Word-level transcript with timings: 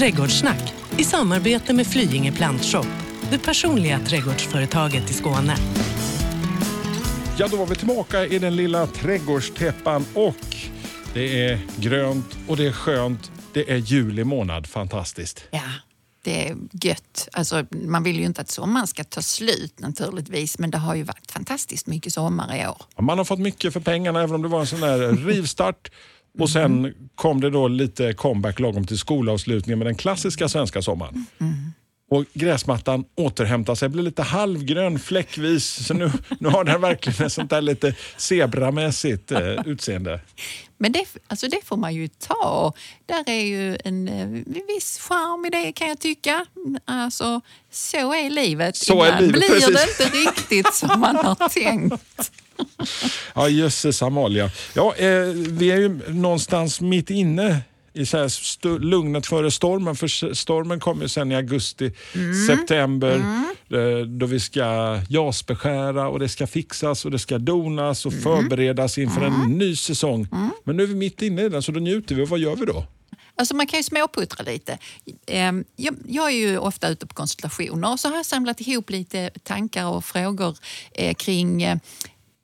Trädgårdssnack 0.00 0.74
i 0.98 1.04
samarbete 1.04 1.72
med 1.72 1.86
Flyinge 1.86 2.32
Plantshop, 2.32 2.86
det 3.30 3.38
personliga 3.38 3.98
trädgårdsföretaget 3.98 5.10
i 5.10 5.12
Skåne. 5.12 5.56
Ja, 7.38 7.48
då 7.48 7.56
var 7.56 7.66
vi 7.66 7.74
tillbaka 7.74 8.26
i 8.26 8.38
den 8.38 8.56
lilla 8.56 8.86
trädgårdstäppan 8.86 10.04
och 10.14 10.56
det 11.14 11.44
är 11.44 11.60
grönt 11.76 12.38
och 12.48 12.56
det 12.56 12.66
är 12.66 12.72
skönt. 12.72 13.30
Det 13.52 13.70
är 13.70 13.76
juli 13.76 14.24
månad. 14.24 14.66
Fantastiskt. 14.66 15.44
Ja, 15.50 15.60
det 16.22 16.48
är 16.48 16.56
gött. 16.72 17.28
Alltså, 17.32 17.64
man 17.70 18.02
vill 18.02 18.18
ju 18.18 18.24
inte 18.24 18.40
att 18.40 18.50
sommaren 18.50 18.86
ska 18.86 19.04
ta 19.04 19.22
slut 19.22 19.80
naturligtvis, 19.80 20.58
men 20.58 20.70
det 20.70 20.78
har 20.78 20.94
ju 20.94 21.02
varit 21.02 21.30
fantastiskt 21.30 21.86
mycket 21.86 22.12
sommar 22.12 22.56
i 22.56 22.66
år. 22.66 22.82
Man 23.02 23.18
har 23.18 23.24
fått 23.24 23.40
mycket 23.40 23.72
för 23.72 23.80
pengarna 23.80 24.22
även 24.22 24.34
om 24.34 24.42
det 24.42 24.48
var 24.48 24.60
en 24.60 24.66
sån 24.66 24.80
där 24.80 25.12
rivstart. 25.26 25.90
Och 26.38 26.50
sen 26.50 26.94
kom 27.14 27.40
det 27.40 27.50
då 27.50 27.68
lite 27.68 28.12
comeback 28.12 28.60
lagom 28.60 28.86
till 28.86 28.98
skolavslutningen 28.98 29.78
med 29.78 29.86
den 29.86 29.94
klassiska 29.94 30.48
svenska 30.48 30.82
sommaren. 30.82 31.26
Och 32.10 32.24
gräsmattan 32.32 33.04
återhämtar 33.14 33.74
sig, 33.74 33.88
blir 33.88 34.02
lite 34.02 34.22
halvgrön 34.22 34.98
fläckvis. 34.98 35.86
Så 35.86 35.94
nu, 35.94 36.12
nu 36.38 36.48
har 36.48 36.64
den 36.64 36.80
verkligen 36.80 37.26
ett 37.26 37.32
sånt 37.32 37.50
där 37.50 37.60
lite 37.60 37.94
zebramässigt 38.16 39.32
eh, 39.32 39.66
utseende. 39.66 40.20
Men 40.78 40.92
det, 40.92 41.04
alltså 41.26 41.48
det 41.48 41.64
får 41.64 41.76
man 41.76 41.94
ju 41.94 42.08
ta. 42.08 42.72
Där 43.06 43.24
är 43.26 43.44
ju 43.44 43.78
en 43.84 44.08
eh, 44.08 44.26
viss 44.68 44.98
charm 44.98 45.44
i 45.46 45.50
det 45.50 45.72
kan 45.72 45.88
jag 45.88 45.98
tycka. 45.98 46.46
Alltså, 46.84 47.40
så 47.70 48.14
är 48.14 48.30
livet. 48.30 48.76
Så 48.76 49.02
är 49.02 49.20
livet, 49.20 49.32
blir 49.32 49.48
precis. 49.48 49.96
det 49.98 50.04
inte 50.04 50.16
riktigt 50.16 50.74
som 50.74 51.00
man 51.00 51.16
har 51.16 51.48
tänkt. 51.48 52.32
Ja, 53.34 53.48
jösses 53.48 54.02
Amalia. 54.02 54.50
Ja, 54.74 54.94
eh, 54.94 55.24
vi 55.34 55.70
är 55.70 55.76
ju 55.76 56.00
någonstans 56.12 56.80
mitt 56.80 57.10
inne 57.10 57.60
i 57.92 58.06
så 58.06 58.16
här 58.18 58.78
lugnet 58.78 59.26
före 59.26 59.50
stormen. 59.50 59.96
För 59.96 60.34
stormen 60.34 60.80
kommer 60.80 61.06
sen 61.06 61.32
i 61.32 61.34
augusti, 61.36 61.92
september 62.48 63.16
eh, 63.70 64.06
då 64.06 64.26
vi 64.26 64.40
ska 64.40 64.98
jasbeskära 65.08 66.08
och 66.08 66.18
det 66.18 66.28
ska 66.28 66.46
fixas 66.46 67.04
och 67.04 67.10
det 67.10 67.18
ska 67.18 67.38
donas 67.38 68.06
och 68.06 68.12
förberedas 68.12 68.98
inför 68.98 69.20
en 69.20 69.58
ny 69.58 69.76
säsong. 69.76 70.28
Men 70.64 70.76
nu 70.76 70.82
är 70.82 70.86
vi 70.86 70.94
mitt 70.94 71.22
inne 71.22 71.42
i 71.42 71.48
den 71.48 71.62
så 71.62 71.72
då 71.72 71.80
njuter 71.80 72.14
vi. 72.14 72.22
Och 72.22 72.28
vad 72.28 72.38
gör 72.38 72.56
vi 72.56 72.66
då? 72.66 72.86
Alltså 73.36 73.56
man 73.56 73.66
kan 73.66 73.78
ju 73.78 73.84
småputtra 73.84 74.44
lite. 74.44 74.78
Ehm, 75.26 75.64
Jag, 75.76 75.96
jag 76.08 76.26
är 76.26 76.36
ju 76.36 76.58
ofta 76.58 76.88
ute 76.88 77.06
på 77.06 77.14
konsultationer 77.14 77.92
och 77.92 78.00
så 78.00 78.08
har 78.08 78.16
jag 78.16 78.26
samlat 78.26 78.60
ihop 78.60 78.90
lite 78.90 79.30
tankar 79.42 79.86
och 79.86 80.04
frågor 80.04 80.56
eh, 80.92 81.14
kring 81.14 81.62
eh, 81.62 81.76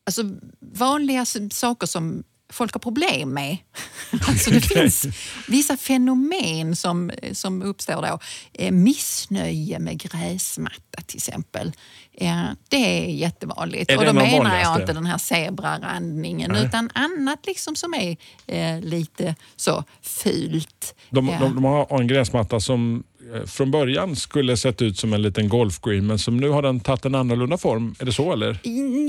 alltså 0.06 0.22
vanliga 0.60 1.24
saker 1.50 1.86
som 1.86 2.24
folk 2.52 2.72
har 2.72 2.80
problem 2.80 3.34
med. 3.34 3.56
Alltså 4.28 4.50
det 4.50 4.60
finns 4.60 5.06
vissa 5.48 5.76
fenomen 5.76 6.76
som, 6.76 7.10
som 7.32 7.62
uppstår 7.62 8.02
då. 8.02 8.18
Eh, 8.52 8.72
missnöje 8.72 9.78
med 9.78 9.98
gräsmatta 10.00 11.02
till 11.06 11.16
exempel. 11.16 11.72
Eh, 12.12 12.44
det 12.68 12.76
är 12.76 13.10
jättevanligt. 13.10 13.90
Är 13.90 13.98
och 13.98 14.04
då 14.04 14.12
menar 14.12 14.60
jag 14.60 14.80
inte 14.80 14.92
den 14.92 15.06
här 15.06 15.18
zebrarandningen 15.18 16.50
Nej. 16.52 16.64
utan 16.64 16.90
annat 16.94 17.46
liksom 17.46 17.76
som 17.76 17.94
är 17.94 18.16
eh, 18.46 18.80
lite 18.80 19.34
så 19.56 19.84
fult. 20.02 20.94
De, 21.10 21.26
de, 21.26 21.54
de 21.54 21.64
har 21.64 22.00
en 22.00 22.06
gräsmatta 22.06 22.60
som 22.60 23.04
från 23.46 23.70
början 23.70 24.16
skulle 24.16 24.56
sett 24.56 24.82
ut 24.82 24.98
som 24.98 25.12
en 25.12 25.22
liten 25.22 25.48
golfgreen 25.48 26.06
men 26.06 26.18
som 26.18 26.36
nu 26.36 26.48
har 26.48 26.62
den 26.62 26.80
tagit 26.80 27.04
en 27.04 27.14
annorlunda 27.14 27.58
form. 27.58 27.94
Är 27.98 28.04
det 28.04 28.12
så 28.12 28.32
eller? 28.32 28.58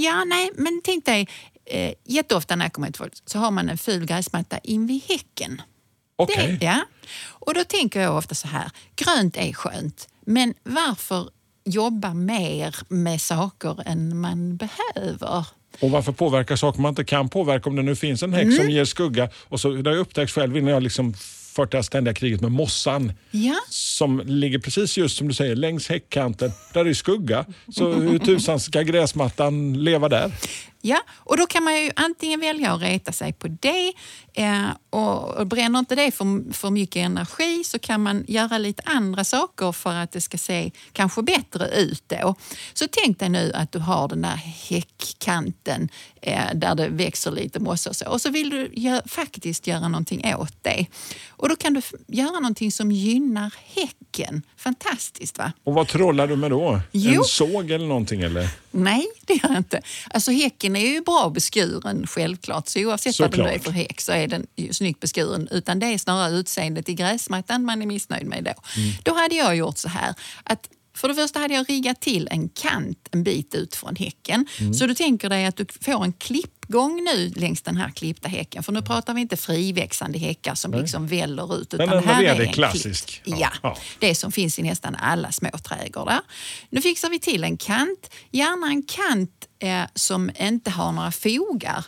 Ja, 0.04 0.24
nej, 0.28 0.52
men 0.56 0.82
tänk 0.84 1.06
dig, 1.06 1.28
eh, 1.66 1.94
jätteofta 2.06 2.56
när 2.56 2.66
jag 2.66 2.74
kommer 2.74 2.88
till 2.88 2.96
folk 2.98 3.14
så 3.26 3.40
har 3.40 3.52
man 3.52 3.70
en 3.70 3.78
ful 3.78 4.06
gräsmatta 4.06 4.58
invid 4.58 5.02
häcken. 5.10 5.62
Okej. 6.16 6.58
Det, 6.60 6.66
ja. 6.66 6.82
Och 7.30 7.54
då 7.54 7.64
tänker 7.64 8.02
jag 8.02 8.18
ofta 8.18 8.36
så 8.36 8.48
här, 8.48 8.72
grönt 8.96 9.38
är 9.38 9.54
skönt, 9.54 10.08
men 10.26 10.54
varför 10.64 11.30
jobba 11.66 12.14
mer 12.14 12.76
med 12.90 13.22
saker 13.22 13.84
än 13.86 14.20
man 14.20 14.58
behöver? 14.58 15.46
Och 15.80 15.92
varför 15.92 16.12
påverka 16.12 16.58
saker 16.58 16.82
man 16.82 16.90
inte 16.90 17.04
kan 17.06 17.30
påverka 17.30 17.70
om 17.70 17.76
det 17.76 17.82
nu 17.82 17.96
finns 17.96 18.24
en 18.24 18.34
häck 18.34 18.44
Mm. 18.44 18.58
som 18.58 18.70
ger 18.70 18.86
skugga? 18.86 19.30
Och 19.44 19.60
så, 19.60 19.70
det 19.70 19.90
har 19.90 19.96
jag 19.96 20.02
upptäckt 20.02 20.32
själv 20.32 20.58
innan 20.58 20.74
jag 20.74 20.84
liksom 20.84 21.14
fört 21.58 21.72
det 21.72 21.78
här 21.78 21.84
ständiga 21.84 22.14
kriget 22.14 22.42
med 22.42 22.52
mossan 22.52 23.12
Ja, 23.32 23.56
som 23.70 24.22
ligger 24.26 24.60
precis 24.60 24.98
just 24.98 25.18
som 25.18 25.28
du 25.28 25.34
säger 25.34 25.56
längs 25.56 25.90
häckkanten. 25.90 26.52
Där 26.74 26.86
är 26.86 26.94
skugga. 26.94 27.46
Så 27.76 27.92
hur 27.92 28.20
tusan 28.20 28.60
ska 28.60 28.82
gräsmattan 28.82 29.84
leva 29.84 30.10
där? 30.10 30.32
Ja, 30.82 31.02
och 31.18 31.38
då 31.38 31.46
kan 31.48 31.64
man 31.64 31.76
ju 31.82 31.92
antingen 31.96 32.40
välja 32.40 32.74
att 32.74 32.82
reta 32.82 33.12
sig 33.12 33.34
på 33.34 33.48
det 33.48 33.94
eh, 34.34 34.68
och, 34.90 35.30
och 35.38 35.48
bränner 35.48 35.80
inte 35.80 35.96
det 35.96 36.12
för, 36.12 36.54
för 36.54 36.70
mycket 36.70 36.96
energi 37.06 37.64
så 37.64 37.80
kan 37.80 38.04
man 38.04 38.26
göra 38.28 38.58
lite 38.58 38.84
andra 38.86 39.24
saker 39.24 39.72
för 39.72 39.94
att 39.94 40.12
det 40.12 40.22
ska 40.22 40.38
se 40.38 40.72
kanske 40.92 41.22
bättre 41.22 41.68
ut 41.68 42.04
då. 42.08 42.36
Så 42.74 42.86
tänk 42.92 43.20
dig 43.20 43.30
nu 43.30 43.52
att 43.54 43.72
du 43.72 43.80
har 43.80 44.08
den 44.08 44.22
där 44.22 44.36
häckkanten 44.70 45.90
eh, 46.22 46.42
där 46.56 46.76
det 46.76 46.88
växer 46.90 47.32
lite 47.32 47.60
mossa 47.60 47.90
och 47.90 47.96
så 47.96 48.06
och 48.10 48.22
så 48.22 48.30
vill 48.30 48.50
du 48.50 48.68
gö- 48.68 49.08
faktiskt 49.08 49.68
göra 49.68 49.88
någonting 49.88 50.36
åt 50.36 50.64
det. 50.64 50.86
Och 51.30 51.50
då 51.50 51.56
kan 51.56 51.74
du 51.74 51.82
göra 52.08 52.32
någonting 52.40 52.72
som 52.72 52.92
gynnar 52.92 53.54
häcken. 53.76 54.44
Fantastiskt 54.58 55.38
va? 55.38 55.52
Och 55.64 55.74
vad 55.74 55.88
trollar 55.88 56.28
du 56.28 56.36
med 56.36 56.52
då? 56.52 56.80
Jo. 56.92 57.22
En 57.22 57.24
såg 57.24 57.72
eller 57.72 57.88
någonting? 57.88 58.22
Eller? 58.22 58.50
Nej, 58.72 59.06
det 59.26 59.34
gör 59.34 59.50
jag 59.50 59.58
inte. 59.58 59.82
Alltså 60.10 60.32
häcken 60.32 60.67
är 60.76 60.94
ju 60.94 61.02
bra 61.02 61.30
beskuren 61.30 62.08
självklart, 62.08 62.68
så 62.68 62.80
oavsett 62.80 63.20
vad 63.20 63.32
det 63.32 63.38
nu 63.38 63.44
är 63.44 63.48
Såklart. 63.48 63.64
för 63.64 63.72
häck 63.72 64.02
så 64.02 64.12
är 64.12 64.28
den 64.28 64.48
ju 64.56 64.74
snyggt 64.74 65.00
beskuren. 65.00 65.48
Utan 65.52 65.80
det 65.80 65.86
är 65.86 65.98
snarare 65.98 66.36
utseendet 66.36 66.90
i 66.90 66.94
gräsmattan 66.94 67.66
man 67.66 67.82
är 67.82 67.86
missnöjd 67.86 68.28
med 68.28 68.44
då. 68.44 68.54
Då 69.04 69.14
hade 69.14 69.36
jag 69.36 69.56
gjort 69.56 69.78
så 69.78 69.90
här 69.90 70.14
att 70.44 70.70
för 70.98 71.08
det 71.08 71.16
första 71.16 71.40
hade 71.40 71.54
jag 71.54 71.70
riggat 71.70 72.02
till 72.02 72.28
en 72.32 72.50
kant 72.50 73.08
en 73.12 73.24
bit 73.24 73.56
ut 73.56 73.76
från 73.76 73.96
häcken. 73.96 74.46
Så 74.80 74.88
du 74.88 74.94
tänker 74.94 75.30
dig 75.30 75.46
att 75.46 75.56
du 75.58 75.66
får 75.82 76.04
en 76.04 76.14
klippgång 76.14 77.04
nu 77.04 77.30
längs 77.36 77.62
den 77.62 77.78
här 77.78 77.90
klippta 77.90 78.28
häcken. 78.30 78.64
För 78.64 78.72
nu 78.72 78.82
pratar 78.82 79.14
vi 79.14 79.22
inte 79.22 79.38
friväxande 79.38 80.20
häckar 80.20 80.56
som 80.56 80.72
liksom 80.74 81.08
väller 81.08 81.58
ut. 81.62 81.74
Utan 81.74 81.90
en 81.90 82.04
här 82.04 82.22
redig 82.22 82.44
är 82.44 82.48
en 82.48 82.54
klassisk. 82.54 83.22
Ja. 83.26 83.38
Ja, 83.40 83.52
Ja. 83.64 83.78
det 84.00 84.16
som 84.16 84.32
finns 84.32 84.60
i 84.60 84.64
nästan 84.64 84.96
alla 84.96 85.32
små 85.32 85.50
trädgårdar. 85.64 86.22
Nu 86.70 86.82
fixar 86.82 87.10
vi 87.10 87.20
till 87.20 87.44
en 87.44 87.58
kant, 87.58 88.10
gärna 88.32 88.68
en 88.68 88.84
kant 88.84 89.48
eh, 89.60 89.82
som 89.96 90.32
inte 90.40 90.70
har 90.72 90.92
några 90.92 91.12
fogar 91.12 91.86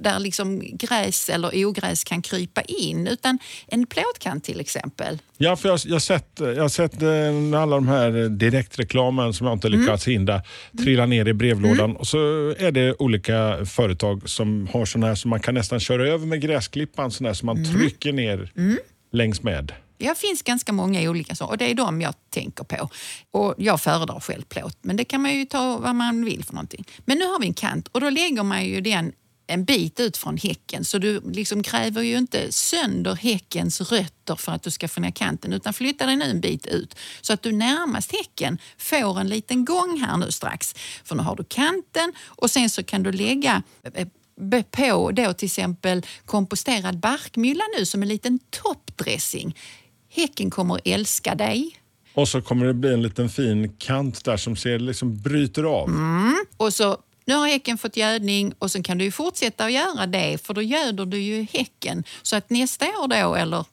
där 0.00 0.18
liksom 0.18 0.62
gräs 0.76 1.28
eller 1.28 1.66
ogräs 1.66 2.04
kan 2.04 2.22
krypa 2.22 2.62
in, 2.62 3.06
utan 3.06 3.38
en 3.66 3.86
plåtkant 3.86 4.44
till 4.44 4.60
exempel. 4.60 5.18
Ja, 5.36 5.56
för 5.56 5.68
jag, 5.68 5.78
jag 5.84 5.94
har 5.94 6.00
sett, 6.00 6.28
jag 6.38 6.60
har 6.62 6.68
sett 6.68 7.02
eh, 7.02 7.60
alla 7.62 7.76
de 7.76 7.88
här 7.88 8.28
direktreklamen 8.28 9.32
som 9.34 9.46
jag 9.46 9.56
inte 9.56 9.68
Mm. 9.68 9.80
lyckats 9.80 10.08
hindra 10.08 10.42
trilla 10.78 11.06
ner 11.06 11.28
i 11.28 11.32
brevlådan. 11.34 11.96
Och 11.96 12.06
så 12.06 12.18
är 12.58 12.70
det 12.72 12.94
olika 12.98 13.66
företag 13.66 14.28
som 14.28 14.68
har 14.72 14.84
sådana 14.84 15.06
här 15.06 15.14
som 15.14 15.28
man 15.30 15.40
kan 15.40 15.54
nästan 15.54 15.80
köra 15.80 16.08
över 16.08 16.26
med 16.26 16.40
gräsklippan, 16.40 17.10
sådana 17.10 17.28
här 17.28 17.34
som 17.34 17.46
man 17.46 17.56
Mm. 17.56 17.72
trycker 17.78 18.12
ner 18.12 18.52
längs 19.12 19.42
med. 19.42 19.72
Det 19.98 20.18
finns 20.18 20.42
ganska 20.42 20.72
många 20.72 21.10
olika 21.10 21.34
så 21.34 21.44
och 21.46 21.58
det 21.58 21.70
är 21.70 21.74
de 21.74 22.00
jag 22.00 22.14
tänker 22.30 22.64
på. 22.64 22.88
Och 23.30 23.54
Jag 23.58 23.80
föredrar 23.80 24.20
själv 24.20 24.42
plåt, 24.42 24.78
men 24.82 24.96
det 24.96 25.04
kan 25.04 25.22
man 25.22 25.34
ju 25.34 25.44
ta 25.44 25.78
vad 25.78 25.94
man 25.94 26.24
vill 26.24 26.44
för 26.44 26.52
någonting. 26.54 26.84
Men 27.04 27.18
nu 27.18 27.24
har 27.24 27.40
vi 27.40 27.46
en 27.46 27.54
kant 27.54 27.88
och 27.88 28.00
då 28.00 28.10
lägger 28.10 28.42
man 28.42 28.64
ju 28.64 28.80
den 28.80 29.12
en 29.48 29.64
bit 29.64 30.00
ut 30.00 30.16
från 30.16 30.36
häcken 30.36 30.84
så 30.84 30.98
du 30.98 31.20
liksom 31.20 31.62
gräver 31.62 32.02
ju 32.02 32.18
inte 32.18 32.52
sönder 32.52 33.14
häckens 33.14 33.80
rötter 33.80 34.36
för 34.36 34.52
att 34.52 34.62
du 34.62 34.70
ska 34.70 34.88
få 34.88 35.00
ner 35.00 35.10
kanten 35.10 35.52
utan 35.52 35.72
flyttar 35.72 36.06
den 36.06 36.22
en 36.22 36.40
bit 36.40 36.66
ut 36.66 36.94
så 37.20 37.32
att 37.32 37.42
du 37.42 37.52
närmast 37.52 38.12
häcken 38.12 38.58
får 38.78 39.20
en 39.20 39.28
liten 39.28 39.64
gång 39.64 40.00
här 40.00 40.16
nu 40.16 40.30
strax. 40.32 40.74
För 41.04 41.14
nu 41.14 41.22
har 41.22 41.36
du 41.36 41.44
kanten 41.44 42.12
och 42.26 42.50
sen 42.50 42.70
så 42.70 42.82
kan 42.84 43.02
du 43.02 43.12
lägga 43.12 43.62
eh, 43.94 44.08
be- 44.40 44.62
på 44.62 45.10
då 45.10 45.32
till 45.32 45.46
exempel 45.46 46.06
komposterad 46.26 46.98
barkmylla 46.98 47.64
nu 47.78 47.86
som 47.86 48.02
en 48.02 48.08
liten 48.08 48.38
toppdressing. 48.50 49.56
Häcken 50.10 50.50
kommer 50.50 50.74
att 50.74 50.80
älska 50.84 51.34
dig. 51.34 51.76
Och 52.14 52.28
så 52.28 52.42
kommer 52.42 52.66
det 52.66 52.74
bli 52.74 52.92
en 52.92 53.02
liten 53.02 53.28
fin 53.28 53.76
kant 53.78 54.24
där 54.24 54.36
som 54.36 54.56
ser, 54.56 54.78
liksom 54.78 55.16
bryter 55.18 55.62
av. 55.62 55.88
Mm. 55.88 56.36
Och 56.56 56.74
så, 56.74 56.96
nu 57.28 57.34
har 57.34 57.48
häcken 57.48 57.78
fått 57.78 57.96
gödning 57.96 58.52
och 58.58 58.70
sen 58.70 58.82
kan 58.82 58.98
du 58.98 59.10
fortsätta 59.10 59.64
att 59.64 59.72
göra 59.72 60.06
det 60.06 60.46
för 60.46 60.54
då 60.54 60.62
göder 60.62 61.06
du 61.06 61.18
ju 61.20 61.46
häcken. 61.52 62.04
Så 62.22 62.36
att 62.36 62.50
nästa 62.50 62.84
år 62.86 63.08
då, 63.08 63.34
eller 63.34 63.64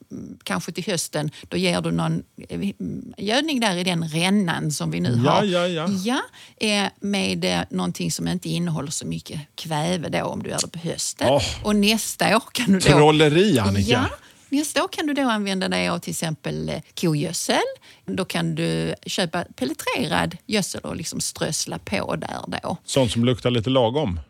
kanske 0.44 0.72
till 0.72 0.84
hösten, 0.84 1.30
då 1.48 1.56
ger 1.56 1.80
du 1.80 1.92
någon 1.92 2.22
eh, 2.48 2.70
gödning 3.18 3.60
där 3.60 3.76
i 3.76 3.84
den 3.84 4.08
rännan 4.08 4.70
som 4.72 4.90
vi 4.90 5.00
nu 5.00 5.20
Ja, 5.24 5.30
har. 5.30 5.44
ja, 5.44 5.66
ja. 5.68 5.88
ja 6.04 6.20
eh, 6.68 6.88
med 7.00 7.44
eh, 7.44 7.60
någonting 7.70 8.12
som 8.12 8.28
inte 8.28 8.48
innehåller 8.48 8.90
så 8.90 9.06
mycket 9.06 9.40
kväve 9.54 10.08
då 10.08 10.22
om 10.22 10.42
du 10.42 10.50
gör 10.50 10.58
det 10.62 10.68
på 10.68 10.78
hösten. 10.78 11.28
Åh. 11.30 11.42
Och 11.62 11.76
nästa 11.76 12.36
år 12.36 12.42
kan 12.52 12.72
du 12.72 12.78
då... 12.78 12.80
Trolleri 12.80 13.58
Annika! 13.58 13.90
Ja, 13.90 14.08
nästa 14.48 14.84
år 14.84 14.88
kan 14.88 15.06
du 15.06 15.12
då 15.12 15.22
använda 15.22 15.68
dig 15.68 15.88
av 15.88 15.98
till 15.98 16.10
exempel 16.10 16.68
eh, 16.68 16.80
kogödsel. 17.00 17.56
Då 18.04 18.24
kan 18.24 18.54
du 18.54 18.94
köpa 19.06 19.44
pelletrerad 19.56 20.36
gödsel 20.46 20.80
och 20.80 20.96
liksom 20.96 21.20
strössla 21.20 21.78
på 21.78 22.16
där 22.16 22.60
då. 22.62 22.76
Sånt 22.84 23.12
som 23.12 23.24
luktar 23.24 23.50
lite 23.50 23.70
lagom. 23.70 24.20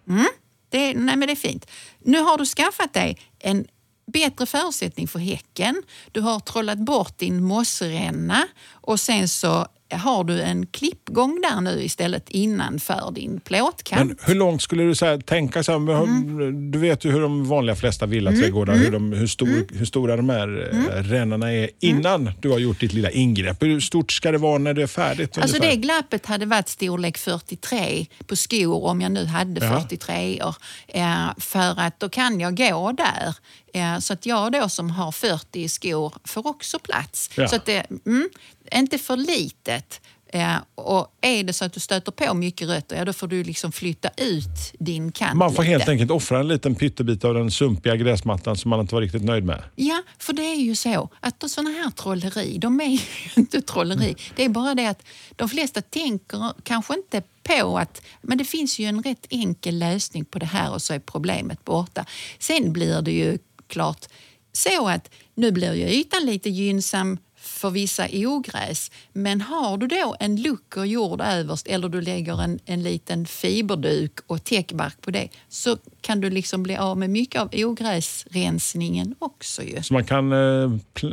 Det, 0.68 0.94
nej 0.94 1.16
men 1.16 1.20
det 1.20 1.32
är 1.32 1.36
fint. 1.36 1.66
Nu 2.04 2.18
har 2.18 2.38
du 2.38 2.46
skaffat 2.46 2.94
dig 2.94 3.18
en 3.38 3.66
bättre 4.12 4.46
förutsättning 4.46 5.08
för 5.08 5.18
häcken. 5.18 5.82
Du 6.12 6.20
har 6.20 6.40
trollat 6.40 6.78
bort 6.78 7.18
din 7.18 7.44
mossränna 7.44 8.48
och 8.72 9.00
sen 9.00 9.28
så 9.28 9.66
har 9.90 10.24
du 10.24 10.42
en 10.42 10.66
klippgång 10.66 11.40
där 11.42 11.60
nu 11.60 11.82
istället 11.82 12.30
innanför 12.30 13.12
din 13.14 13.40
plåtkant. 13.40 14.06
Men 14.06 14.16
hur 14.22 14.34
långt 14.34 14.62
skulle 14.62 14.82
du 14.82 14.94
säga, 14.94 15.18
tänka 15.18 15.62
så 15.62 15.72
här, 15.72 15.76
Mm. 15.76 16.70
Du 16.70 16.78
vet 16.78 17.04
ju 17.04 17.12
hur 17.12 17.20
de 17.20 17.44
vanliga 17.48 17.76
flesta 17.76 18.06
villaträdgårdar, 18.06 18.74
hur, 18.74 18.90
de, 18.90 19.12
hur, 19.12 19.26
stor, 19.26 19.48
Mm. 19.48 19.66
hur 19.72 19.84
stora 19.86 20.16
de 20.16 20.28
här 20.28 20.70
mm. 20.72 20.86
rännorna 21.02 21.52
är 21.52 21.70
innan 21.80 22.30
du 22.40 22.50
har 22.50 22.58
gjort 22.58 22.80
ditt 22.80 22.92
lilla 22.92 23.10
ingrepp. 23.10 23.62
Hur 23.62 23.80
stort 23.80 24.12
ska 24.12 24.32
det 24.32 24.38
vara 24.38 24.58
när 24.58 24.74
det 24.74 24.82
är 24.82 24.86
färdigt? 24.86 25.38
Alltså 25.38 25.56
ungefär? 25.56 25.76
det 25.76 25.82
glappet 25.82 26.26
hade 26.26 26.46
varit 26.46 26.68
storlek 26.68 27.18
43 27.18 28.06
på 28.26 28.36
skor 28.36 28.84
om 28.84 29.00
jag 29.00 29.12
nu 29.12 29.24
hade 29.24 29.64
Ja. 29.64 29.80
43 29.80 30.42
år. 30.42 30.54
Eh, 30.88 31.26
för 31.38 31.80
att 31.80 32.00
då 32.00 32.08
kan 32.08 32.40
jag 32.40 32.56
gå 32.56 32.92
där. 32.92 33.34
Eh, 33.76 33.98
så 33.98 34.12
att 34.12 34.26
jag 34.26 34.52
då 34.52 34.68
som 34.68 34.90
har 34.90 35.12
40 35.12 35.60
i 35.60 35.68
skor 35.68 36.14
får 36.24 36.46
också 36.46 36.78
plats. 36.78 37.30
Ja. 37.34 37.48
Så 37.48 37.56
att 37.56 37.66
det 37.66 37.86
mm, 38.06 38.28
inte 38.72 38.98
för 38.98 39.16
litet. 39.16 40.00
Eh, 40.28 40.56
och 40.74 41.16
är 41.20 41.44
det 41.44 41.52
så 41.52 41.64
att 41.64 41.72
du 41.72 41.80
stöter 41.80 42.12
på 42.12 42.34
mycket 42.34 42.68
rötter, 42.68 42.96
ja 42.96 43.04
då 43.04 43.12
får 43.12 43.26
du 43.28 43.44
liksom 43.44 43.72
flytta 43.72 44.10
ut 44.16 44.72
din 44.78 45.12
kant 45.12 45.34
Man 45.34 45.52
får 45.54 45.62
lite. 45.62 45.70
helt 45.70 45.88
enkelt 45.88 46.10
offra 46.10 46.40
en 46.40 46.48
liten 46.48 46.74
pyttebit 46.74 47.24
av 47.24 47.34
den 47.34 47.50
sumpiga 47.50 47.96
gräsmattan 47.96 48.56
som 48.56 48.68
man 48.68 48.80
inte 48.80 48.94
var 48.94 49.02
riktigt 49.02 49.24
nöjd 49.24 49.44
med. 49.44 49.62
Ja, 49.76 50.02
för 50.18 50.32
det 50.32 50.42
är 50.42 50.56
ju 50.56 50.74
så 50.74 51.08
att 51.20 51.50
sådana 51.50 51.70
här 51.70 51.90
trolleri, 51.90 52.58
de 52.58 52.80
är 52.80 52.84
ju 52.84 52.98
inte 53.36 53.62
trolleri. 53.62 54.14
Det 54.36 54.44
är 54.44 54.48
bara 54.48 54.74
det 54.74 54.86
att 54.86 55.02
de 55.36 55.48
flesta 55.48 55.82
tänker 55.82 56.52
kanske 56.62 56.94
inte 56.94 57.22
på 57.42 57.78
att 57.78 58.02
men 58.22 58.38
det 58.38 58.44
finns 58.44 58.78
ju 58.78 58.86
en 58.86 59.02
rätt 59.02 59.26
enkel 59.30 59.78
lösning 59.78 60.24
på 60.24 60.38
det 60.38 60.46
här 60.46 60.72
och 60.72 60.82
så 60.82 60.94
är 60.94 60.98
problemet 60.98 61.64
borta. 61.64 62.04
Sen 62.38 62.72
blir 62.72 63.02
det 63.02 63.12
ju 63.12 63.38
klart 63.68 64.06
så 64.52 64.88
att 64.88 65.10
nu 65.34 65.52
blir 65.52 65.74
ju 65.74 65.84
ytan 65.88 66.26
lite 66.26 66.50
gynnsam 66.50 67.18
för 67.38 67.70
vissa 67.70 68.06
ogräs. 68.12 68.90
Men 69.12 69.40
har 69.40 69.76
du 69.78 69.86
då 69.86 70.16
en 70.20 70.36
lucker 70.42 70.84
jord 70.84 71.20
överst 71.20 71.66
eller 71.66 71.88
du 71.88 72.00
lägger 72.00 72.42
en, 72.42 72.58
en 72.64 72.82
liten 72.82 73.26
fiberduk 73.26 74.12
och 74.26 74.44
täckbark 74.44 75.00
på 75.00 75.10
det 75.10 75.28
så 75.48 75.76
kan 76.00 76.20
du 76.20 76.30
liksom 76.30 76.62
bli 76.62 76.76
av 76.76 76.98
med 76.98 77.10
mycket 77.10 77.40
av 77.40 77.48
ogräsrensningen 77.54 79.14
också 79.18 79.62
ju. 79.62 79.82
Så 79.82 79.94
man 79.94 80.04
kan 80.04 80.32
eh, 80.32 80.70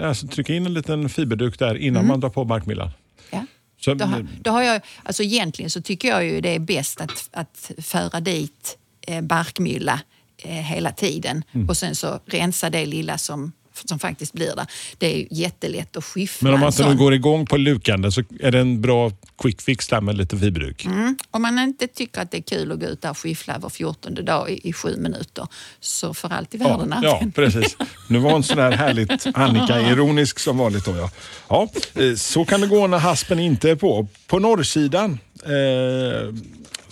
alltså, 0.08 0.28
trycka 0.28 0.54
in 0.54 0.66
en 0.66 0.74
liten 0.74 1.10
fiberduk 1.10 1.60
där 1.60 1.76
innan 1.78 2.08
man 2.08 2.20
drar 2.20 2.30
på 2.30 2.46
barkmyllan. 2.46 2.90
Ja. 3.32 3.46
Så, 3.80 3.94
Då, 3.94 4.06
har- 4.06 4.28
då 4.42 4.52
har 4.52 4.62
jag, 4.62 4.82
alltså 5.04 5.24
egentligen 5.24 5.70
så 5.70 5.82
tycker 5.82 6.08
jag 6.08 6.26
ju 6.26 6.42
det 6.42 6.56
är 6.56 6.60
bäst 6.60 7.02
att, 7.02 7.30
att 7.32 7.72
föra 7.82 8.20
dit 8.20 8.78
eh, 9.08 9.22
barkmylla 9.22 10.00
hela 10.46 10.92
tiden 10.92 11.44
Mm. 11.52 11.70
och 11.70 11.78
sen 11.78 11.96
så 11.96 12.20
rensa 12.26 12.70
det 12.70 12.86
lilla 12.86 13.18
som, 13.18 13.52
som 13.86 14.00
faktiskt 14.00 14.34
blir 14.34 14.56
där. 14.56 14.66
Det 14.98 15.16
är 15.22 15.28
jättelätt 15.32 15.98
att 15.98 16.04
skyffla 16.06 16.46
Men 16.46 16.54
om 16.54 16.60
man 16.60 16.68
en 16.68 16.74
inte 16.74 16.84
sån. 16.84 16.98
går 16.98 17.14
igång 17.14 17.46
på 17.46 17.58
lukande 17.58 18.12
så 18.12 18.24
är 18.40 18.52
det 18.52 18.60
en 18.60 18.82
bra 18.82 19.12
quick 19.42 19.62
fix 19.62 19.88
där 19.88 20.02
med 20.02 20.18
lite 20.18 20.38
fiberduk. 20.38 20.86
Mm. 20.86 21.18
Om 21.32 21.42
man 21.42 21.60
inte 21.60 21.88
tycker 21.88 22.22
att 22.22 22.32
det 22.32 22.38
är 22.38 22.42
kul 22.42 22.72
att 22.72 22.80
gå 22.80 22.86
ut 22.86 23.02
där 23.02 23.10
och 23.10 23.18
skyffla 23.18 23.58
var 23.58 23.70
14 23.70 24.26
dag 24.26 24.50
i, 24.52 24.70
i 24.70 24.74
sju 24.74 24.98
minuter 24.98 25.48
så 25.80 26.14
för 26.14 26.34
allt 26.34 26.56
i 26.56 26.58
Ja, 26.58 26.68
världen 26.78 26.96
ja, 27.04 27.14
använd. 27.14 27.36
precis. 27.36 27.78
Nu 28.10 28.20
var 28.20 28.32
hon 28.32 28.44
sådär 28.44 28.72
härligt 28.72 29.26
Annika-ironisk 29.34 30.40
som 30.40 30.58
vanligt. 30.58 30.86
Då, 30.86 30.98
ja. 30.98 31.10
Ja, 31.50 31.70
eh, 32.04 32.16
så 32.16 32.46
kan 32.46 32.62
det 32.62 32.68
gå 32.68 32.88
när 32.88 32.98
haspen 33.00 33.40
inte 33.40 33.70
är 33.70 33.76
på. 33.76 34.08
På 34.28 34.40
norrsidan 34.40 35.20
eh, 35.46 36.34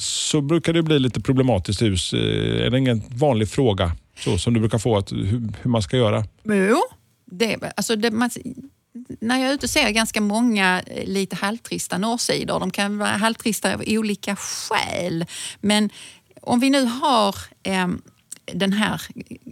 så 0.02 0.42
brukar 0.42 0.74
det 0.74 0.84
bli 0.84 1.00
lite 1.00 1.22
problematiskt 1.22 1.82
hus. 1.82 2.14
Eh, 2.14 2.66
är 2.66 2.70
det 2.70 2.78
ingen 2.78 3.04
vanlig 3.08 3.50
fråga 3.50 3.92
så 4.20 4.38
som 4.38 4.54
du 4.54 4.60
brukar 4.60 4.78
få 4.78 4.98
att, 4.98 5.12
hur, 5.12 5.42
hur 5.62 5.70
man 5.70 5.82
ska 5.82 5.98
göra? 5.98 6.24
Jo, 6.44 6.82
det, 7.26 7.74
alltså 7.76 7.96
det, 7.96 8.12
man, 8.12 8.30
när 9.20 9.40
jag 9.40 9.50
är 9.50 9.54
ute 9.54 9.68
ser 9.68 9.82
jag 9.82 9.94
ganska 9.94 10.22
många 10.22 10.82
eh, 10.88 11.08
lite 11.08 11.36
halvtrista 11.36 11.98
norrsidor. 11.98 12.60
De 12.60 12.72
kan 12.72 12.98
vara 12.98 13.10
halvtrista 13.10 13.74
av 13.74 13.84
olika 13.88 14.36
skäl. 14.36 15.26
Men 15.60 15.90
om 16.42 16.60
vi 16.60 16.70
nu 16.70 16.84
har 16.84 17.36
eh, 17.64 17.88
den 18.54 18.74
här 18.74 19.02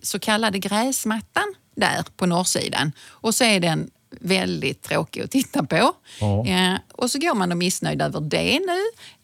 så 0.03 0.19
kallade 0.19 0.59
gräsmattan 0.59 1.55
där 1.75 2.05
på 2.17 2.25
norrsidan 2.25 2.91
och 3.07 3.35
så 3.35 3.43
är 3.43 3.59
den 3.59 3.89
väldigt 4.09 4.81
tråkig 4.81 5.21
att 5.21 5.31
titta 5.31 5.63
på. 5.63 5.93
Ja. 6.19 6.45
Eh, 6.45 6.75
och 6.91 7.11
så 7.11 7.19
går 7.19 7.35
man 7.35 7.51
och 7.51 7.57
missnöjd 7.57 8.01
över 8.01 8.21
det 8.21 8.59
nu. 8.59 8.79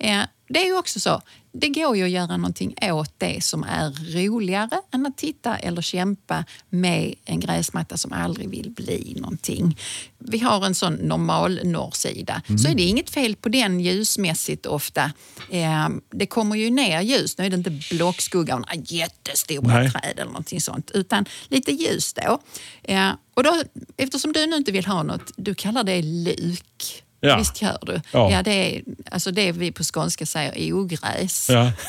Eh, 0.08 0.24
det 0.48 0.60
är 0.60 0.66
ju 0.66 0.78
också 0.78 1.00
så, 1.00 1.22
det 1.52 1.70
går 1.70 1.98
ju 1.98 2.04
att 2.04 2.10
göra 2.10 2.38
någonting 2.38 2.76
åt 2.82 3.14
det 3.18 3.44
som 3.44 3.64
är 3.64 4.14
roligare 4.14 4.82
än 4.92 5.06
att 5.06 5.18
titta 5.18 5.58
eller 5.58 5.82
kämpa 5.82 6.46
med 6.70 7.16
en 7.26 7.40
gräsmatta 7.40 7.98
som 7.98 8.14
aldrig 8.14 8.50
vill 8.50 8.72
bli 8.72 9.18
någonting. 9.20 9.78
Vi 10.18 10.40
har 10.40 10.66
en 10.66 10.76
sån 10.76 10.94
normal 10.94 11.60
norrsida, 11.64 12.42
så 12.64 12.68
är 12.68 12.76
det 12.76 12.84
inget 12.84 13.10
fel 13.10 13.36
på 13.36 13.50
den 13.50 13.80
ljusmässigt 13.80 14.66
ofta. 14.66 15.12
Eh, 15.52 15.90
det 16.12 16.26
kommer 16.26 16.56
ju 16.56 16.70
ner 16.70 17.02
ljus, 17.02 17.38
nu 17.38 17.46
är 17.46 17.50
det 17.50 17.56
inte 17.56 17.80
blockskugga 17.92 18.56
och 18.56 18.60
några 18.60 18.84
jättestora 18.86 19.80
Nej. 19.80 19.92
träd 19.92 20.14
eller 20.16 20.26
någonting 20.26 20.62
sånt, 20.62 20.92
utan 20.94 21.26
lite 21.48 21.72
ljus 21.72 22.14
då. 22.14 22.42
Eh, 22.84 23.12
och 23.34 23.44
då. 23.44 23.64
Eftersom 23.98 24.34
du 24.34 24.48
nu 24.48 24.56
inte 24.56 24.72
vill 24.72 24.86
ha 24.86 25.04
något, 25.04 25.32
du 25.36 25.56
kallar 25.56 25.84
det 25.84 26.02
luk. 26.02 27.04
Ja. 27.20 27.38
Visst 27.38 27.62
gör 27.62 27.78
du? 27.86 28.02
Ja. 28.12 28.32
Ja, 28.32 28.44
det 28.44 28.52
är 28.78 28.84
alltså 29.12 29.32
det 29.32 29.52
vi 29.52 29.72
på 29.72 29.84
skånska 29.84 30.26
säger 30.26 30.74
ogräs. 30.74 31.50
Ja. 31.50 31.72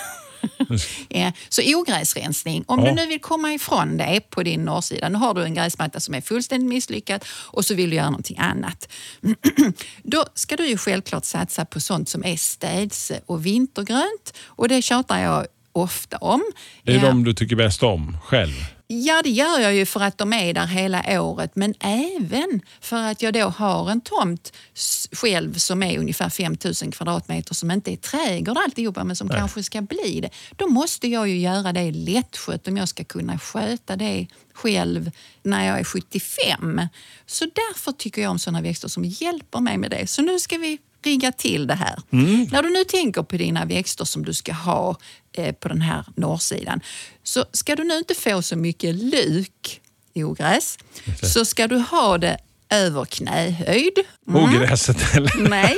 Eh, 1.10 1.32
Så 1.48 1.62
ogräsrensning, 1.76 2.64
om 2.68 2.78
Ja. 2.80 2.86
du 2.86 2.92
nu 2.94 3.06
vill 3.06 3.20
komma 3.20 3.52
ifrån 3.52 3.96
det 3.96 4.20
på 4.30 4.42
din 4.42 4.64
norrsida, 4.64 5.08
nu 5.08 5.18
har 5.18 5.34
du 5.34 5.42
en 5.44 5.54
gräsmatta 5.54 6.00
som 6.00 6.14
är 6.14 6.20
fullständigt 6.20 6.68
misslyckad 6.68 7.24
och 7.28 7.64
så 7.64 7.74
vill 7.74 7.90
du 7.90 7.96
göra 7.96 8.10
någonting 8.10 8.38
annat. 8.38 8.88
Då 10.02 10.24
ska 10.34 10.56
du 10.56 10.66
ju 10.68 10.76
självklart 10.78 11.24
satsa 11.24 11.64
på 11.64 11.80
sånt 11.80 12.08
som 12.08 12.24
är 12.24 12.36
städse 12.36 13.20
och 13.26 13.46
vintergrönt 13.46 14.34
och 14.44 14.68
det 14.68 14.82
tjatar 14.82 15.18
jag 15.22 15.46
ofta 15.72 16.16
om. 16.16 16.42
Det 16.82 16.92
är 16.92 16.96
Eh, 16.96 17.02
de 17.02 17.24
du 17.24 17.34
tycker 17.34 17.56
bäst 17.56 17.82
om 17.82 18.18
själv. 18.24 18.54
Ja, 18.88 19.22
det 19.22 19.30
gör 19.30 19.58
jag 19.58 19.74
ju 19.74 19.86
för 19.86 20.00
att 20.00 20.18
de 20.18 20.32
är 20.32 20.54
där 20.54 20.66
hela 20.66 21.22
året, 21.22 21.56
men 21.56 21.74
även 21.80 22.60
för 22.80 22.96
att 22.96 23.22
jag 23.22 23.34
då 23.34 23.48
har 23.48 23.90
en 23.90 24.00
tomt 24.00 24.52
själv 25.12 25.54
som 25.54 25.82
är 25.82 25.98
ungefär 25.98 26.28
5 26.28 26.56
000 26.82 26.92
kvadratmeter 26.92 27.54
som 27.54 27.70
inte 27.70 27.92
är 27.92 27.96
trädgård 27.96 28.58
alltihopa, 28.58 29.04
men 29.04 29.16
som 29.16 29.28
kanske 29.28 29.62
ska 29.62 29.80
bli 29.80 30.20
det. 30.20 30.30
Då 30.56 30.68
måste 30.68 31.08
jag 31.08 31.28
ju 31.28 31.38
göra 31.38 31.72
det 31.72 31.90
lättskött 31.90 32.68
om 32.68 32.76
jag 32.76 32.88
ska 32.88 33.04
kunna 33.04 33.38
sköta 33.38 33.96
det 33.96 34.26
själv 34.52 35.10
när 35.42 35.66
jag 35.66 35.80
är 35.80 35.84
75. 35.84 36.80
Så 37.26 37.44
därför 37.44 37.92
tycker 37.92 38.22
jag 38.22 38.30
om 38.30 38.38
sådana 38.38 38.60
växter 38.60 38.88
som 38.88 39.04
hjälper 39.04 39.60
mig 39.60 39.78
med 39.78 39.90
det. 39.90 40.06
Så 40.06 40.22
nu 40.22 40.38
ska 40.38 40.58
vi 40.58 40.78
rigga 41.02 41.32
till 41.32 41.66
det 41.66 41.74
här. 41.74 41.98
När 42.52 42.62
du 42.62 42.70
nu 42.70 42.84
tänker 42.84 43.22
på 43.22 43.36
dina 43.36 43.64
växter 43.64 44.04
som 44.04 44.24
du 44.24 44.34
ska 44.34 44.52
ha 44.52 44.96
eh, 45.32 45.54
på 45.54 45.68
den 45.68 45.80
här 45.80 46.04
norrsidan 46.16 46.80
så 47.22 47.44
ska 47.52 47.76
du 47.76 47.84
nu 47.84 47.94
inte 47.94 48.14
få 48.14 48.42
så 48.42 48.56
mycket 48.56 48.94
luk, 48.94 49.80
ogräs, 50.14 50.78
så 51.22 51.44
ska 51.44 51.66
du 51.68 51.78
ha 51.78 52.18
det 52.18 52.38
över 52.70 53.04
knähöjd. 53.04 53.98
Mm. 54.28 54.44
Ogräset 54.44 55.14
eller? 55.16 55.48
Nej, 55.48 55.76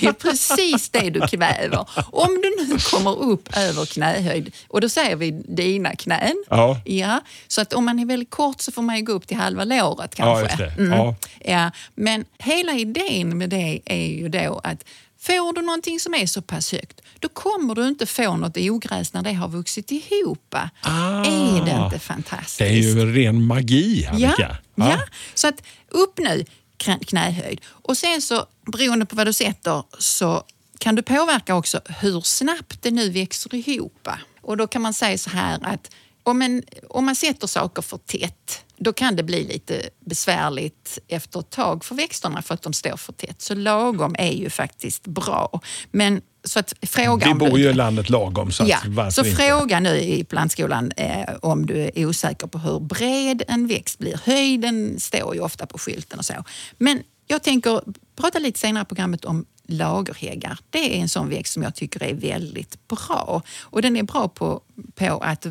det 0.00 0.06
är 0.06 0.12
precis 0.12 0.90
det 0.90 1.10
du 1.10 1.20
kväver. 1.20 1.86
Om 2.12 2.42
du 2.42 2.64
nu 2.66 2.78
kommer 2.78 3.22
upp 3.22 3.56
över 3.56 3.84
knähöjd, 3.84 4.54
och 4.68 4.80
då 4.80 4.88
säger 4.88 5.16
vi 5.16 5.30
dina 5.30 5.96
knän. 5.96 6.44
Ja. 6.50 6.80
Ja, 6.84 7.20
så 7.48 7.60
att 7.60 7.72
om 7.72 7.84
man 7.84 7.98
är 7.98 8.06
väldigt 8.06 8.30
kort 8.30 8.60
så 8.60 8.72
får 8.72 8.82
man 8.82 9.04
gå 9.04 9.12
upp 9.12 9.26
till 9.26 9.36
halva 9.36 9.64
låret 9.64 10.14
kanske. 10.14 10.56
det. 10.56 10.72
Mm. 10.78 10.92
Ja. 10.92 11.14
Ja, 11.44 11.70
men 11.94 12.24
hela 12.38 12.72
idén 12.72 13.38
med 13.38 13.50
det 13.50 13.80
är 13.84 14.06
ju 14.06 14.28
då 14.28 14.60
att 14.64 14.84
får 15.22 15.52
du 15.54 15.62
någonting 15.62 16.00
som 16.00 16.14
är 16.14 16.26
så 16.26 16.42
pass 16.42 16.72
högt, 16.72 17.00
då 17.18 17.28
kommer 17.28 17.74
du 17.74 17.88
inte 17.88 18.06
få 18.06 18.36
något 18.36 18.56
ogräs 18.56 19.12
när 19.12 19.22
det 19.22 19.32
har 19.32 19.48
vuxit 19.48 19.90
ihop. 19.92 20.54
Är 20.82 21.64
det 21.64 21.84
inte 21.84 21.98
fantastiskt? 21.98 22.60
Ah. 22.60 22.64
Det 22.64 22.70
är 22.70 22.74
ju 22.74 23.12
ren 23.12 23.46
magi, 23.46 24.06
Annika. 24.06 24.56
Ja, 24.74 24.90
ja. 24.90 24.98
så 25.34 25.48
att 25.48 25.62
upp 25.88 26.18
nu 26.18 26.44
knä- 26.78 27.04
knähöjd. 27.04 27.60
Och 27.66 27.96
sen 27.96 28.22
så 28.22 28.46
beroende 28.72 29.06
på 29.06 29.16
vad 29.16 29.26
du 29.26 29.32
sätter 29.32 29.82
så 29.98 30.42
kan 30.78 30.94
du 30.94 31.02
påverka 31.02 31.54
också 31.54 31.80
hur 32.00 32.20
snabbt 32.20 32.82
det 32.82 32.90
nu 32.90 33.10
växer 33.10 33.54
ihop. 33.54 34.08
Och 34.40 34.56
då 34.56 34.66
kan 34.66 34.82
man 34.82 34.94
säga 34.94 35.18
så 35.18 35.30
här 35.30 35.58
att 35.62 35.90
om, 36.22 36.42
en, 36.42 36.62
om 36.88 37.04
man 37.04 37.16
sätter 37.16 37.46
saker 37.46 37.82
för 37.82 37.96
tätt 37.96 38.64
då 38.82 38.92
kan 38.92 39.16
det 39.16 39.22
bli 39.22 39.44
lite 39.44 39.90
besvärligt 40.00 40.98
efter 41.08 41.40
ett 41.40 41.50
tag 41.50 41.84
för 41.84 41.94
växterna 41.94 42.42
för 42.42 42.54
att 42.54 42.62
de 42.62 42.72
står 42.72 42.96
för 42.96 43.12
tätt. 43.12 43.42
Så 43.42 43.54
lagom 43.54 44.14
är 44.18 44.32
ju 44.32 44.50
faktiskt 44.50 45.06
bra. 45.06 45.60
Men 45.90 46.22
så 46.44 46.58
att 46.58 46.74
fråga 46.82 47.26
Vi 47.26 47.34
bor 47.34 47.58
ju 47.58 47.70
i 47.70 47.74
landet 47.74 48.10
lagom, 48.10 48.52
så 48.52 48.64
Ja, 48.66 49.02
att 49.02 49.14
så 49.14 49.24
fråga 49.24 49.80
nu 49.80 50.00
i 50.00 50.24
plantskolan 50.24 50.92
eh, 50.96 51.34
om 51.42 51.66
du 51.66 51.90
är 51.94 52.06
osäker 52.06 52.46
på 52.46 52.58
hur 52.58 52.80
bred 52.80 53.42
en 53.48 53.66
växt 53.66 53.98
blir. 53.98 54.20
Höjden 54.24 55.00
står 55.00 55.34
ju 55.34 55.40
ofta 55.40 55.66
på 55.66 55.78
skylten 55.78 56.18
och 56.18 56.24
så. 56.24 56.44
Men 56.78 57.02
jag 57.26 57.42
tänker 57.42 57.82
prata 58.16 58.38
lite 58.38 58.58
senare 58.58 58.82
i 58.82 58.86
programmet 58.86 59.24
om 59.24 59.46
lagerhäggar. 59.68 60.58
Det 60.70 60.96
är 60.96 61.00
en 61.00 61.08
sån 61.08 61.28
växt 61.28 61.52
som 61.52 61.62
jag 61.62 61.74
tycker 61.74 62.02
är 62.02 62.14
väldigt 62.14 62.88
bra. 62.88 63.42
Och 63.60 63.82
den 63.82 63.96
är 63.96 64.02
bra 64.02 64.28
på, 64.28 64.62
på 64.94 65.18
att 65.18 65.46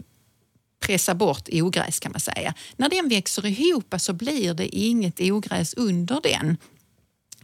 pressa 0.82 1.16
bort 1.16 1.50
ogräs 1.52 2.00
kan 2.00 2.12
man 2.12 2.22
säga. 2.22 2.54
När 2.76 2.90
den 2.90 3.10
växer 3.10 3.46
ihop 3.46 3.94
så 3.98 4.14
blir 4.14 4.54
det 4.54 4.76
inget 4.76 5.20
ogräs 5.20 5.74
under 5.74 6.20
den. 6.24 6.58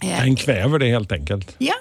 Eh, 0.01 0.19
Den 0.23 0.35
kväver 0.35 0.79
det 0.79 0.87
helt 0.89 1.11
enkelt. 1.11 1.55
Ja, 1.57 1.73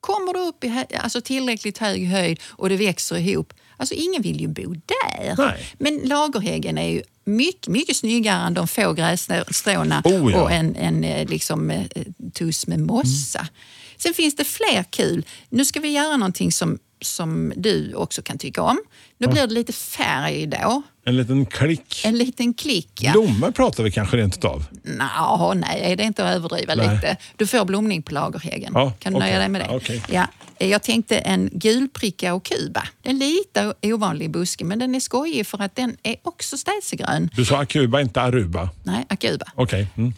kommer 0.00 0.32
du 0.32 0.40
upp 0.40 0.64
i 0.64 0.84
alltså 0.98 1.20
tillräckligt 1.20 1.78
hög 1.78 2.06
höjd 2.06 2.40
och 2.46 2.68
det 2.68 2.76
växer 2.76 3.16
ihop, 3.18 3.52
alltså 3.76 3.94
ingen 3.94 4.22
vill 4.22 4.40
ju 4.40 4.48
bo 4.48 4.74
där. 4.74 5.34
Nej. 5.38 5.66
Men 5.78 5.98
lagerhäggen 6.04 6.78
är 6.78 6.88
ju 6.88 7.02
mycket, 7.24 7.68
mycket 7.68 7.96
snyggare 7.96 8.46
än 8.46 8.54
de 8.54 8.68
få 8.68 8.92
grässtråna 8.92 10.02
Oh, 10.04 10.32
ja. 10.32 10.42
och 10.42 10.52
en, 10.52 10.76
en 10.76 11.04
eh, 11.04 11.28
liksom, 11.28 11.70
eh, 11.70 11.86
tuss 12.34 12.66
med 12.66 12.80
mossa. 12.80 13.48
Sen 13.96 14.14
finns 14.14 14.36
det 14.36 14.44
fler 14.44 14.84
kul. 14.90 15.26
Nu 15.48 15.64
ska 15.64 15.80
vi 15.80 15.88
göra 15.88 16.16
någonting 16.16 16.52
som, 16.52 16.78
som 17.00 17.52
du 17.56 17.94
också 17.94 18.22
kan 18.22 18.38
tycka 18.38 18.62
om. 18.62 18.78
Nu 19.18 19.26
blir 19.26 19.46
det 19.46 19.54
lite 19.54 19.72
färg 19.72 20.46
då. 20.46 20.82
En 21.04 21.16
liten 21.16 21.46
klick. 21.46 22.04
En 22.04 22.18
liten 22.18 22.54
klick. 22.54 23.02
Ja. 23.02 23.12
Blommor 23.12 23.50
pratar 23.50 23.84
vi 23.84 23.90
kanske 23.90 24.16
rent 24.16 24.36
utav. 24.36 24.64
Nå, 24.82 25.54
nej, 25.56 25.96
det 25.96 26.02
är 26.02 26.06
inte 26.06 26.28
att 26.28 26.36
överdriva 26.36 26.74
Nej. 26.74 26.94
lite. 26.94 27.16
Du 27.36 27.46
får 27.46 27.64
blomning 27.64 28.02
på 28.02 28.14
lagerhäggen. 28.14 28.72
Ja, 28.74 28.92
kan 28.98 29.12
du 29.12 29.18
nöja 29.18 29.30
okej. 29.32 29.38
dig 29.38 29.48
med 29.48 29.60
det? 29.60 29.66
Ja, 29.70 29.76
okej. 29.76 30.02
Ja, 30.08 30.26
jag 30.58 30.82
tänkte 30.82 31.18
en 31.18 31.50
gulpricka 31.52 32.34
och 32.34 32.44
kuba. 32.44 32.88
Det 33.02 33.08
är 33.08 33.12
en 33.12 33.18
lite 33.18 33.74
ovanlig 33.82 34.30
buske, 34.30 34.64
men 34.64 34.78
den 34.78 34.94
är 34.94 35.00
skojig 35.00 35.46
för 35.46 35.62
att 35.62 35.76
den 35.76 35.96
är 36.02 36.16
också 36.22 36.56
städsegrön. 36.58 37.30
Du 37.36 37.44
sa 37.44 37.58
akuba, 37.58 38.00
inte 38.00 38.20
aruba. 38.20 38.70
Nej, 38.84 39.04
akuba 39.08 39.46
Okej. 39.54 39.86
Mm. 39.96 40.14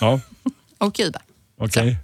Ja, 0.00 0.20
och 0.78 0.94
kuba. 0.94 1.20
okej. 1.58 1.96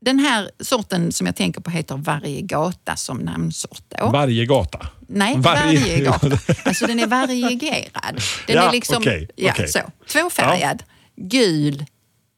Den 0.00 0.18
här 0.18 0.50
sorten 0.60 1.12
som 1.12 1.26
jag 1.26 1.36
tänker 1.36 1.60
på 1.60 1.70
heter 1.70 1.96
variegata 1.96 2.96
som 2.96 3.18
namnsort. 3.18 3.82
Då. 3.88 4.10
Varje 4.10 4.46
gata. 4.46 4.86
Nej, 5.08 5.34
Varje- 5.38 5.80
variegata. 5.80 6.38
Alltså 6.64 6.86
den 6.86 7.00
är 7.00 7.06
variegerad. 7.06 8.20
Den 8.46 8.56
Ja, 8.56 8.68
är 8.68 8.72
liksom 8.72 8.96
okej, 8.96 9.28
ja, 9.36 9.54
så. 9.68 9.78
tvåfärgad, 10.12 10.82
gul. 11.16 11.84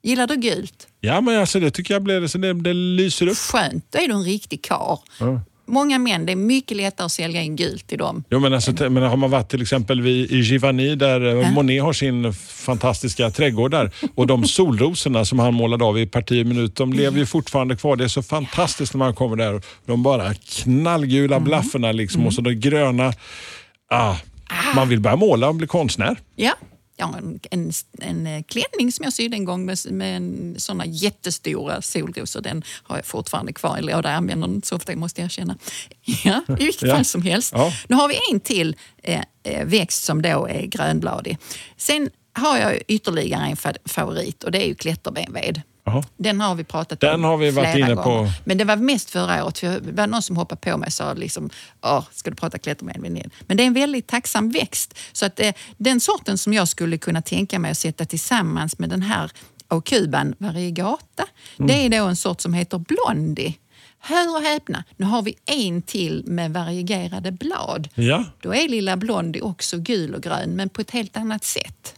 Gillar 0.02 0.26
du 0.26 0.36
gult? 0.36 0.86
Ja, 1.00 1.20
men 1.20 1.40
alltså, 1.40 1.60
det 1.60 1.70
tycker 1.70 1.94
jag 1.94 2.02
blir, 2.02 2.26
så 2.26 2.38
det, 2.38 2.52
det 2.54 2.72
lyser 2.74 3.26
upp. 3.26 3.36
Skönt, 3.38 3.84
då 3.92 3.98
är 3.98 4.08
du 4.08 4.14
en 4.14 4.24
riktig 4.24 4.62
karl. 4.64 4.98
Många 5.70 5.98
män, 5.98 6.26
det 6.26 6.32
är 6.32 6.36
mycket 6.36 6.76
lättare 6.76 7.04
att 7.04 7.12
sälja 7.12 7.42
in 7.42 7.56
gult 7.56 7.86
till 7.86 7.98
dem. 7.98 8.24
Jo, 8.30 8.38
men 8.38 8.54
alltså, 8.54 8.90
men 8.90 9.02
har 9.02 9.16
man 9.16 9.30
varit 9.30 9.48
till 9.48 9.62
exempel 9.62 10.00
vid, 10.02 10.30
i 10.30 10.38
Giovanni 10.38 10.94
där 10.96 11.40
eh, 11.42 11.50
Monet 11.52 11.82
har 11.82 11.92
sin 11.92 12.32
fantastiska 12.34 13.30
trädgård 13.30 13.70
där 13.70 13.90
och 14.14 14.26
de 14.26 14.44
solrosorna 14.44 15.24
som 15.24 15.38
han 15.38 15.54
målade 15.54 15.84
av 15.84 15.98
i 15.98 16.06
parti 16.06 16.46
minut, 16.46 16.76
de 16.76 16.92
lever 16.92 17.18
ju 17.18 17.26
fortfarande 17.26 17.76
kvar. 17.76 17.96
Det 17.96 18.04
är 18.04 18.08
så 18.08 18.22
fantastiskt 18.22 18.94
när 18.94 18.98
man 18.98 19.14
kommer 19.14 19.36
där. 19.36 19.62
De 19.86 20.02
bara 20.02 20.34
knallgula 20.34 21.36
Mm. 21.36 21.44
blafforna 21.48 21.92
liksom 21.92 22.26
och 22.26 22.34
så 22.34 22.40
de 22.40 22.54
gröna. 22.54 23.12
Ah, 23.90 24.14
man 24.74 24.88
vill 24.88 25.00
börja 25.00 25.16
måla 25.16 25.48
och 25.48 25.54
bli 25.54 25.66
konstnär. 25.66 26.16
Ja, 26.36 26.52
har 27.06 27.18
en, 27.18 27.40
en, 27.50 27.72
en 28.26 28.44
klänning 28.44 28.92
som 28.92 29.04
jag 29.04 29.12
sydde 29.12 29.36
en 29.36 29.44
gång 29.44 29.64
med, 29.66 29.78
med 29.90 30.16
en, 30.16 30.54
såna 30.58 30.86
jättestora 30.86 31.82
solrosor. 31.82 32.40
Den 32.40 32.62
har 32.82 32.96
jag 32.96 33.06
fortfarande 33.06 33.52
kvar 33.52 33.78
i 33.78 33.82
låda. 33.82 34.08
Jag 34.08 34.16
använder 34.16 34.48
den 34.48 34.62
så 34.62 34.76
ofta 34.76 34.96
måste 34.96 35.20
jag 35.20 35.24
erkänna. 35.26 35.58
Ja, 36.24 36.42
I 36.48 36.64
vilket 36.64 36.82
Ja. 36.88 36.94
fall 36.94 37.04
som 37.04 37.22
helst. 37.22 37.52
Ja. 37.56 37.72
Nu 37.88 37.96
har 37.96 38.08
vi 38.08 38.14
en 38.32 38.40
till 38.40 38.76
eh, 39.02 39.22
eh, 39.42 39.64
växt 39.64 40.04
som 40.04 40.22
då 40.22 40.46
är 40.46 40.66
grönbladig. 40.66 41.38
Sen 41.76 42.10
har 42.32 42.58
jag 42.58 42.78
ytterligare 42.88 43.46
en 43.46 43.56
fa- 43.56 43.76
favorit 43.88 44.44
och 44.44 44.50
det 44.52 44.64
är 44.64 44.68
ju 44.68 44.74
klätterbenved. 44.74 45.62
Jaha. 45.84 46.02
Den 46.16 46.40
har 46.40 46.54
vi 46.54 46.64
pratat 46.64 47.00
Den 47.00 47.14
om 47.14 47.24
har 47.24 47.36
vi 47.36 47.50
varit 47.50 47.76
inne 47.76 47.96
på. 47.96 48.02
gånger. 48.02 48.32
Men 48.44 48.58
det 48.58 48.64
var 48.64 48.76
mest 48.76 49.10
förra 49.10 49.44
året. 49.44 49.58
För 49.58 49.80
det 49.80 49.92
var 49.92 50.06
någon 50.06 50.22
som 50.22 50.36
hoppade 50.36 50.60
på 50.70 50.76
mig 50.78 50.86
och 50.86 50.92
sa 50.92 51.14
liksom, 51.14 51.50
ska 52.12 52.30
du 52.30 52.36
prata 52.36 52.58
klätterbenved? 52.58 53.30
Men 53.46 53.56
det 53.56 53.62
är 53.62 53.66
en 53.66 53.74
väldigt 53.74 54.06
tacksam 54.06 54.50
växt. 54.50 54.98
Så 55.12 55.26
att 55.26 55.40
eh, 55.40 55.52
den 55.76 56.00
sorten 56.00 56.38
som 56.38 56.52
jag 56.52 56.68
skulle 56.68 56.98
kunna 56.98 57.22
tänka 57.22 57.58
mig 57.58 57.70
att 57.70 57.78
sätta 57.78 58.04
tillsammans 58.04 58.78
med 58.78 58.88
den 58.88 59.02
här 59.02 59.30
Aucuban 59.68 60.34
variegata, 60.38 61.24
Mm. 61.58 61.66
det 61.68 61.74
är 61.96 62.00
då 62.00 62.06
en 62.06 62.16
sort 62.16 62.40
som 62.40 62.54
heter 62.54 62.78
Blondie. 62.78 63.54
Hör 63.98 64.36
och 64.36 64.42
häpna, 64.42 64.84
nu 64.96 65.06
har 65.06 65.22
vi 65.22 65.34
en 65.46 65.82
till 65.82 66.24
med 66.26 66.52
variegerade 66.52 67.32
blad. 67.32 67.88
Ja. 67.94 68.24
Då 68.40 68.54
är 68.54 68.68
lilla 68.68 68.96
Blondie 68.96 69.40
också 69.42 69.78
gul 69.78 70.14
och 70.14 70.22
grön, 70.22 70.50
men 70.50 70.68
på 70.68 70.80
ett 70.80 70.90
helt 70.90 71.16
annat 71.16 71.44
sätt. 71.44 71.94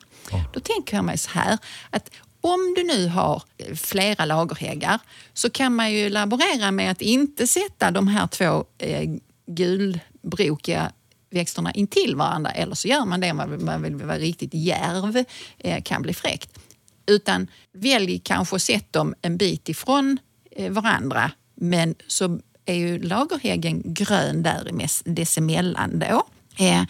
Då 0.52 0.60
tänker 0.60 0.96
jag 0.96 1.04
mig 1.04 1.18
så 1.18 1.30
här, 1.30 1.58
att 1.90 2.10
om 2.42 2.74
du 2.76 2.84
nu 2.84 3.08
har 3.08 3.42
flera 3.74 4.24
lagerhäggar 4.24 4.98
så 5.32 5.50
kan 5.50 5.74
man 5.74 5.92
ju 5.92 6.08
laborera 6.08 6.70
med 6.70 6.90
att 6.90 7.02
inte 7.02 7.46
sätta 7.46 7.90
de 7.90 8.08
här 8.08 8.26
två 8.26 8.64
eh, 8.78 9.10
gulbrokiga 9.46 10.92
växterna 11.30 11.72
intill 11.72 12.16
varandra 12.16 12.50
eller 12.50 12.74
så 12.74 12.88
gör 12.88 13.04
man 13.04 13.20
det 13.20 13.30
om 13.30 13.36
man 13.36 13.50
vill, 13.50 13.60
man 13.60 13.82
vill 13.82 13.94
vara 13.96 14.18
riktigt 14.18 14.54
järv, 14.54 15.24
eh, 15.58 15.82
kan 15.82 16.02
bli 16.02 16.14
fräckt. 16.14 16.58
Utan 17.06 17.46
välj 17.72 18.18
kanske 18.18 18.56
att 18.56 18.62
sätta 18.62 18.98
dem 18.98 19.14
en 19.22 19.36
bit 19.36 19.68
ifrån 19.68 20.18
eh, 20.50 20.72
varandra 20.72 21.30
men 21.54 21.94
så 22.06 22.40
är 22.64 22.74
ju 22.74 22.98
lagerhäggen 22.98 23.82
grön 23.84 24.42
där 24.42 24.88
dessemellan 25.04 25.98
då. 25.98 26.26
Eh, 26.64 26.84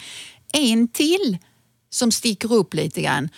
en 0.53 0.87
till 0.87 1.37
som 1.89 2.11
sticker 2.11 2.53
upp 2.53 2.73
lite 2.73 3.01
grann. 3.01 3.29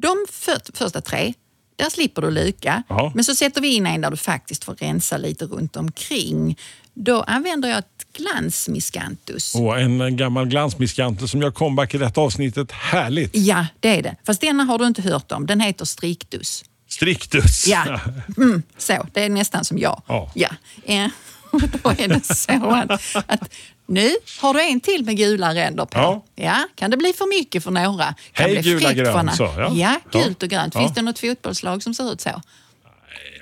De 0.00 0.26
för, 0.30 0.60
första 0.74 1.00
tre, 1.00 1.34
där 1.76 1.90
slipper 1.90 2.22
du 2.22 2.30
luka. 2.30 2.82
Ja. 2.88 3.12
Men 3.14 3.24
så 3.24 3.34
sätter 3.34 3.60
vi 3.60 3.74
in 3.74 3.86
en 3.86 4.00
där 4.00 4.10
du 4.10 4.16
faktiskt 4.16 4.64
får 4.64 4.74
rensa 4.74 5.16
lite 5.16 5.44
runt 5.44 5.76
omkring. 5.76 6.58
Då 6.94 7.22
använder 7.22 7.68
jag 7.68 7.78
ett 7.78 8.06
glansmiscanthus. 8.12 9.54
Och 9.54 9.80
en 9.80 10.16
gammal 10.16 10.46
glansmiskante 10.46 11.28
som 11.28 11.42
gör 11.42 11.50
comeback 11.50 11.94
i 11.94 11.98
detta 11.98 12.20
avsnittet. 12.20 12.72
Härligt! 12.72 13.36
Ja, 13.36 13.66
det 13.80 13.98
är 13.98 14.02
det. 14.02 14.16
Fast 14.26 14.40
denna 14.40 14.64
har 14.64 14.78
du 14.78 14.86
inte 14.86 15.02
hört 15.02 15.32
om. 15.32 15.46
Den 15.46 15.60
heter 15.60 15.84
striktus. 15.84 16.64
Striktus. 16.88 17.66
Ja, 17.66 18.00
mm, 18.36 18.62
så. 18.78 19.06
Det 19.12 19.24
är 19.24 19.28
nästan 19.28 19.64
som 19.64 19.78
jag. 19.78 20.02
Ja. 20.06 20.30
Ja. 20.34 20.48
Eh, 20.84 21.08
då 21.52 21.90
är 21.90 22.08
det 22.08 22.34
så 22.34 22.70
att, 22.70 23.16
att 23.26 23.50
nu 23.90 24.10
har 24.40 24.54
du 24.54 24.62
en 24.62 24.80
till 24.80 25.04
med 25.04 25.16
gula 25.16 25.54
ränder 25.54 25.84
på. 25.86 26.22
Ja. 26.34 26.68
Kan 26.74 26.90
det 26.90 26.96
bli 26.96 27.12
för 27.12 27.38
mycket 27.38 27.64
för 27.64 27.70
några? 27.70 28.04
Kan 28.04 28.14
Hej, 28.32 28.52
bli 28.52 28.62
gula 28.62 28.80
fräckt 28.88 28.98
grön, 28.98 29.12
för 29.12 29.22
några. 29.22 29.36
så, 29.36 29.44
ja. 29.44 29.72
ja, 29.74 30.00
Ja. 30.12 30.20
gult 30.24 30.42
och 30.42 30.48
grönt. 30.48 30.74
Ja. 30.74 30.80
Finns 30.80 30.94
det 30.94 31.02
något 31.02 31.18
fotbollslag 31.18 31.82
som 31.82 31.94
ser 31.94 32.12
ut 32.12 32.20
så? 32.20 32.42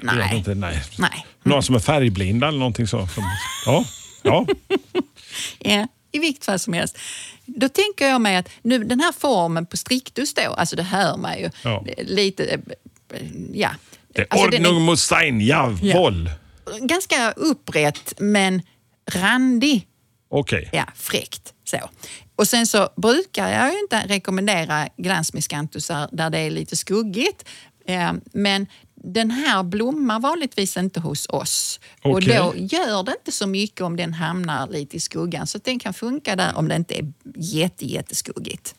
Jag 0.02 0.14
vet 0.16 0.32
inte, 0.32 0.54
nej. 0.54 0.82
Nej. 0.98 1.26
Någon 1.42 1.62
som 1.62 1.74
är 1.74 1.78
färgblinda 1.78 2.48
eller 2.48 2.58
någonting 2.58 2.86
så. 2.86 3.08
Ja. 3.66 3.84
ja. 4.22 4.46
Ja, 5.58 5.86
I 6.12 6.18
vilket 6.18 6.44
fall 6.44 6.58
som 6.58 6.72
helst. 6.72 6.98
Då 7.46 7.68
tänker 7.68 8.08
jag 8.08 8.20
mig 8.20 8.36
att 8.36 8.48
nu, 8.62 8.84
den 8.84 9.00
här 9.00 9.12
formen 9.12 9.66
på 9.66 9.76
striktus 9.76 10.34
då, 10.34 10.42
alltså 10.42 10.76
det 10.76 10.82
hör 10.82 11.16
man 11.16 11.38
ju 11.38 11.50
Ja. 11.62 11.84
Är 11.96 12.04
lite, 12.04 12.44
eh, 12.44 13.20
ja. 13.52 13.70
Det 14.14 14.20
är 14.22 14.26
Alltså, 14.30 14.46
ordnung 14.46 14.82
mot 14.82 14.98
stein, 14.98 15.40
jawohl. 15.40 16.30
ganska 16.80 17.32
upprätt 17.32 18.12
men 18.18 18.62
randig. 19.12 19.86
Okej. 20.28 20.68
Ja, 20.72 20.84
fräckt. 20.94 21.54
Så. 21.64 21.78
Och 22.36 22.48
sen 22.48 22.66
så 22.66 22.88
brukar 22.96 23.48
jag 23.48 23.72
ju 23.72 23.80
inte 23.80 24.00
rekommendera 24.06 24.88
glansmiscanthusar 24.96 26.08
där 26.12 26.30
det 26.30 26.38
är 26.38 26.50
lite 26.50 26.76
skuggigt. 26.76 27.44
Eh, 27.86 28.12
Men 28.32 28.66
den 29.04 29.30
här 29.30 29.62
blommar 29.62 30.20
vanligtvis 30.20 30.76
inte 30.76 31.00
hos 31.00 31.26
oss. 31.28 31.80
Och 32.02 32.10
Okej. 32.10 32.36
då 32.36 32.52
gör 32.56 33.02
det 33.02 33.12
inte 33.18 33.32
så 33.32 33.46
mycket 33.46 33.80
om 33.80 33.96
den 33.96 34.12
hamnar 34.14 34.66
lite 34.68 34.96
i 34.96 35.00
skuggan. 35.00 35.46
Så 35.46 35.58
den 35.64 35.78
kan 35.78 35.94
funka 35.94 36.36
där 36.36 36.56
om 36.56 36.68
det 36.68 36.76
inte 36.76 36.98
är 36.98 37.12
jätte, 37.36 37.86
jätteskuggigt. 37.86 38.74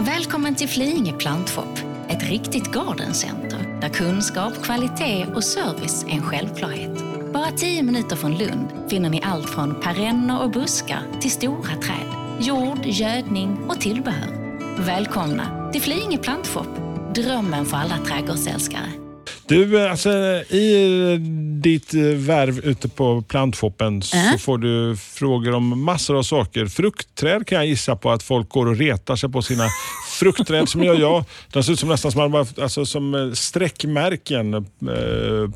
Välkommen 0.00 0.54
till 0.54 0.68
Flyinge 0.68 1.12
plantshop. 1.12 1.78
Ett 2.08 2.22
riktigt 2.30 2.72
gardencenter 2.72 3.78
där 3.80 3.88
kunskap, 3.88 4.52
kvalitet 4.62 5.26
och 5.34 5.44
service 5.44 6.04
är 6.04 6.10
en 6.10 6.22
självklarhet. 6.22 7.13
Bara 7.34 7.50
tio 7.50 7.82
minuter 7.82 8.16
från 8.16 8.38
Lund 8.38 8.68
finner 8.90 9.10
ni 9.10 9.20
allt 9.22 9.50
från 9.50 9.80
perenner 9.80 10.42
och 10.42 10.50
buskar 10.50 11.02
till 11.20 11.30
stora 11.30 11.76
träd, 11.76 12.06
jord, 12.40 12.86
gödning 12.86 13.58
och 13.68 13.80
tillbehör. 13.80 14.58
Välkomna 14.78 15.72
till 15.72 15.82
Flyinge 15.82 16.18
plantshop. 16.18 16.68
Drömmen 17.14 17.64
för 17.64 17.76
alla 17.76 17.98
trädgårdsälskare. 17.98 19.03
Du, 19.46 19.88
alltså, 19.88 20.10
i 20.54 21.16
ditt 21.62 21.94
eh, 21.94 22.00
värv 22.00 22.58
ute 22.58 22.88
på 22.88 23.22
plantshoppen 23.22 24.02
så 24.02 24.16
Äh? 24.16 24.36
får 24.38 24.58
du 24.58 24.96
frågor 24.96 25.54
om 25.54 25.84
massor 25.84 26.18
av 26.18 26.22
saker. 26.22 26.66
Fruktträd 26.66 27.46
kan 27.46 27.56
jag 27.58 27.66
gissa 27.66 27.96
på 27.96 28.10
att 28.10 28.22
folk 28.22 28.48
går 28.48 28.66
och 28.66 28.76
retar 28.76 29.16
sig 29.16 29.28
på 29.30 29.42
sina 29.42 29.64
fruktträd 30.18 30.68
som 30.68 30.82
gör 30.82 30.94
jag. 31.00 31.24
De 31.52 31.62
ser 31.64 31.72
ut 31.72 31.80
som 31.80 31.88
nästan 31.88 32.12
som, 32.12 32.30
man 32.30 32.46
alltså, 32.62 32.86
som 32.86 33.14
eh, 33.14 33.32
streckmärken 33.32 34.54
eh, 34.54 34.60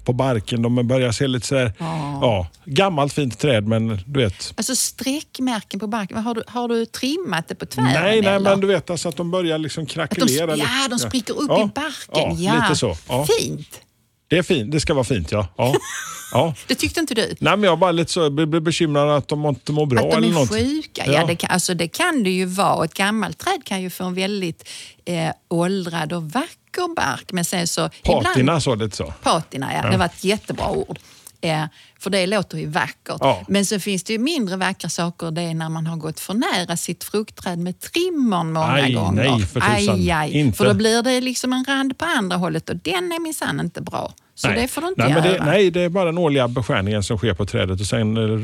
på 0.05 0.13
barken. 0.13 0.63
De 0.63 0.89
börjar 0.89 1.13
se 1.13 1.27
lite 1.27 1.47
så 1.47 1.57
här, 1.57 1.73
ja, 2.21 2.47
gammalt 2.65 3.13
fint 3.13 3.39
träd 3.39 3.67
men 3.67 4.01
du 4.07 4.21
vet. 4.21 4.53
Alltså 4.57 4.77
streckmärken 4.77 5.81
på 5.81 5.87
barken, 5.87 6.17
har 6.19 6.35
du, 6.35 6.43
har 6.47 6.69
du 6.69 6.87
trimmat 6.87 7.49
det 7.49 7.55
på 7.55 7.67
tvären? 7.67 7.91
Nej, 7.93 8.03
nej, 8.03 8.19
eller? 8.35 8.41
men 8.51 8.61
du 8.61 8.67
vet 8.67 8.91
alltså 8.91 9.09
att 9.09 9.17
de 9.17 9.31
börjar 9.31 9.59
liksom 9.59 9.85
de, 9.85 9.91
krackelera. 9.93 10.55
lite. 10.55 10.69
ja, 10.83 10.89
de 10.91 10.99
spricker 10.99 11.35
upp 11.41 11.49
Ja. 11.49 11.65
i 11.65 11.71
barken. 11.75 12.43
Ja, 12.43 12.55
lite 12.63 12.77
så. 12.79 12.97
Ja. 13.09 13.27
Fint. 13.41 13.78
Det 14.29 14.39
är 14.39 14.43
fint. 14.43 14.73
Det 14.73 14.81
ska 14.81 14.95
vara 14.95 15.05
fint, 15.05 15.33
ja. 15.33 15.49
ja. 15.57 15.75
Ja. 16.33 16.55
Det 16.67 16.75
tyckte 16.75 17.01
inte 17.01 17.15
du? 17.15 17.35
Nej, 17.41 17.57
men 17.57 17.63
jag 17.63 17.79
bara 17.79 17.93
lite 17.93 18.13
så, 18.13 18.31
blir 18.31 18.61
bekymrad 18.61 19.11
att 19.17 19.29
de 19.29 19.47
inte 19.47 19.73
mår 19.73 19.87
bra 19.87 19.99
Att 20.05 20.11
de 20.11 20.17
eller 20.17 20.29
är 20.29 20.33
något. 20.33 20.49
sjuka? 20.49 21.03
Ja, 21.07 21.13
Ja. 21.13 21.27
det, 21.27 21.37
kan, 21.37 21.51
alltså, 21.51 21.75
det 21.75 21.89
kan 21.89 22.23
det 22.23 22.31
ju 22.31 22.45
vara. 22.45 22.85
Ett 22.85 22.95
gammalt 22.95 23.39
träd 23.39 23.65
kan 23.65 23.83
ju 23.83 23.91
få 23.91 24.05
en 24.05 24.15
väldigt 24.15 24.69
eh, 25.05 25.31
åldrad 25.49 26.13
och 26.13 26.23
vacker 26.31 26.95
bark. 26.97 27.33
Men 27.33 27.45
sen 27.45 27.67
så... 27.69 27.91
Patina 28.05 28.61
så 28.61 28.75
lite 28.75 28.97
så. 28.97 29.15
Patina, 29.23 29.75
ja. 29.75 29.91
Det 29.91 29.97
var 29.97 30.05
ett 30.07 30.25
jättebra 30.25 30.71
ord. 30.71 30.99
För 32.01 32.11
det 32.11 32.27
låter 32.27 32.59
ju 32.59 32.67
vackert. 32.67 33.17
Ja. 33.21 33.45
Men 33.49 33.67
så 33.67 33.81
finns 33.81 34.05
det 34.05 34.13
ju 34.13 34.19
mindre 34.19 34.57
vackra 34.57 34.89
saker. 34.89 35.31
Det 35.31 35.43
är 35.43 35.55
när 35.55 35.69
man 35.69 35.87
har 35.87 35.97
gått 35.97 36.21
för 36.21 36.35
nära 36.35 36.77
sitt 36.77 37.05
fruktträd 37.05 37.59
med 37.59 37.81
trimmern 37.81 38.53
många 38.53 38.73
Aj, 38.73 38.93
gånger. 38.93 39.23
nej, 39.31 39.47
för 39.47 39.61
tusan. 39.61 39.95
aj, 39.95 40.11
aj. 40.11 40.31
Inte. 40.39 40.59
För 40.59 40.65
då 40.65 40.75
blir 40.75 41.03
det 41.03 41.21
liksom 41.21 41.53
en 41.53 41.65
rand 41.65 41.99
på 41.99 42.05
andra 42.05 42.37
hållet 42.37 42.71
och 42.71 42.77
den 42.77 43.13
är 43.13 43.23
minsann 43.23 43.61
inte 43.61 43.81
bra. 43.81 44.13
Så 44.35 44.49
det 44.49 44.69
får 44.69 44.81
du 44.83 44.89
inte 44.89 45.03
nej, 45.03 45.13
göra. 45.13 45.23
det, 45.23 45.45
nej, 45.45 45.71
det 45.71 45.81
är 45.81 45.89
bara 45.89 46.05
den 46.05 46.19
årliga 46.19 46.49
beskärningen 46.49 47.03
som 47.03 47.19
sker 47.19 47.35
på 47.35 47.47
trädet 47.47 47.81
och 47.81 47.87
sen 47.87 48.17
eh, 48.17 48.39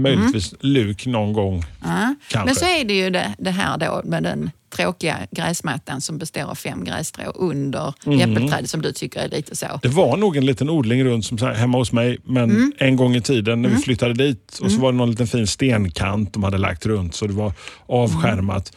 möjligtvis 0.00 0.54
luk 0.60 1.06
någon 1.06 1.32
gång. 1.32 1.64
Mm. 1.84 2.16
Ja. 2.32 2.44
Men 2.44 2.54
så 2.54 2.64
är 2.64 2.84
det 2.84 2.94
ju 2.94 3.10
det, 3.10 3.34
det 3.38 3.50
här 3.50 3.78
då 3.78 4.02
med 4.04 4.22
den 4.22 4.50
tråkiga 4.76 5.18
gräsmattan 5.30 6.00
som 6.00 6.18
består 6.18 6.42
av 6.42 6.54
fem 6.54 6.84
grässtrå 6.84 7.30
under 7.34 7.94
Mm. 8.06 8.20
äppelträdet 8.32 8.70
som 8.70 8.82
du 8.82 8.92
tycker 8.92 9.20
är 9.20 9.28
lite 9.28 9.56
så. 9.56 9.66
Det 9.82 9.88
var 9.88 10.16
nog 10.16 10.36
en 10.36 10.46
liten 10.46 10.70
odling 10.70 11.04
runt 11.04 11.26
som 11.26 11.38
så 11.38 11.46
här, 11.46 11.54
hemma 11.54 11.78
hos 11.78 11.92
mig, 11.92 12.18
men 12.24 12.50
Mm. 12.50 12.72
en 12.78 12.96
gång 12.96 13.16
i 13.16 13.20
tiden 13.20 13.62
när 13.62 13.68
vi 13.68 13.76
flyttade 13.76 14.14
dit 14.14 14.58
och 14.62 14.70
så 14.72 14.80
var 14.80 14.92
det 14.92 14.98
någon 14.98 15.10
liten 15.10 15.26
fin 15.26 15.46
stenkant 15.46 16.32
de 16.32 16.42
hade 16.42 16.58
lagt 16.58 16.86
runt 16.86 17.14
så 17.14 17.26
det 17.26 17.32
var 17.32 17.52
avskärmat. 17.86 18.72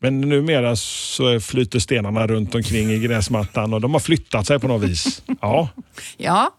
Men 0.00 0.20
numera 0.20 0.76
så 0.76 1.40
flyter 1.40 1.78
stenarna 1.78 2.26
runt 2.26 2.54
omkring 2.54 2.90
i 2.90 2.98
gräsmattan 2.98 3.74
och 3.74 3.80
de 3.80 3.92
har 3.92 4.00
flyttat 4.00 4.46
sig 4.46 4.58
på 4.58 4.68
något 4.68 4.82
vis. 4.90 5.22
Ja, 5.40 5.68
Ja, 6.16 6.50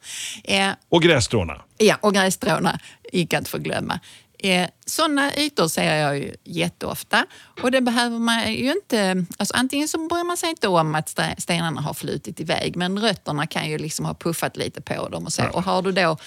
eh, 0.43 0.67
och 0.89 1.01
grässtråna. 1.01 1.61
ja 1.77 1.95
och 2.01 2.13
grässtråna 2.13 2.79
gick 3.13 3.33
att 3.33 3.47
förglömma. 3.47 3.99
Eh, 4.43 4.69
sådana 4.85 5.35
ytor 5.37 5.67
ser 5.67 5.95
jag 5.95 6.17
ju 6.17 6.35
jätteofta 6.43 7.25
och 7.61 7.71
det 7.71 7.81
behöver 7.81 8.19
man 8.19 8.53
ju 8.53 8.71
inte... 8.71 9.25
Alltså 9.37 9.55
antingen 9.55 9.87
så 9.87 9.97
bryr 9.97 10.23
man 10.23 10.37
sig 10.37 10.49
inte 10.49 10.67
om 10.67 10.95
att 10.95 11.09
ste- 11.15 11.39
stenarna 11.41 11.81
har 11.81 11.93
flutit 11.93 12.39
iväg 12.39 12.75
men 12.75 12.99
rötterna 12.99 13.47
kan 13.47 13.69
ju 13.69 13.77
liksom 13.77 14.05
ha 14.05 14.13
puffat 14.13 14.57
lite 14.57 14.81
på 14.81 15.09
dem 15.09 15.25
och 15.25 15.33
så. 15.33 15.43
Och 15.53 15.63
har 15.63 15.81
du 15.81 15.91
då 15.91 16.17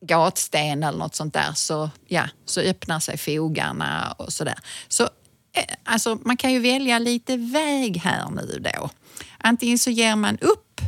gatsten 0.00 0.82
eller 0.82 0.98
något 0.98 1.14
sånt 1.14 1.34
där 1.34 1.52
så, 1.54 1.90
ja, 2.06 2.24
så 2.44 2.60
öppnar 2.60 3.00
sig 3.00 3.18
fogarna 3.18 4.14
och 4.18 4.32
sådär. 4.32 4.58
Så 4.88 5.02
eh, 5.02 5.64
alltså, 5.84 6.18
man 6.24 6.36
kan 6.36 6.52
ju 6.52 6.58
välja 6.58 6.98
lite 6.98 7.36
väg 7.36 7.96
här 7.96 8.30
nu 8.30 8.58
då. 8.74 8.90
Antingen 9.38 9.78
så 9.78 9.90
ger 9.90 10.16
man 10.16 10.38
upp 10.38 10.80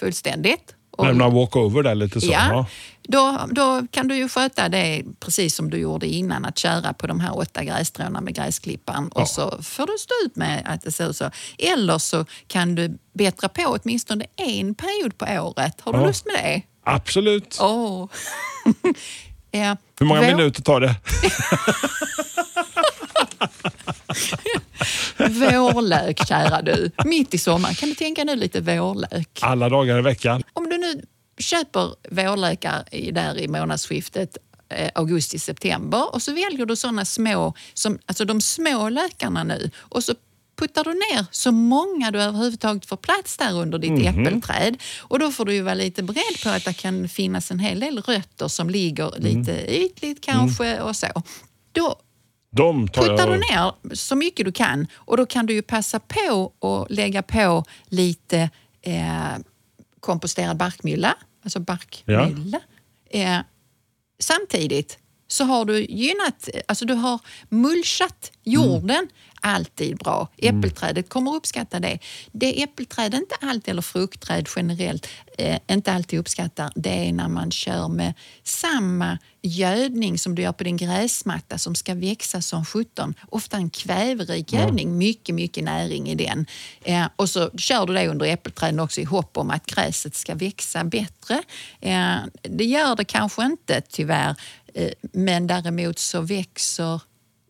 fullständigt. 0.00 0.74
och- 0.90 1.06
Lämna 1.06 1.28
walkover 1.28 1.82
där 1.82 1.94
lite 1.94 2.20
så. 2.20 2.32
Ja. 2.32 2.66
Då, 3.02 3.40
då 3.50 3.82
kan 3.90 4.08
du 4.08 4.16
ju 4.16 4.28
sköta 4.28 4.68
det 4.68 5.02
precis 5.20 5.54
som 5.54 5.70
du 5.70 5.76
gjorde 5.78 6.06
innan, 6.06 6.44
att 6.44 6.58
köra 6.58 6.92
på 6.92 7.06
de 7.06 7.20
här 7.20 7.36
åtta 7.38 7.64
grässtråna 7.64 8.20
med 8.20 8.34
gräsklipparen 8.34 9.08
och 9.08 9.28
så 9.28 9.62
får 9.62 9.86
du 9.86 9.92
stå 9.98 10.14
ut 10.26 10.36
med 10.36 10.62
att 10.66 10.82
det 10.82 10.92
ser 10.92 11.10
ut 11.10 11.16
så. 11.16 11.30
Eller 11.58 11.98
så 11.98 12.24
kan 12.46 12.74
du 12.74 12.98
bättra 13.14 13.48
på 13.48 13.62
åtminstone 13.82 14.24
en 14.36 14.74
period 14.74 15.18
på 15.18 15.24
året. 15.24 15.80
Har 15.80 15.92
du 15.92 15.98
Ja. 15.98 16.06
lust 16.06 16.26
med 16.26 16.34
det? 16.44 16.62
Absolut. 16.84 17.58
Åh! 17.60 18.08
ja. 19.50 19.76
Hur 20.00 20.06
många 20.06 20.20
Vår- 20.20 20.26
minuter 20.36 20.62
tar 20.62 20.80
det? 20.80 20.94
Vårlök, 25.28 26.26
kära 26.28 26.62
du. 26.62 26.90
Mitt 27.04 27.34
i 27.34 27.38
sommaren. 27.38 27.74
Kan 27.74 27.88
du 27.88 27.94
tänka 27.94 28.24
nu 28.24 28.36
lite 28.36 28.60
vårlök? 28.60 29.38
Alla 29.40 29.68
dagar 29.68 29.98
i 29.98 30.02
veckan. 30.02 30.42
Om 30.52 30.68
du 30.68 30.78
nu 30.78 31.02
köper 31.42 31.94
vårlökar 32.10 32.84
i, 32.94 33.10
där 33.10 33.38
i 33.38 33.48
månadsskiftet 33.48 34.36
eh, 34.68 34.90
augusti-september 34.94 36.14
och 36.14 36.22
så 36.22 36.32
väljer 36.32 36.66
du 36.66 36.76
såna 36.76 37.04
små, 37.04 37.54
som, 37.74 37.98
alltså 38.06 38.24
de 38.24 38.40
små 38.40 38.88
lökarna 38.88 39.44
nu 39.44 39.70
och 39.76 40.04
så 40.04 40.14
puttar 40.56 40.84
du 40.84 40.90
ner 40.94 41.26
så 41.30 41.52
många 41.52 42.10
du 42.10 42.22
överhuvudtaget 42.22 42.86
får 42.86 42.96
plats 42.96 43.36
där 43.36 43.52
under 43.60 43.78
ditt 43.78 43.90
Mhm. 43.92 44.06
äppelträd. 44.26 44.76
Och 45.00 45.18
då 45.18 45.30
får 45.32 45.44
du 45.44 45.54
ju 45.54 45.62
vara 45.62 45.74
lite 45.74 46.02
beredd 46.02 46.42
på 46.42 46.48
att 46.48 46.64
det 46.64 46.72
kan 46.72 47.08
finnas 47.08 47.50
en 47.50 47.58
hel 47.58 47.80
del 47.80 47.98
rötter 48.02 48.48
som 48.48 48.70
ligger 48.70 49.10
lite 49.18 49.52
Mm. 49.52 49.64
ytligt 49.82 50.20
kanske 50.24 50.80
och 50.80 50.96
så. 50.96 51.06
Då 51.72 51.96
De 52.56 52.88
tar 52.88 53.02
puttar 53.02 53.30
du 53.30 53.36
ner 53.38 53.94
så 53.94 54.16
mycket 54.16 54.46
du 54.46 54.52
kan 54.52 54.86
och 54.94 55.16
då 55.16 55.26
kan 55.26 55.46
du 55.46 55.54
ju 55.54 55.62
passa 55.62 56.00
på 56.00 56.52
att 56.60 56.90
lägga 56.90 57.22
på 57.22 57.64
lite 57.86 58.50
eh, 58.82 59.36
komposterad 60.00 60.56
barkmylla, 60.56 61.14
alltså 61.42 61.60
barkmylla. 61.60 62.60
Eh, 63.10 63.40
samtidigt 64.18 64.98
så 65.32 65.44
har 65.44 65.64
du 65.64 65.84
gynnat, 65.84 66.48
alltså 66.68 66.84
du 66.84 66.94
har 66.94 67.20
mulchat 67.48 68.32
jorden. 68.42 69.08
Alltid 69.44 69.96
bra. 69.96 70.28
Äppelträdet 70.38 71.08
kommer 71.08 71.34
uppskatta 71.34 71.80
det. 71.80 71.98
Det 72.32 72.62
äppelträd 72.62 73.14
inte 73.14 73.34
alltid, 73.40 73.68
eller 73.68 73.82
fruktträd 73.82 74.48
generellt, 74.56 75.08
eh, 75.38 75.58
inte 75.68 75.92
alltid 75.92 76.18
uppskattar 76.18 76.72
det 76.74 77.08
är 77.08 77.12
när 77.12 77.28
man 77.28 77.50
kör 77.50 77.88
med 77.88 78.14
samma 78.42 79.18
gödning 79.42 80.18
som 80.18 80.34
du 80.34 80.42
gör 80.42 80.52
på 80.52 80.64
din 80.64 80.76
gräsmatta 80.76 81.58
som 81.58 81.74
ska 81.74 81.94
växa 81.94 82.42
som 82.42 82.64
17. 82.64 83.14
Ofta 83.28 83.56
en 83.56 83.70
kväverik 83.70 84.52
gödning, 84.52 84.98
mycket, 84.98 85.34
mycket 85.34 85.64
näring 85.64 86.08
i 86.08 86.14
den. 86.14 86.46
Eh, 86.82 87.06
och 87.16 87.30
så 87.30 87.50
kör 87.50 87.86
du 87.86 87.94
det 87.94 88.08
under 88.08 88.26
äppelträden 88.26 88.80
också 88.80 89.00
i 89.00 89.04
hopp 89.04 89.36
om 89.36 89.50
att 89.50 89.66
gräset 89.66 90.14
ska 90.14 90.34
växa 90.34 90.84
bättre. 90.84 91.42
Eh, 91.80 92.16
det 92.42 92.64
gör 92.64 92.96
det 92.96 93.04
kanske 93.04 93.44
inte 93.44 93.80
tyvärr, 93.80 94.34
men 95.12 95.46
däremot 95.46 95.98
så 95.98 96.20
växer 96.20 97.00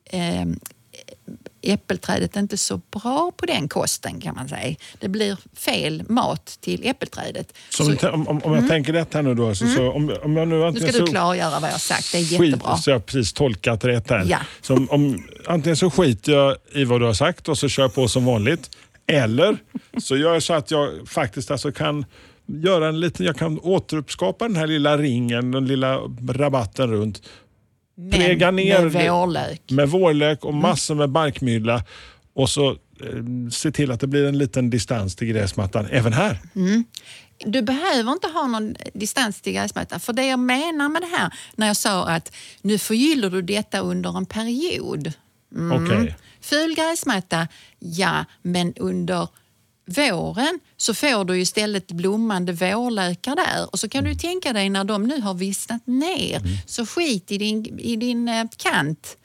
eh, 0.05 0.45
äppelträdet 1.63 2.37
inte 2.37 2.57
så 2.57 2.81
bra 2.91 3.33
på 3.37 3.47
den 3.47 3.69
kosten 3.69 4.21
kan 4.21 4.35
man 4.35 4.49
säga. 4.49 4.77
Det 5.01 5.09
blir 5.09 5.37
fel 5.57 6.05
mat 6.09 6.59
till 6.61 6.87
äppelträdet. 6.87 7.55
Som, 7.69 7.97
så, 7.97 8.11
om, 8.11 8.43
om 8.43 8.55
jag 8.55 8.69
tänker 8.69 8.93
rätt 8.93 9.15
här 9.15 9.23
nu 9.23 9.35
då. 9.35 9.55
Så, 9.55 9.67
så, 9.67 9.93
om, 9.93 10.17
om 10.23 10.37
jag 10.37 10.49
nu 10.49 10.55
nu 10.59 10.65
antingen 10.65 10.93
ska 10.93 11.01
du 11.01 11.07
så 11.07 11.13
klargöra 11.13 11.61
vad 11.61 11.69
jag 11.69 11.75
har 11.75 11.79
sagt, 11.79 12.13
det 12.13 12.19
är 12.19 12.23
skit, 12.25 12.41
jättebra. 12.41 12.77
så 12.77 12.91
jag 12.91 12.95
har 12.95 13.01
precis 13.01 13.33
tolkat 13.33 13.85
rätt 13.85 14.11
här. 14.11 14.27
Ja. 14.29 14.39
Så 14.61 14.75
om, 14.75 14.91
om, 14.91 15.27
antingen 15.47 15.77
så 15.77 15.91
skiter 15.91 16.33
jag 16.33 16.57
i 16.73 16.85
vad 16.85 17.01
du 17.01 17.07
har 17.07 17.15
sagt 17.15 17.49
och 17.49 17.59
så 17.59 17.69
kör 17.69 17.83
jag 17.83 17.95
på 17.95 18.09
som 18.09 18.25
vanligt. 18.25 18.71
Eller 19.07 19.57
så 19.99 20.17
gör 20.17 20.33
jag 20.33 20.43
så 20.43 20.53
att 20.53 20.71
jag 20.71 21.09
faktiskt 21.09 21.51
alltså 21.51 21.73
kan 21.73 22.05
göra 22.47 22.89
en 22.89 23.01
liten, 23.01 23.27
jag 23.27 23.37
kan 23.37 23.59
återuppskapa 23.61 24.49
den 24.49 24.57
här 24.57 24.67
lilla 24.67 24.99
ringen, 24.99 25.51
den 25.51 25.67
lilla 25.67 25.99
rabatten 26.29 26.91
runt. 26.91 27.23
Präga 28.13 28.47
Men 28.47 28.57
ner 28.65 28.85
med 28.91 29.11
vårlök. 29.11 29.63
Med 29.71 29.89
vårlök 29.89 30.45
Mm. 30.45 30.55
och 30.55 30.63
massor 30.63 30.95
med 30.95 31.11
barkmylla. 31.11 31.85
Och 32.35 32.51
så 32.51 32.71
eh, 32.71 32.77
se 33.51 33.73
till 33.73 33.91
att 33.91 34.01
det 34.01 34.07
blir 34.07 34.25
en 34.27 34.39
liten 34.39 34.71
distans 34.71 35.17
till 35.17 35.27
gräsmattan 35.29 35.87
även 35.91 36.13
här. 36.13 36.39
Du 37.47 37.63
behöver 37.63 38.13
inte 38.13 38.27
ha 38.29 38.47
någon 38.47 38.75
distans 38.95 39.41
till 39.41 39.53
gräsmattan. 39.53 40.01
För 40.01 40.13
det 40.13 40.27
jag 40.27 40.39
menar 40.39 40.89
med 40.89 41.03
det 41.03 41.17
här, 41.17 41.33
när 41.57 41.67
jag 41.67 41.77
sa 41.77 42.05
att 42.09 42.33
nu 42.63 42.79
förgyller 42.79 43.31
du 43.31 43.43
detta 43.43 43.81
under 43.81 44.17
en 44.17 44.27
period. 44.27 45.13
Mm. 45.55 45.85
Okej. 45.85 46.17
Ful 46.41 46.75
gräsmatta, 46.75 47.49
ja, 47.79 48.25
men 48.43 48.75
under 48.77 49.29
våren 49.87 50.61
så 50.77 50.95
får 50.95 51.25
du 51.25 51.41
istället 51.41 51.87
blommande 51.93 52.53
vårlökar 52.53 53.37
där. 53.37 53.69
Och 53.73 53.79
så 53.79 53.89
kan 53.89 54.05
du 54.05 54.15
tänka 54.15 54.53
dig 54.53 54.71
när 54.71 54.85
de 54.85 55.03
nu 55.05 55.21
har 55.21 55.35
vissnat 55.35 55.87
ner, 55.87 56.37
Mm. 56.39 56.53
så 56.67 56.87
skit 56.87 57.33
i 57.33 57.39
din, 57.39 57.79
i 57.79 57.97
din 57.97 58.29
eh, 58.29 58.45
kant. 58.57 59.17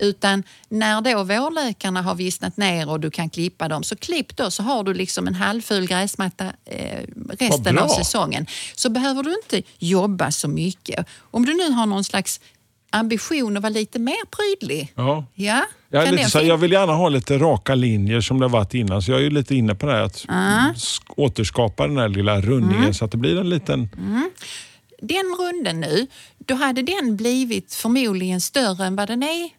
Utan 0.00 0.42
när 0.68 1.00
då 1.00 1.22
vårlökarna 1.24 2.02
har 2.02 2.14
vissnat 2.14 2.56
ner 2.56 2.88
och 2.88 3.00
du 3.00 3.10
kan 3.10 3.30
klippa 3.30 3.68
dem, 3.68 3.82
så 3.82 3.96
klipp 3.96 4.36
då 4.36 4.50
så 4.50 4.62
har 4.62 4.84
du 4.84 4.94
liksom 4.94 5.26
en 5.26 5.34
halvful 5.34 5.86
gräsmatta 5.86 6.52
eh, 6.64 7.02
resten 7.38 7.78
av 7.78 7.88
säsongen. 7.88 8.46
Så 8.74 8.88
behöver 8.90 9.22
du 9.22 9.34
inte 9.44 9.68
jobba 9.78 10.30
så 10.30 10.48
mycket. 10.48 11.06
Om 11.30 11.46
du 11.46 11.54
nu 11.54 11.70
har 11.70 11.86
någon 11.86 12.04
slags 12.04 12.40
ambition 12.96 13.56
att 13.56 13.62
vara 13.62 13.70
lite 13.72 13.98
mer 13.98 14.24
prydlig. 14.36 14.92
Ja. 14.94 15.24
Ja, 15.34 15.64
Jag, 15.88 16.14
lite 16.14 16.30
så 16.30 16.40
jag 16.40 16.56
vill 16.56 16.72
gärna 16.72 16.92
ha 16.92 17.08
lite 17.08 17.38
raka 17.38 17.74
linjer 17.74 18.20
som 18.20 18.38
det 18.38 18.44
har 18.44 18.50
varit 18.50 18.74
innan. 18.74 19.02
Så 19.02 19.10
jag 19.10 19.20
är 19.20 19.24
ju 19.24 19.30
lite 19.30 19.54
inne 19.54 19.74
på 19.74 19.86
det 19.86 19.92
här 19.92 20.02
att 20.02 20.16
sk- 20.74 21.02
återskapa 21.16 21.86
den 21.86 21.96
här 21.98 22.08
lilla 22.08 22.40
rundningen 22.40 22.82
Mm. 22.82 22.94
så 22.94 23.04
att 23.04 23.10
det 23.10 23.16
blir 23.16 23.38
en 23.40 23.50
liten... 23.50 23.88
den 25.02 25.36
runden 25.40 25.80
nu, 25.80 26.06
då 26.38 26.54
hade 26.54 26.82
den 26.82 27.16
blivit 27.16 27.74
förmodligen 27.74 28.40
större 28.40 28.86
än 28.86 28.96
vad 28.96 29.08
den 29.08 29.22
är 29.22 29.50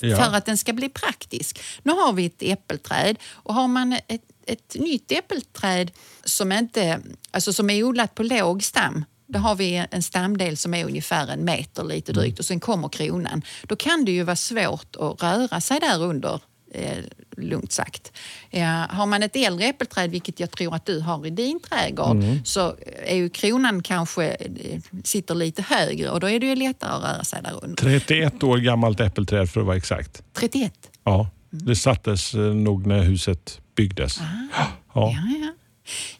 Ja. 0.00 0.16
för 0.16 0.36
att 0.36 0.46
den 0.46 0.56
ska 0.56 0.72
bli 0.72 0.88
praktisk. 0.88 1.60
Nu 1.82 1.92
har 1.92 2.12
vi 2.12 2.26
ett 2.26 2.42
äppelträd 2.42 3.16
och 3.32 3.54
har 3.54 3.68
man 3.68 3.92
ett, 3.92 4.22
ett 4.46 4.76
nytt 4.78 5.12
äppelträd 5.12 5.90
som, 6.24 6.52
inte, 6.52 7.00
alltså 7.30 7.52
som 7.52 7.70
är 7.70 7.82
odlat 7.82 8.14
på 8.14 8.22
låg 8.22 8.62
stam 8.62 9.04
då 9.26 9.38
har 9.38 9.54
vi 9.54 9.86
en 9.90 10.02
stamdel 10.02 10.56
som 10.56 10.74
är 10.74 10.84
ungefär 10.84 11.28
en 11.28 11.44
meter 11.44 11.84
lite 11.84 12.12
drygt 12.12 12.38
och 12.38 12.44
sen 12.44 12.60
kommer 12.60 12.88
kronan. 12.88 13.42
Då 13.62 13.76
kan 13.76 14.04
det 14.04 14.12
ju 14.12 14.22
vara 14.22 14.36
svårt 14.36 14.96
att 14.96 15.22
röra 15.22 15.60
sig 15.60 15.80
där 15.80 16.02
under 16.02 16.40
eh, 16.74 16.98
lugnt 17.36 17.72
sagt. 17.72 18.12
Eh, 18.50 18.64
har 18.68 19.06
man 19.06 19.22
ett 19.22 19.36
äldre 19.36 19.66
äppelträd, 19.66 20.10
vilket 20.10 20.40
jag 20.40 20.50
tror 20.50 20.74
att 20.74 20.86
du 20.86 21.00
har 21.00 21.26
i 21.26 21.30
din 21.30 21.60
trädgård, 21.60 22.24
så 22.44 22.76
är 23.06 23.16
ju 23.16 23.28
kronan 23.28 23.82
kanske 23.82 24.28
eh, 24.28 24.80
sitter 25.04 25.34
lite 25.34 25.62
högre 25.62 26.10
och 26.10 26.20
då 26.20 26.28
är 26.28 26.40
det 26.40 26.46
ju 26.46 26.54
lättare 26.54 26.90
att 26.90 27.02
röra 27.02 27.24
sig 27.24 27.42
där 27.42 27.64
under. 27.64 27.82
31 27.82 28.42
år 28.42 28.58
gammalt 28.58 29.00
äppelträd 29.00 29.50
för 29.50 29.60
att 29.60 29.66
vara 29.66 29.76
exakt. 29.76 30.22
31. 30.32 30.72
Ja, 31.04 31.30
det 31.50 31.76
sattes 31.76 32.34
eh, 32.34 32.40
nog 32.40 32.86
när 32.86 33.02
huset 33.02 33.60
byggdes. 33.74 34.18
Ja. 34.52 34.66
Ja, 34.94 35.12
ja. 35.40 35.52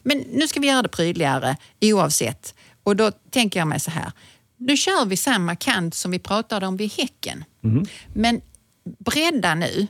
Men 0.03 0.17
nu 0.17 0.47
ska 0.47 0.59
vi 0.59 0.67
göra 0.67 0.81
det 0.81 0.89
prydligare 0.89 1.55
oavsett. 1.81 2.55
Och 2.87 2.95
då 2.95 3.11
tänker 3.11 3.59
jag 3.59 3.67
mig 3.67 3.79
så 3.79 3.91
här. 3.91 4.11
Nu 4.57 4.77
kör 4.77 5.05
vi 5.05 5.17
samma 5.17 5.55
kant 5.55 5.95
som 5.95 6.11
vi 6.11 6.19
pratade 6.19 6.67
om 6.67 6.77
vid 6.77 6.91
häcken. 6.93 7.43
Men 8.13 8.41
bredda 8.99 9.55
nu. 9.55 9.87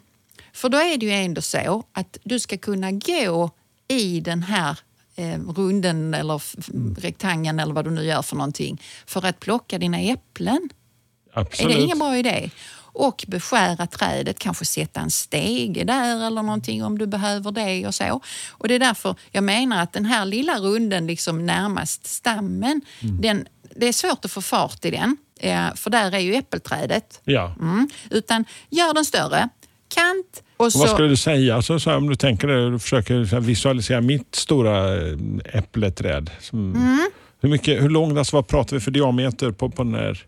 För 0.54 0.70
då 0.70 0.78
är 0.78 0.98
det 0.98 1.06
ju 1.06 1.12
ändå 1.12 1.42
så 1.42 1.84
att 1.92 2.18
du 2.24 2.40
ska 2.40 2.58
kunna 2.58 2.92
gå 2.92 3.50
i 3.88 4.20
den 4.20 4.44
här 4.44 4.80
eh, 5.16 5.40
runden 5.40 6.14
eller 6.14 6.36
f- 6.36 6.56
rektangeln 6.98 7.60
eller 7.60 7.74
vad 7.74 7.86
du 7.86 7.92
nu 7.92 8.04
gör 8.04 8.22
för 8.22 8.36
någonting 8.36 8.82
för 9.06 9.26
att 9.26 9.40
plocka 9.40 9.78
dina 9.78 10.00
äpplen. 10.00 10.70
Absolut. 11.34 11.72
Är 11.72 11.76
det 11.78 11.84
ingen 11.84 12.00
bra 12.00 12.18
idé? 12.18 12.50
Och 13.00 13.26
beskära 13.28 13.88
trädet, 13.88 14.40
kanske 14.40 14.66
sätta 14.66 15.00
en 15.00 15.12
stege 15.12 15.84
där 15.84 16.28
eller 16.28 16.42
någonting 16.44 16.84
om 16.84 16.98
du 16.98 17.08
behöver 17.08 17.52
det 17.52 17.88
och 17.88 17.96
så. 17.96 18.22
Och 18.50 18.68
det 18.68 18.76
är 18.76 18.80
därför 18.80 19.16
jag 19.32 19.44
menar 19.44 19.84
att 19.84 19.94
den 19.94 20.06
här 20.06 20.26
lilla 20.26 20.60
runden 20.60 21.08
liksom 21.08 21.46
närmast 21.46 22.06
stammen, 22.08 22.82
den, 23.00 23.48
det 23.76 23.88
är 23.88 23.94
svårt 23.94 24.26
att 24.26 24.32
få 24.32 24.42
fart 24.42 24.86
i 24.86 24.92
den. 24.92 25.18
eh, 25.40 25.76
För 25.76 25.90
där 25.90 26.12
är 26.12 26.20
ju 26.20 26.36
äppelträdet. 26.36 27.22
Ja. 27.24 27.56
Mm. 27.60 27.90
Utan 28.10 28.46
gör 28.70 28.94
den 28.94 29.06
större, 29.06 29.50
kant 29.96 30.44
och 30.58 30.66
Och 30.66 30.72
vad 30.76 30.88
så... 30.90 30.94
skulle 30.94 31.08
du 31.08 31.18
säga 31.18 31.56
alltså, 31.56 31.80
så 31.80 31.90
här, 31.90 31.98
om 31.98 32.10
du 32.10 32.16
tänker 32.16 32.48
du 32.48 32.80
försöker 32.80 33.26
så 33.26 33.40
visualisera 33.40 34.02
mitt 34.02 34.36
stora 34.36 34.96
eh, 34.96 35.18
äppleträd. 35.54 36.30
Som, 36.42 36.60
Mm. 36.76 37.10
Hur, 37.42 37.50
mycket, 37.50 37.84
hur 37.84 37.90
lång, 37.90 38.18
alltså, 38.18 38.36
vad 38.36 38.48
pratar 38.48 38.76
vi 38.76 38.80
för 38.80 38.92
diameter 38.92 39.52
på, 39.52 39.70
på 39.70 39.84
den 39.84 39.96
här? 39.96 40.26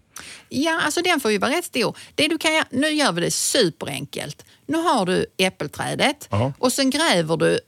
Ja, 0.49 0.81
alltså 0.85 1.01
den 1.01 1.19
får 1.19 1.31
ju 1.31 1.37
vara 1.37 1.51
rätt 1.51 1.65
stor. 1.65 1.97
Det 2.15 2.27
du 2.27 2.37
kan 2.37 2.63
nu 2.69 2.87
gör 2.87 3.11
vi 3.11 3.21
det 3.21 3.31
superenkelt. 3.31 4.45
Nu 4.65 4.77
har 4.77 5.05
du 5.05 5.25
äppelträdet 5.37 6.27
Ja. 6.31 6.53
och 6.59 6.73
sen 6.73 6.89
gräver 6.89 7.37
du 7.37 7.59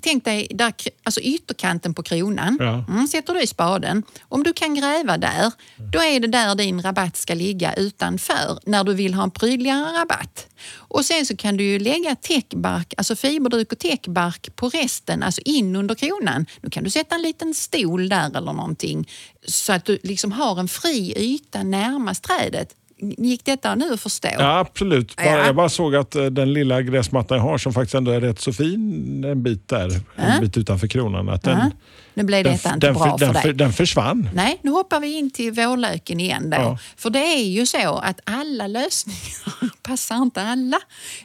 Tänk 0.00 0.24
dig 0.24 0.48
där, 0.50 0.74
alltså 1.02 1.20
ytterkanten 1.20 1.94
på 1.94 2.02
kronan. 2.02 2.56
Ja. 2.60 2.84
Mm, 2.88 3.06
sätter 3.06 3.34
du 3.34 3.42
i 3.42 3.46
spaden. 3.46 4.02
Om 4.22 4.42
du 4.42 4.52
kan 4.52 4.74
gräva 4.74 5.18
där, 5.18 5.52
då 5.92 6.02
är 6.02 6.20
det 6.20 6.26
där 6.26 6.54
din 6.54 6.82
rabatt 6.82 7.16
ska 7.16 7.34
ligga 7.34 7.74
utanför 7.74 8.58
när 8.66 8.84
du 8.84 8.94
vill 8.94 9.14
ha 9.14 9.22
en 9.22 9.30
prydligare 9.30 10.00
rabatt. 10.00 10.46
Och 10.76 11.04
sen 11.04 11.26
så 11.26 11.36
kan 11.36 11.56
du 11.56 11.64
ju 11.64 11.78
lägga 11.78 12.14
täckbark, 12.14 12.94
alltså 12.96 13.16
fiberduk 13.16 13.72
och 13.72 13.78
täckbark 13.78 14.56
på 14.56 14.68
resten, 14.68 15.22
alltså 15.22 15.40
in 15.44 15.76
under 15.76 15.94
kronan. 15.94 16.46
Nu 16.60 16.70
kan 16.70 16.84
du 16.84 16.90
sätta 16.90 17.14
en 17.14 17.22
liten 17.22 17.54
stol 17.54 18.08
där 18.08 18.36
eller 18.36 18.52
någonting 18.52 19.08
så 19.46 19.72
att 19.72 19.84
du 19.84 19.98
liksom 20.02 20.32
har 20.32 20.60
en 20.60 20.68
fri 20.68 21.14
yta 21.16 21.62
närmast 21.62 22.24
trädet. 22.24 22.74
Gick 23.18 23.44
detta 23.44 23.74
nu 23.74 23.92
att 23.92 24.00
förstå? 24.00 24.28
Ja, 24.38 24.58
absolut. 24.58 25.16
Bara, 25.16 25.26
Ja. 25.26 25.46
Jag 25.46 25.56
bara 25.56 25.68
såg 25.68 25.96
att 25.96 26.14
eh, 26.16 26.24
den 26.24 26.52
lilla 26.52 26.82
gräsmattan 26.82 27.38
jag 27.38 27.44
har 27.44 27.58
som 27.58 27.72
faktiskt 27.72 27.94
ändå 27.94 28.10
är 28.10 28.20
rätt 28.20 28.40
så 28.40 28.52
fin 28.52 29.24
en 29.24 29.42
bit 29.42 29.68
där, 29.68 30.00
en 30.16 30.40
bit 30.40 30.56
utanför 30.56 30.86
kronan. 30.86 31.28
Att 31.28 31.42
den. 31.42 31.70
Nu 32.16 32.22
blev 32.24 32.44
den, 32.44 32.52
detta 32.52 32.74
inte 32.74 32.86
den, 32.86 32.94
bra 32.94 33.16
den, 33.16 33.34
för 33.34 33.42
dig. 33.42 33.52
den 33.54 33.72
försvann. 33.72 34.28
Nej, 34.34 34.58
nu 34.62 34.70
hoppar 34.70 35.00
vi 35.00 35.18
in 35.18 35.30
till 35.30 35.52
vårlöken 35.52 36.20
igen 36.20 36.50
då. 36.50 36.56
Ja. 36.56 36.78
För 36.96 37.10
det 37.10 37.18
är 37.18 37.44
ju 37.44 37.66
så 37.66 37.94
att 37.96 38.20
alla 38.24 38.66
lösningar 38.66 39.70
passar 39.82 40.16
inte 40.22 40.42
alla. 40.42 40.76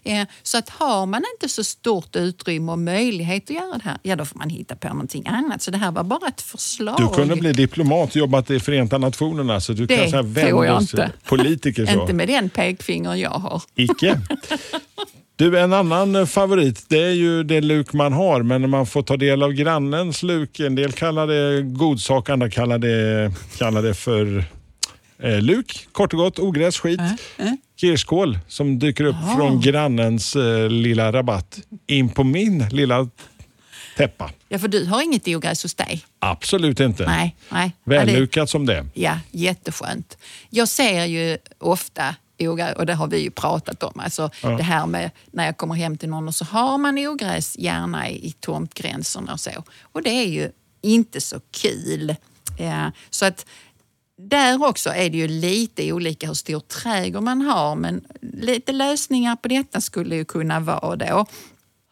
Eh, 0.03 0.27
Så 0.43 0.57
att 0.57 0.69
har 0.69 1.05
man 1.05 1.23
inte 1.35 1.49
så 1.53 1.63
stort 1.63 2.15
utrymme 2.15 2.71
och 2.71 2.79
möjlighet 2.79 3.43
att 3.43 3.49
göra 3.49 3.77
det 3.77 3.83
här, 3.83 3.97
ja 4.03 4.15
då 4.15 4.25
får 4.25 4.39
man 4.39 4.49
hitta 4.49 4.75
på 4.75 4.87
någonting 4.87 5.27
annat. 5.27 5.61
Så 5.61 5.71
det 5.71 5.77
här 5.77 5.91
var 5.91 6.03
bara 6.03 6.27
ett 6.27 6.41
förslag. 6.41 6.95
Du 6.97 7.07
kunde 7.15 7.35
bli 7.35 7.53
diplomat 7.53 8.09
och 8.09 8.15
jobbat 8.15 8.49
i 8.51 8.59
Förenta 8.59 8.97
Nationerna 8.97 9.61
så 9.61 9.73
du 9.73 9.85
Det 9.85 9.97
kan 9.97 10.09
så 10.09 10.15
här 10.15 10.47
tror 10.47 10.65
jag 10.65 10.81
inte. 10.81 11.11
politiker. 11.25 11.85
Så. 11.85 11.91
Inte 12.01 12.13
med 12.13 12.27
den 12.27 12.49
pekfinger 12.49 13.15
jag 13.15 13.29
har. 13.29 13.61
Icke. 13.75 14.21
Du, 15.39 15.59
en 15.59 15.73
annan 15.73 16.15
eh, 16.15 16.25
favorit 16.25 16.85
det 16.89 16.99
är 17.03 17.11
ju 17.11 17.43
det 17.43 17.61
luk 17.61 17.93
man 17.93 18.13
har, 18.13 18.43
men 18.43 18.61
när 18.61 18.67
man 18.67 18.85
får 18.85 19.01
ta 19.03 19.17
del 19.17 19.43
av 19.43 19.53
grannens 19.53 20.23
luk. 20.23 20.59
En 20.59 20.75
del 20.75 20.91
kallar 20.91 21.27
det 21.27 21.61
godsak, 21.61 22.29
andra 22.29 22.49
kallar 22.49 22.77
det, 22.77 23.31
kallar 23.57 23.81
det 23.83 23.93
för 23.93 24.43
eh, 25.23 25.41
luk. 25.41 25.87
Kort 25.91 26.13
och 26.13 26.19
gott, 26.19 26.39
ogräs, 26.39 26.79
skit. 26.79 26.99
Kirskål 27.81 28.39
som 28.47 28.79
dyker 28.79 29.03
upp 29.03 29.15
från 29.37 29.61
grannens 29.61 30.35
eh, 30.35 30.69
lilla 30.69 31.11
rabatt 31.11 31.59
in 31.87 32.09
på 32.09 32.23
min 32.23 32.65
lilla 32.71 33.09
täppa. 33.97 34.31
Ja, 34.49 34.59
för 34.59 34.67
du 34.67 34.85
har 34.85 35.01
inget 35.01 35.27
ogräs 35.27 35.63
hos 35.63 35.75
dig. 35.75 36.01
Absolut 36.19 36.79
inte. 36.79 37.05
Nej. 37.05 37.35
nej. 37.49 37.71
Ja, 37.83 37.91
det- 37.91 37.97
Vällukat 38.05 38.49
som 38.49 38.65
det. 38.65 38.85
Ja, 38.93 39.19
jätteskönt. 39.31 40.17
Jag 40.49 40.67
ser 40.67 41.05
ju 41.05 41.37
ofta 41.59 42.15
ogräs, 42.39 42.75
och 42.75 42.85
det 42.85 42.93
har 42.93 43.07
vi 43.07 43.17
ju 43.17 43.31
pratat 43.31 43.83
om, 43.83 43.99
alltså 43.99 44.29
det 44.41 44.63
här 44.63 44.85
med 44.85 45.11
när 45.31 45.45
jag 45.45 45.57
kommer 45.57 45.75
hem 45.75 45.97
till 45.97 46.09
någon 46.09 46.27
och 46.27 46.35
så 46.35 46.45
har 46.45 46.77
man 46.77 46.97
ogräs 46.97 47.57
gärna 47.57 48.09
i, 48.09 48.27
i 48.27 48.31
tomtgränserna 48.31 49.33
och 49.33 49.39
så. 49.39 49.51
Och 49.81 50.03
det 50.03 50.09
är 50.09 50.27
ju 50.27 50.51
inte 50.81 51.21
så 51.21 51.39
kul. 51.51 52.15
Ja, 52.57 52.91
så 53.09 53.25
att 53.25 53.45
där 54.17 54.67
också 54.67 54.89
är 54.89 55.09
det 55.09 55.17
ju 55.17 55.27
lite 55.27 55.93
olika 55.93 56.27
hur 56.27 56.33
stor 56.33 56.59
trädgård 56.59 57.23
man 57.23 57.41
har 57.41 57.75
men 57.75 58.05
lite 58.21 58.71
lösningar 58.71 59.35
på 59.35 59.47
detta 59.47 59.81
skulle 59.81 60.15
ju 60.15 60.25
kunna 60.25 60.59
vara 60.59 60.95
då. 60.95 61.25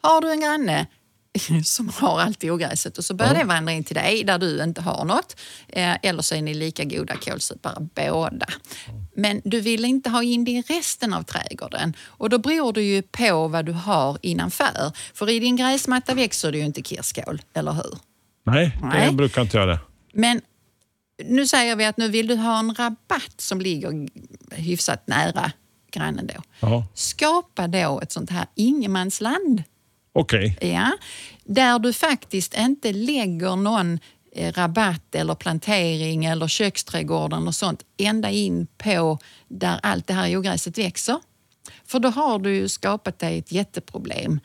Har 0.02 0.22
du 0.22 0.32
en 0.32 0.40
granne 0.40 0.88
som 1.64 1.90
har 1.90 2.22
allt 2.22 2.44
ogräset 2.44 2.98
och 2.98 3.06
så 3.06 3.14
börjar 3.14 3.34
det 3.34 3.44
vandra 3.44 3.74
in 3.74 3.84
till 3.84 3.96
dig 3.96 4.24
där 4.24 4.38
du 4.38 4.64
inte 4.64 4.82
har 4.82 5.06
något. 5.06 5.40
Eh, 5.68 5.96
eller 6.04 6.22
så 6.22 6.36
är 6.36 6.42
ni 6.42 6.54
lika 6.54 6.84
goda 6.84 7.16
kålsupare 7.16 7.88
båda. 7.96 8.48
Men 9.16 9.42
du 9.44 9.62
vill 9.62 9.86
inte 9.86 10.10
ha 10.10 10.24
in 10.24 10.46
det 10.46 10.52
i 10.52 10.62
resten 10.62 11.14
av 11.14 11.24
trädgården 11.24 11.94
och 12.06 12.30
då 12.30 12.38
beror 12.38 12.74
det 12.74 12.82
ju 12.82 13.02
på 13.02 13.48
vad 13.48 13.66
du 13.66 13.72
har 13.72 14.18
innanför. 14.22 14.92
För 15.14 15.30
i 15.30 15.40
din 15.40 15.56
gräsmatta 15.56 16.14
växer 16.14 16.52
det 16.52 16.58
ju 16.58 16.66
inte 16.66 16.82
kirskål, 16.82 17.42
eller 17.54 17.72
hur? 17.72 17.98
Nej, 18.46 18.80
Nej. 18.82 19.12
brukar 19.12 19.42
inte 19.42 19.58
göra 19.58 19.72
det. 19.72 19.80
Men 20.14 20.42
nu 21.24 21.48
säger 21.48 21.76
vi 21.76 21.86
att 21.86 21.98
nu 21.98 22.10
vill 22.10 22.28
du 22.28 22.36
ha 22.36 22.60
en 22.60 22.76
rabatt 22.76 23.42
som 23.42 23.62
ligger 23.62 24.08
hyfsat 24.56 25.08
nära 25.08 25.52
grannen 25.92 26.28
då. 26.28 26.42
Ja. 26.60 26.86
Skapa 26.94 27.68
då 27.68 28.00
ett 28.02 28.12
sånt 28.12 28.30
här 28.30 28.46
ingenmansland. 28.56 29.64
Okej. 30.20 30.58
Ja, 30.62 30.92
där 31.44 31.80
du 31.80 31.94
faktiskt 31.94 32.58
inte 32.58 32.94
lägger 32.94 33.56
någon 33.56 34.00
eh, 34.32 34.54
rabatt 34.54 35.16
eller 35.16 35.36
plantering 35.36 36.26
eller 36.26 36.48
köksträdgården 36.48 37.48
och 37.48 37.56
sånt 37.56 37.84
ända 37.98 38.30
in 38.30 38.68
på 38.78 39.20
där 39.48 39.80
allt 39.84 40.08
det 40.08 40.14
här 40.14 40.38
ogräset 40.38 40.78
växer. 40.78 41.20
För 41.86 42.00
då 42.00 42.10
har 42.10 42.40
du 42.40 42.56
ju 42.56 42.70
skapat 42.70 43.20
dig 43.20 43.38
ett 43.38 43.52
jätteproblem 43.52 44.40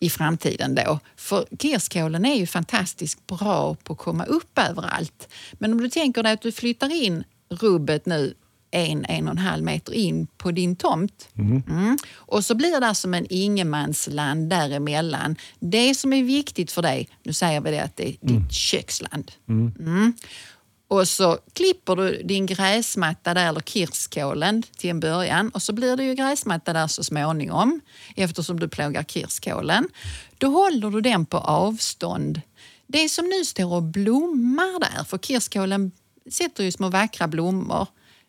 i 0.00 0.10
framtiden 0.10 0.74
då. 0.74 0.98
För 1.16 1.46
kirskålen 1.58 2.24
är 2.24 2.34
ju 2.34 2.46
fantastiskt 2.46 3.26
bra 3.26 3.74
på 3.74 3.92
att 3.92 3.98
komma 3.98 4.24
upp 4.24 4.58
överallt. 4.58 5.28
Men 5.52 5.72
om 5.72 5.80
du 5.80 5.88
tänker 5.88 6.22
dig 6.22 6.32
att 6.32 6.42
du 6.42 6.52
flyttar 6.52 7.04
in 7.04 7.24
rubbet 7.48 8.06
nu 8.06 8.34
en, 8.74 9.04
en 9.04 9.24
och 9.28 9.30
en 9.30 9.38
halv 9.38 9.64
meter 9.64 9.92
in 9.92 10.26
på 10.26 10.50
din 10.50 10.76
tomt. 10.76 11.28
Mm. 11.38 11.98
Och 12.14 12.44
så 12.44 12.54
blir 12.54 12.80
det 12.80 12.94
som 12.94 13.14
en 13.14 13.26
ingenmansland 13.30 14.50
däremellan. 14.50 15.36
Det 15.60 15.94
som 15.94 16.12
är 16.12 16.22
viktigt 16.22 16.72
för 16.72 16.82
dig, 16.82 17.08
nu 17.22 17.32
säger 17.32 17.60
vi 17.60 17.70
det 17.70 17.82
att 17.82 17.96
det 17.96 18.08
är 18.08 18.16
ditt 18.20 18.52
köksland. 18.52 19.32
Mm. 19.48 20.14
Och 20.88 21.08
så 21.08 21.38
klipper 21.52 21.96
du 21.96 22.22
din 22.22 22.46
gräsmatta 22.46 23.34
där, 23.34 23.48
eller 23.48 23.60
kirskålen 23.60 24.62
till 24.62 24.90
en 24.90 25.00
början 25.00 25.48
och 25.48 25.62
så 25.62 25.72
blir 25.72 25.96
det 25.96 26.04
ju 26.04 26.14
gräsmatta 26.14 26.72
där 26.72 26.86
så 26.86 27.04
småningom 27.04 27.80
eftersom 28.16 28.60
du 28.60 28.68
plågar 28.68 29.02
kirskålen. 29.02 29.88
Då 30.38 30.46
håller 30.46 30.90
du 30.90 31.00
den 31.00 31.26
på 31.26 31.38
avstånd. 31.38 32.40
Det 32.86 33.08
som 33.08 33.28
nu 33.28 33.44
står 33.44 33.74
och 33.74 33.82
blommar 33.82 34.80
där, 34.80 35.04
för 35.04 35.18
kirskålen 35.18 35.92
sätter 36.30 36.64
ju 36.64 36.72
små 36.72 36.88
vackra 36.88 37.28
blommor. 37.28 37.86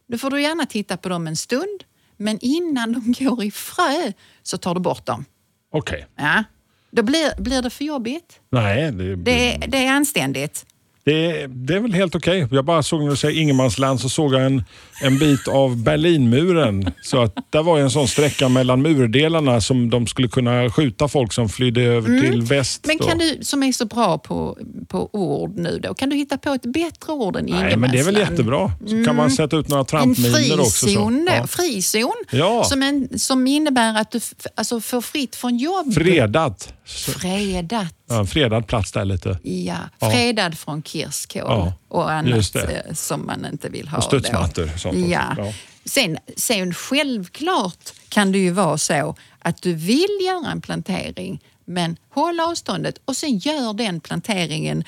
Då 0.08 0.18
får 0.18 0.30
du 0.30 0.41
gärna 0.41 0.65
titta 0.65 0.98
på 0.98 1.10
dem 1.10 1.28
en 1.28 1.36
stund, 1.36 1.84
men 2.18 2.39
innan 2.41 2.94
de 2.94 3.13
går 3.26 3.44
i 3.44 3.52
frö 3.52 4.12
så 4.44 4.58
tar 4.58 4.74
du 4.76 4.82
bort 4.82 5.06
dem. 5.06 5.26
Okej. 5.72 6.08
Ja. 6.15 6.44
Då 6.91 7.04
blir, 7.04 7.41
blir 7.41 7.62
det 7.62 7.70
för 7.70 7.86
jobbigt. 7.86 8.39
Nej, 8.50 8.91
det, 8.91 9.15
Det, 9.15 9.58
det 9.68 9.86
är 9.86 9.91
anständigt. 9.91 10.65
Det, 11.06 11.48
det 11.48 11.74
är 11.76 11.80
väl 11.80 11.94
helt 11.94 12.15
okej. 12.15 12.48
Jag 12.52 12.65
bara 12.65 12.84
såg 12.84 13.04
när 13.04 13.10
du 13.10 13.15
säger 13.15 13.41
ingenmansland 13.41 14.00
så 14.02 14.10
såg 14.10 14.34
jag 14.34 14.46
en, 14.46 14.63
en 15.04 15.18
bit 15.20 15.48
av 15.48 15.78
Berlinmuren. 15.84 16.91
Så 17.04 17.22
att 17.22 17.34
där 17.50 17.63
var 17.63 17.78
ju 17.78 17.84
en 17.84 17.91
sån 17.91 18.08
sträcka 18.08 18.50
mellan 18.50 18.82
murdelarna 18.82 19.62
som 19.62 19.89
de 19.89 20.08
skulle 20.08 20.28
kunna 20.28 20.70
skjuta 20.70 21.08
folk 21.08 21.34
som 21.34 21.50
flydde 21.50 21.82
över 21.82 22.20
till 22.22 22.41
väst. 22.41 22.86
Men 22.88 22.98
då. 22.98 23.06
kan 23.08 23.18
du, 23.18 23.38
som 23.41 23.63
är 23.63 23.72
så 23.72 23.86
bra 23.86 24.18
på, 24.18 24.58
på 24.88 25.10
ord 25.13 25.58
nu 25.58 25.80
då, 25.84 25.94
kan 25.94 26.10
du 26.10 26.15
hitta 26.15 26.38
på 26.38 26.50
ett 26.54 26.65
bättre 26.65 27.13
ord 27.13 27.36
än 27.36 27.46
Nej, 27.46 27.78
men 27.78 27.91
det 27.91 28.00
är 28.00 28.04
väl 28.04 28.15
ingenmansland? 28.15 28.18
jättebra. 28.32 28.72
Så 28.88 29.06
kan 29.06 29.15
man 29.15 29.32
sätta 29.32 29.58
ut 29.58 29.68
några 29.68 29.80
En 29.82 29.86
trampminer 29.86 30.60
också. 30.60 30.86
Då, 30.88 31.12
Ja. 31.28 31.48
frizon 31.48 32.13
Ja. 32.32 32.63
som, 32.63 32.84
en, 32.84 33.20
som 33.20 33.48
innebär 33.48 33.98
att 34.02 34.12
du 34.12 34.20
alltså, 34.56 34.80
får 34.82 35.02
fritt 35.02 35.36
från 35.36 35.58
jobb. 35.58 35.94
Fredat. 35.94 36.74
Fredat. 36.86 37.93
ja, 38.10 38.26
fredad 38.26 38.67
plats 38.67 38.91
där 38.91 39.06
lite. 39.06 39.39
Ja, 39.43 39.78
Ja. 40.00 40.12
fredad 40.12 40.58
från 40.58 40.84
kirskål 40.84 41.41
Ja, 41.45 41.74
och 41.88 42.12
annat 42.12 42.56
eh, 42.56 42.93
som 42.93 43.26
man 43.26 43.45
inte 43.45 43.69
vill 43.69 43.88
ha. 43.88 43.98
Och 43.98 44.04
studsmattor 44.04 44.71
sånt. 44.78 45.08
Ja. 45.08 45.36
Ja. 45.38 45.54
Sen, 45.86 46.17
sen 46.38 46.74
självklart 46.74 47.93
kan 48.10 48.32
det 48.32 48.38
ju 48.38 48.52
vara 48.52 48.78
så 48.78 49.15
att 49.39 49.62
du 49.62 49.74
vill 49.74 50.17
göra 50.21 50.52
en 50.52 50.62
plantering 50.62 51.39
men 51.65 51.98
håll 52.10 52.39
avståndet 52.39 52.95
och 53.06 53.15
sen 53.15 53.38
gör 53.38 53.74
den 53.74 54.00
planteringen 54.00 54.84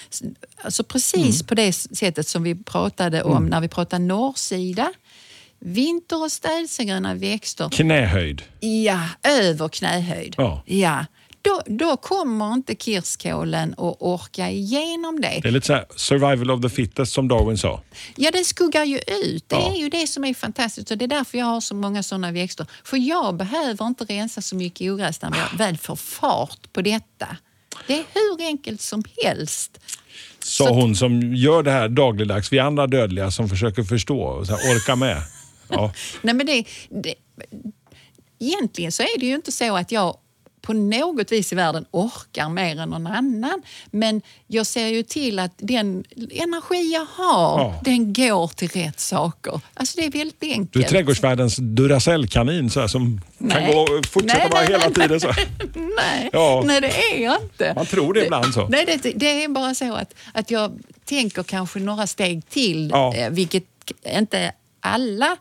alltså 0.64 0.84
precis 0.84 1.42
Mm. 1.42 1.48
på 1.48 1.56
det 1.56 1.74
sättet 1.74 2.28
som 2.28 2.44
vi 2.44 2.56
pratade 2.56 3.24
om 3.24 3.46
när 3.46 3.62
vi 3.62 3.68
pratade 3.68 4.04
norrsida. 4.06 4.92
Vinter 5.60 6.24
och 6.24 6.32
städsegröna 6.32 7.14
växter 7.14 7.70
Knähöjd. 7.70 8.42
Ja, 8.60 9.00
över 9.24 9.68
knähöjd. 9.70 10.36
Ja. 10.38 10.64
Ja. 10.66 11.06
Då, 11.48 11.62
då 11.66 11.98
kommer 11.98 12.54
inte 12.54 12.76
kirskålen 12.76 13.72
att 13.78 13.96
orka 14.00 14.50
igenom 14.50 15.22
det. 15.22 15.40
Det 15.42 15.48
är 15.48 15.52
lite 15.52 15.68
så 15.68 15.74
här 15.74 15.86
survival 15.96 16.52
of 16.52 16.62
the 16.62 16.70
fittest 16.70 17.14
som 17.14 17.28
Darwin 17.28 17.58
sa. 17.58 17.82
Ja, 18.16 18.32
den 18.32 18.46
skuggar 18.46 18.84
ju 18.84 18.98
ut. 18.98 19.50
Det 19.50 19.56
Ja. 19.56 19.74
är 19.74 19.78
ju 19.80 19.90
det 19.90 20.08
som 20.08 20.24
är 20.26 20.34
fantastiskt 20.34 20.92
och 20.92 20.98
det 20.98 21.06
är 21.06 21.10
därför 21.10 21.38
jag 21.38 21.46
har 21.46 21.62
så 21.62 21.76
många 21.76 22.04
sådana 22.04 22.32
växter. 22.32 22.66
För 22.84 22.98
jag 22.98 23.36
behöver 23.38 23.88
inte 23.88 24.04
rensa 24.04 24.42
så 24.42 24.56
mycket 24.56 24.92
ogräs 24.92 25.22
när 25.22 25.30
jag 25.52 25.58
väl 25.58 25.78
får 25.78 25.96
fart 25.96 26.74
på 26.74 26.82
detta. 26.82 27.28
Det 27.88 27.94
är 27.94 28.04
hur 28.14 28.46
enkelt 28.48 28.82
som 28.82 29.04
helst. 29.24 29.80
Sa 30.40 30.70
hon 30.70 30.96
som 30.96 31.36
gör 31.36 31.64
det 31.64 31.72
här 31.72 31.90
dagligdags. 31.90 32.54
Vi 32.54 32.60
andra 32.60 32.88
dödliga 32.88 33.32
som 33.32 33.50
försöker 33.50 33.84
förstå 33.84 34.22
och 34.22 34.48
så 34.48 34.56
här, 34.56 34.76
orka 34.76 34.96
med. 34.96 35.22
Ja. 35.70 35.94
Nej, 36.22 36.34
men 36.34 36.46
det, 36.46 36.64
det, 36.90 37.14
egentligen 38.40 38.92
så 38.92 39.04
är 39.04 39.20
det 39.20 39.26
ju 39.26 39.36
inte 39.36 39.52
så 39.52 39.76
att 39.78 39.92
jag 39.92 40.18
på 40.68 40.74
något 40.74 41.32
vis 41.32 41.52
i 41.54 41.56
världen 41.56 41.86
orkar 41.92 42.50
mer 42.50 42.80
än 42.80 42.90
någon 42.90 43.08
annan. 43.08 43.62
Men 43.92 44.22
jag 44.48 44.66
ser 44.66 44.88
ju 44.88 45.04
till 45.04 45.40
att 45.40 45.52
den 45.58 46.04
energi 46.32 46.94
jag 46.94 47.06
har, 47.24 47.60
Ja. 47.60 47.80
den 47.84 48.14
går 48.14 48.48
till 48.48 48.68
rätt 48.70 49.00
saker. 49.00 49.62
Alltså 49.74 50.00
det 50.00 50.06
är 50.06 50.12
väldigt 50.12 50.44
enkelt. 50.44 50.74
Du 50.74 50.84
är 50.84 50.88
trädgårdsvärldens 50.88 51.58
Duracell-kanin 51.58 52.70
så 52.70 52.80
här, 52.80 52.88
som 52.88 53.22
kan 53.38 53.48
Nej. 53.48 53.74
gå 53.74 53.80
och 53.82 54.06
fortsätta 54.06 54.38
Nej, 54.40 54.50
bara 54.52 54.62
nej, 54.62 54.72
hela 54.72 54.90
tiden. 54.90 55.20
Så. 55.20 55.28
Nej, 55.74 56.30
Ja. 56.34 56.64
nej, 56.66 56.82
det 56.82 56.88
är 57.14 57.24
jag 57.24 57.42
inte. 57.44 57.74
Man 57.76 57.86
tror 57.86 58.14
det 58.14 58.26
ibland 58.26 58.54
så. 58.54 58.68
Nej, 58.68 59.00
det, 59.04 59.12
det 59.16 59.44
är 59.44 59.48
bara 59.48 59.76
så 59.76 59.94
att, 59.96 60.14
att 60.34 60.52
jag 60.52 60.80
tänker 61.06 61.44
kanske 61.44 61.80
några 61.80 62.08
steg 62.08 62.50
till, 62.50 62.90
Ja. 62.94 63.16
eh, 63.16 63.30
vilket 63.30 63.64
inte 64.18 64.52
alla 64.82 65.38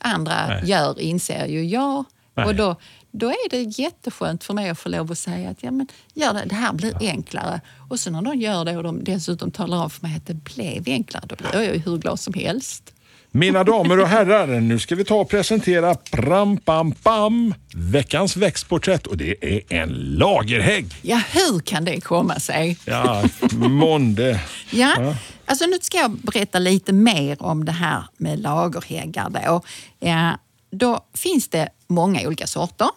andra 0.00 0.46
Nej. 0.48 0.62
gör, 0.64 1.00
inser 1.00 1.46
ju 1.46 1.64
jag. 1.64 2.04
Nej. 2.34 2.46
Och 2.46 2.54
då, 2.54 2.76
då 3.12 3.28
är 3.28 3.50
det 3.50 3.62
jätteskönt 3.62 4.44
för 4.44 4.54
mig 4.54 4.68
att 4.70 4.78
få 4.78 4.88
lov 4.88 5.12
att 5.12 5.18
säga 5.18 5.50
att 5.50 5.62
ja, 5.62 5.70
men, 5.70 5.86
gör 6.14 6.34
det, 6.34 6.44
det 6.46 6.54
här 6.54 6.72
blir 6.72 6.96
enklare. 7.00 7.60
Och 7.90 8.00
så 8.00 8.10
när 8.10 8.22
de 8.22 8.34
gör 8.40 8.64
det 8.64 8.76
och 8.76 8.82
de 8.82 9.04
dessutom 9.04 9.50
talar 9.50 9.82
om 9.84 9.90
för 9.90 10.02
mig 10.06 10.16
att 10.16 10.26
det 10.26 10.34
blev 10.34 10.82
enklare, 10.86 11.24
då 11.26 11.36
blir 11.36 11.54
jag 11.54 11.64
ju 11.64 11.78
hur 11.80 11.98
glad 11.98 12.20
som 12.20 12.34
helst. 12.34 12.92
Mina 13.32 13.64
damer 13.64 13.98
och 14.00 14.08
herrar, 14.08 14.46
nu 14.60 14.78
ska 14.78 14.94
vi 14.94 15.04
ta 15.04 15.14
och 15.14 15.28
presentera 15.28 15.94
pram, 15.94 16.56
pam, 16.56 16.92
pam, 16.92 17.54
veckans 17.74 18.36
växtporträtt 18.36 19.06
och 19.06 19.16
det 19.16 19.54
är 19.54 19.60
en 19.82 19.88
lagerhägg. 19.88 20.86
Ja, 21.02 21.22
hur 21.32 21.60
kan 21.60 21.84
det 21.84 22.00
komma 22.00 22.40
sig? 22.40 22.78
Ja, 22.84 23.22
månde. 23.52 24.40
Ja, 24.70 24.94
Ja. 24.98 25.14
alltså 25.44 25.66
nu 25.66 25.78
ska 25.82 25.98
jag 25.98 26.10
berätta 26.10 26.58
lite 26.58 26.92
mer 26.92 27.42
om 27.42 27.64
det 27.64 27.72
här 27.72 28.04
med 28.16 28.40
lagerhäggar. 28.40 29.30
Då. 29.30 29.62
Ja, 29.98 30.38
då 30.70 31.00
finns 31.14 31.48
det 31.48 31.68
många 31.86 32.26
olika 32.26 32.46
sorter. 32.46 32.88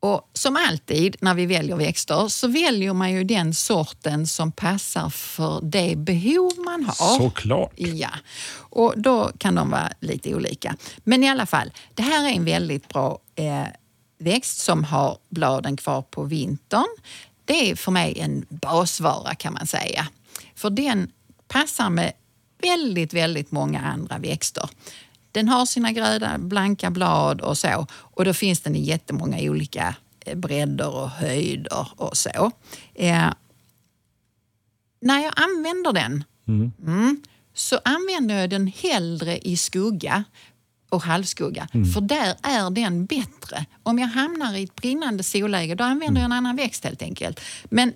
Och 0.00 0.30
som 0.32 0.56
alltid 0.56 1.16
när 1.20 1.34
vi 1.34 1.46
väljer 1.46 1.76
växter 1.76 2.28
så 2.28 2.48
väljer 2.48 2.92
man 2.92 3.12
ju 3.12 3.24
den 3.24 3.54
sorten 3.54 4.26
som 4.26 4.52
passar 4.52 5.10
för 5.10 5.60
det 5.62 5.96
behov 5.96 6.52
man 6.56 6.84
har. 6.84 7.18
Såklart. 7.18 7.72
Ja, 7.76 8.10
och 8.54 8.94
då 8.96 9.30
kan 9.38 9.54
de 9.54 9.70
vara 9.70 9.92
lite 10.00 10.34
olika. 10.34 10.76
Men 11.04 11.24
i 11.24 11.28
alla 11.28 11.46
fall, 11.46 11.72
det 11.94 12.02
här 12.02 12.28
är 12.28 12.32
en 12.32 12.44
väldigt 12.44 12.88
bra 12.88 13.18
eh, 13.34 13.66
växt 14.18 14.58
som 14.58 14.84
har 14.84 15.18
bladen 15.28 15.76
kvar 15.76 16.02
på 16.02 16.22
vintern. 16.22 16.86
Det 17.44 17.70
är 17.70 17.76
för 17.76 17.92
mig 17.92 18.18
en 18.20 18.46
basvara 18.48 19.34
kan 19.34 19.52
man 19.52 19.66
säga. 19.66 20.08
För 20.54 20.70
den 20.70 21.12
passar 21.48 21.90
med 21.90 22.12
väldigt, 22.62 23.14
väldigt 23.14 23.52
många 23.52 23.80
andra 23.80 24.18
växter. 24.18 24.68
Den 25.32 25.48
har 25.48 25.66
sina 25.66 25.92
gröna, 25.92 26.38
blanka 26.38 26.90
blad 26.90 27.40
och 27.40 27.58
så. 27.58 27.86
Och 27.92 28.24
då 28.24 28.34
finns 28.34 28.60
den 28.60 28.76
i 28.76 28.80
jättemånga 28.80 29.38
olika 29.40 29.94
eh, 30.26 30.36
bredder 30.36 30.94
och 30.94 31.10
höjder 31.10 31.88
och 31.96 32.16
så. 32.16 32.50
Eh, 32.94 33.32
när 35.00 35.18
jag 35.18 35.32
använder 35.36 35.92
den 35.92 36.24
mm, 36.48 37.22
så 37.54 37.80
använder 37.84 38.40
jag 38.40 38.50
den 38.50 38.66
hellre 38.66 39.38
i 39.38 39.56
skugga 39.56 40.24
och 40.90 41.02
halvskugga. 41.02 41.68
För 41.94 42.00
där 42.00 42.36
är 42.42 42.70
den 42.70 43.06
bättre. 43.06 43.66
Om 43.82 43.98
jag 43.98 44.08
hamnar 44.08 44.54
i 44.54 44.62
ett 44.62 44.74
brinnande 44.74 45.22
solläge 45.22 45.74
då 45.74 45.84
använder 45.84 46.20
jag 46.20 46.24
en 46.24 46.32
annan 46.32 46.56
växt 46.56 46.84
helt 46.84 47.02
enkelt. 47.02 47.40
Men 47.64 47.92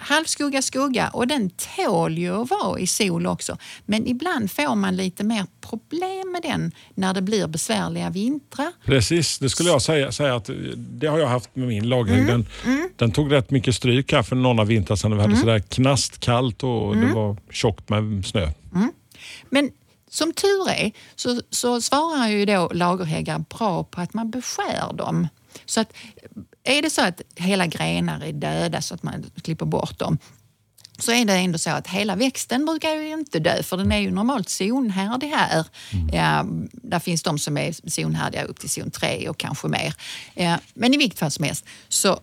halvskugga, 0.00 0.62
skugga 0.62 1.08
och 1.08 1.26
den 1.26 1.50
tål 1.50 2.18
ju 2.18 2.42
att 2.42 2.50
vara 2.50 2.78
i 2.80 2.86
sol 2.86 3.26
också. 3.26 3.56
Men 3.86 4.06
ibland 4.06 4.50
får 4.50 4.74
man 4.74 4.96
lite 4.96 5.24
mer 5.24 5.46
problem 5.60 6.32
med 6.32 6.42
den 6.42 6.72
när 6.94 7.14
det 7.14 7.22
blir 7.22 7.46
besvärliga 7.46 8.10
vintrar. 8.10 8.72
Precis, 8.84 9.38
det 9.38 9.50
skulle 9.50 9.68
jag 9.68 9.82
säga, 9.82 10.12
säga 10.12 10.34
att 10.36 10.50
det 10.76 11.06
har 11.06 11.18
jag 11.18 11.26
haft 11.28 11.56
med 11.56 11.68
min 11.68 11.88
lagerhägg. 11.88 12.26
Den, 12.26 12.46
Mm. 12.64 12.88
den 12.96 13.10
tog 13.12 13.32
rätt 13.32 13.50
mycket 13.50 13.74
stryk 13.74 14.12
här 14.12 14.22
för 14.22 14.36
några 14.36 14.64
vintrar 14.64 14.96
sedan. 14.96 15.16
Vi 15.16 15.22
hade 15.22 15.36
sådär 15.36 15.58
knastkallt 15.58 16.62
och 16.62 16.92
Mm. 16.94 17.08
det 17.08 17.14
var 17.14 17.36
tjockt 17.50 17.88
med 17.88 18.26
snö. 18.26 18.48
Men 19.50 19.70
som 20.10 20.32
tur 20.32 20.68
är 20.70 20.92
så, 21.16 21.40
så 21.50 21.80
svarar 21.80 22.28
ju 22.28 22.44
då 22.44 22.70
lagerhäggar 22.74 23.38
bra 23.58 23.84
på 23.84 24.00
att 24.00 24.14
man 24.14 24.30
beskär 24.30 24.92
dem. 24.92 25.28
Så 25.66 25.80
att 25.80 25.92
är 26.68 26.82
det 26.82 26.90
så 26.90 27.02
att 27.02 27.20
hela 27.36 27.66
grenar 27.66 28.24
är 28.24 28.32
döda 28.32 28.82
så 28.82 28.94
att 28.94 29.02
man 29.02 29.24
klipper 29.42 29.66
bort 29.66 29.98
dem 29.98 30.18
så 30.98 31.12
är 31.12 31.24
det 31.24 31.32
ändå 31.32 31.58
så 31.58 31.70
att 31.70 31.86
hela 31.86 32.16
växten 32.16 32.66
brukar 32.66 32.90
ju 32.90 33.12
inte 33.12 33.38
dö 33.38 33.62
för 33.62 33.76
den 33.76 33.92
är 33.92 33.98
ju 33.98 34.10
normalt 34.10 34.48
zonhärdig 34.48 35.28
här. 35.28 35.64
Ja, 36.12 36.46
där 36.72 36.98
finns 36.98 37.22
de 37.22 37.38
som 37.38 37.58
är 37.58 37.90
zonhärdiga 37.90 38.44
upp 38.44 38.60
till 38.60 38.70
zon 38.70 38.90
3 38.90 39.28
och 39.28 39.38
kanske 39.38 39.68
mer. 39.68 39.94
Ja, 40.34 40.58
men 40.74 40.94
i 40.94 40.96
vilket 40.96 41.18
fall 41.18 41.30
som 41.30 41.44
helst 41.44 41.64
så 41.88 42.20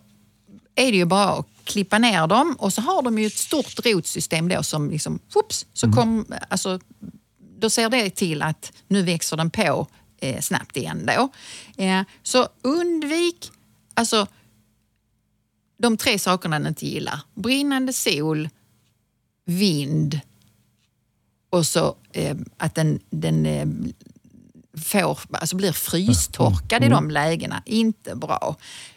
är 0.74 0.92
det 0.92 0.96
ju 0.96 1.04
bara 1.04 1.28
att 1.28 1.46
klippa 1.64 1.98
ner 1.98 2.26
dem 2.26 2.56
och 2.58 2.72
så 2.72 2.80
har 2.80 3.02
de 3.02 3.18
ju 3.18 3.26
ett 3.26 3.38
stort 3.38 3.86
rotsystem 3.86 4.48
då 4.48 4.62
som 4.62 4.90
liksom, 4.90 5.18
whoops, 5.34 5.66
så 5.72 5.92
kom, 5.92 6.26
alltså, 6.48 6.80
då 7.58 7.70
ser 7.70 7.88
det 7.88 8.10
till 8.10 8.42
att 8.42 8.72
nu 8.88 9.02
växer 9.02 9.36
den 9.36 9.50
på 9.50 9.86
eh, 10.20 10.40
snabbt 10.40 10.76
igen 10.76 11.06
då. 11.06 11.28
Eh, 11.84 12.02
så 12.22 12.48
undvik 12.62 13.50
alltså, 13.96 14.26
de 15.78 15.96
tre 15.96 16.18
sakerna 16.18 16.58
den 16.58 16.66
inte 16.66 16.86
gillar. 16.86 17.20
Brinnande 17.34 17.92
sol, 17.92 18.48
vind 19.44 20.20
och 21.50 21.66
så 21.66 21.96
eh, 22.12 22.36
att 22.56 22.74
den, 22.74 23.00
den 23.10 23.46
eh, 23.46 23.66
får, 24.82 25.18
alltså 25.30 25.56
blir 25.56 25.72
frystorkad 25.72 26.84
i 26.84 26.88
de 26.88 27.10
lägena. 27.10 27.62
Inte 27.66 28.16
bra. 28.16 28.56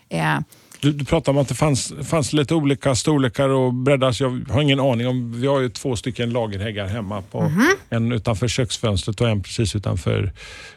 Eh, 0.09 0.39
Du, 0.81 0.91
du 0.91 1.05
pratade 1.05 1.37
om 1.37 1.41
att 1.41 1.47
det 1.47 1.55
fanns, 1.55 1.93
fanns 2.03 2.33
lite 2.33 2.55
olika 2.55 2.95
storlekar 2.95 3.49
och 3.49 3.73
breddar. 3.73 4.15
Jag 4.19 4.41
har 4.53 4.61
ingen 4.61 4.79
aning 4.79 5.07
om. 5.07 5.41
Vi 5.41 5.47
har 5.47 5.59
ju 5.59 5.69
två 5.69 5.95
stycken 5.95 6.29
lagerhäggar 6.29 6.87
hemma. 6.87 7.21
På, 7.21 7.41
Mhm. 7.41 7.67
En 7.89 8.11
utanför 8.11 8.47
köksfönstret 8.47 9.21
och 9.21 9.29
en 9.29 9.43
precis 9.43 9.75
utanför 9.75 10.31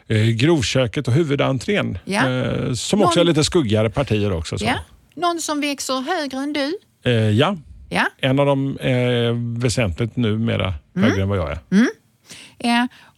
eh, 0.07 0.17
grovköket 0.27 1.07
och 1.07 1.13
huvudentrén. 1.13 1.97
Ja. 2.05 2.29
Eh, 2.29 2.73
som 2.73 3.01
också 3.03 3.19
är 3.19 3.23
Någon- 3.23 3.27
lite 3.27 3.43
skuggigare 3.43 3.89
partier 3.89 4.31
också. 4.33 4.57
Så. 4.57 4.65
ja. 4.65 4.75
Någon 5.15 5.39
som 5.41 5.61
växer 5.61 6.01
högre 6.01 6.37
än 6.37 6.53
du. 6.53 6.77
Eh, 7.05 7.11
ja, 7.13 7.57
Ja. 7.89 8.05
en 8.21 8.39
av 8.39 8.45
dem 8.45 8.77
är 8.81 9.59
väsentligt 9.61 10.15
numera 10.15 10.73
Mm. 10.95 11.09
högre 11.09 11.21
än 11.23 11.29
vad 11.29 11.37
jag 11.37 11.51
är. 11.51 11.59
Ja. 12.57 12.87
Och, 13.03 13.12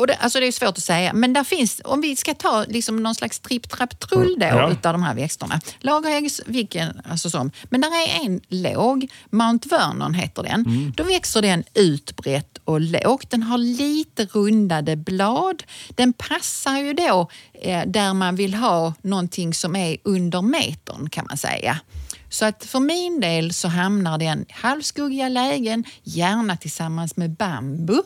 och 0.00 0.06
det, 0.06 0.14
alltså 0.14 0.40
det 0.40 0.46
är 0.46 0.52
svårt 0.52 0.68
att 0.78 0.82
säga, 0.82 1.12
men 1.12 1.32
där 1.32 1.44
finns, 1.44 1.80
om 1.84 2.00
vi 2.00 2.16
ska 2.16 2.34
ta 2.34 2.64
liksom 2.68 3.02
någon 3.02 3.14
slags 3.14 3.40
tripp-trapp-trull 3.40 4.36
då 4.38 4.46
Ja. 4.46 4.70
utav 4.72 4.92
de 4.92 5.02
här 5.02 5.14
växterna. 5.14 5.60
Lagerhäggs, 5.80 6.40
vilken, 6.46 7.00
alltså 7.10 7.30
som, 7.30 7.50
men 7.70 7.80
där 7.80 7.88
är 7.88 8.24
en 8.26 8.40
låg, 8.48 9.08
Mount 9.30 9.68
Vernon 9.68 10.14
heter 10.14 10.42
den. 10.42 10.92
Då 10.96 11.04
växer 11.04 11.42
den 11.42 11.64
utbrett 11.74 12.58
och 12.64 12.80
lågt. 12.80 13.30
Den 13.30 13.42
har 13.42 13.58
lite 13.58 14.24
rundade 14.26 14.96
blad. 14.96 15.62
Den 15.88 16.12
passar 16.12 16.78
ju 16.78 16.92
då 16.92 17.28
eh, 17.62 17.82
där 17.86 18.14
man 18.14 18.36
vill 18.36 18.54
ha 18.54 18.94
någonting 19.02 19.54
som 19.54 19.76
är 19.76 19.96
under 20.04 20.42
metern 20.42 21.08
kan 21.10 21.26
man 21.28 21.36
säga. 21.36 21.80
Så 22.28 22.44
att 22.44 22.64
för 22.64 22.80
min 22.80 23.20
del 23.20 23.52
så 23.52 23.68
hamnar 23.68 24.18
den 24.18 24.44
halvskuggiga 24.50 25.28
lägen, 25.28 25.84
gärna 26.02 26.56
tillsammans 26.56 27.16
med 27.16 27.30
bambu 27.30 27.98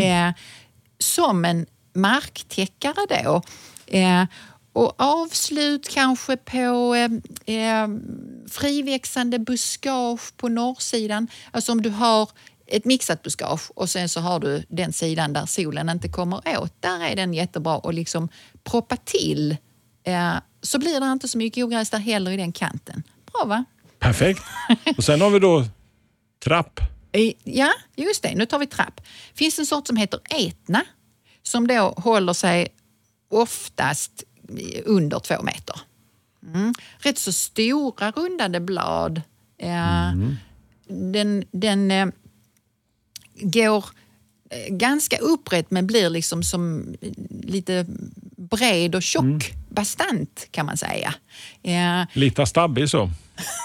eh, 0.00 0.32
som 0.98 1.44
en 1.44 1.66
marktäckare 1.94 3.22
då. 3.24 3.42
Eh, 3.86 4.24
och 4.72 4.94
avslut 4.96 5.88
kanske 5.88 6.36
på 6.36 6.94
eh, 6.94 7.54
eh, 7.56 7.88
friväxande 8.50 9.38
buskage 9.38 10.36
på 10.36 10.48
norrsidan. 10.48 11.28
Alltså 11.50 11.72
om 11.72 11.82
du 11.82 11.90
har 11.90 12.30
ett 12.66 12.84
mixat 12.84 13.22
buskage 13.22 13.70
och 13.74 13.90
sen 13.90 14.08
så 14.08 14.20
har 14.20 14.40
du 14.40 14.64
den 14.68 14.92
sidan 14.92 15.32
där 15.32 15.46
solen 15.46 15.88
inte 15.88 16.08
kommer 16.08 16.58
åt. 16.58 16.82
Där 16.82 17.04
är 17.04 17.16
den 17.16 17.34
jättebra 17.34 17.80
att 17.84 17.94
liksom 17.94 18.28
proppa 18.64 18.96
till. 18.96 19.56
Eh, 20.04 20.34
så 20.62 20.78
blir 20.78 21.00
det 21.00 21.12
inte 21.12 21.28
så 21.28 21.38
mycket 21.38 21.64
ogräs 21.64 21.90
där 21.90 21.98
heller 21.98 22.30
i 22.30 22.36
den 22.36 22.52
kanten. 22.52 23.02
Bra 23.32 23.44
va? 23.44 23.64
Perfekt. 23.98 24.42
Och 24.96 25.04
sen 25.04 25.20
har 25.20 25.30
vi 25.30 25.38
då 25.38 25.64
trapp. 26.44 26.80
Ja, 27.44 27.72
just 27.96 28.22
det. 28.22 28.34
Nu 28.34 28.46
tar 28.46 28.58
vi 28.58 28.66
trapp. 28.66 29.00
finns 29.34 29.58
en 29.58 29.66
sort 29.66 29.86
som 29.86 29.96
heter 29.96 30.20
etna 30.30 30.82
som 31.42 31.66
då 31.66 31.94
håller 31.96 32.32
sig 32.32 32.68
oftast 33.30 34.22
under 34.84 35.18
två 35.20 35.42
meter. 35.42 35.80
Mm. 36.54 36.74
Rätt 36.98 37.18
så 37.18 37.32
stora 37.32 38.10
rundade 38.10 38.60
blad. 38.60 39.22
Eh, 39.58 40.12
Den, 40.88 41.44
den 41.50 41.90
eh, 41.90 42.06
går 43.34 43.84
eh, 44.50 44.74
ganska 44.74 45.16
upprätt 45.18 45.70
men 45.70 45.86
blir 45.86 46.10
liksom 46.10 46.42
som 46.42 46.94
lite 47.42 47.86
bred 48.36 48.94
och 48.94 49.02
tjock. 49.02 49.54
Bastant 49.68 50.46
kan 50.50 50.66
man 50.66 50.76
säga. 50.76 51.14
Eh, 51.62 52.02
Lite 52.12 52.46
stabbig 52.46 52.90
så. 52.90 53.10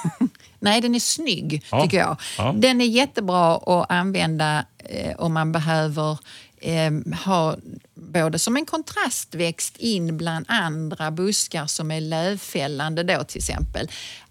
Nej, 0.60 0.82
den 0.82 0.96
är 0.96 1.00
snygg 1.00 1.66
Ja. 1.72 1.84
tycker 1.84 1.98
jag. 1.98 2.18
Ja. 2.38 2.54
Den 2.58 2.82
är 2.82 2.86
jättebra 2.86 3.56
att 3.56 3.92
använda 3.92 4.66
eh, 4.78 5.16
om 5.18 5.34
man 5.34 5.52
behöver 5.52 6.18
eh, 6.58 6.92
ha 7.26 7.56
både 7.96 8.40
som 8.40 8.58
en 8.58 8.66
kontrastväxt 8.66 9.78
in 9.78 10.18
bland 10.18 10.46
andra 10.50 11.12
buskar 11.12 11.68
som 11.68 11.92
är 11.92 12.02
lövfällande 12.02 13.04
då 13.04 13.24
till 13.24 13.38
exempel. 13.38 13.88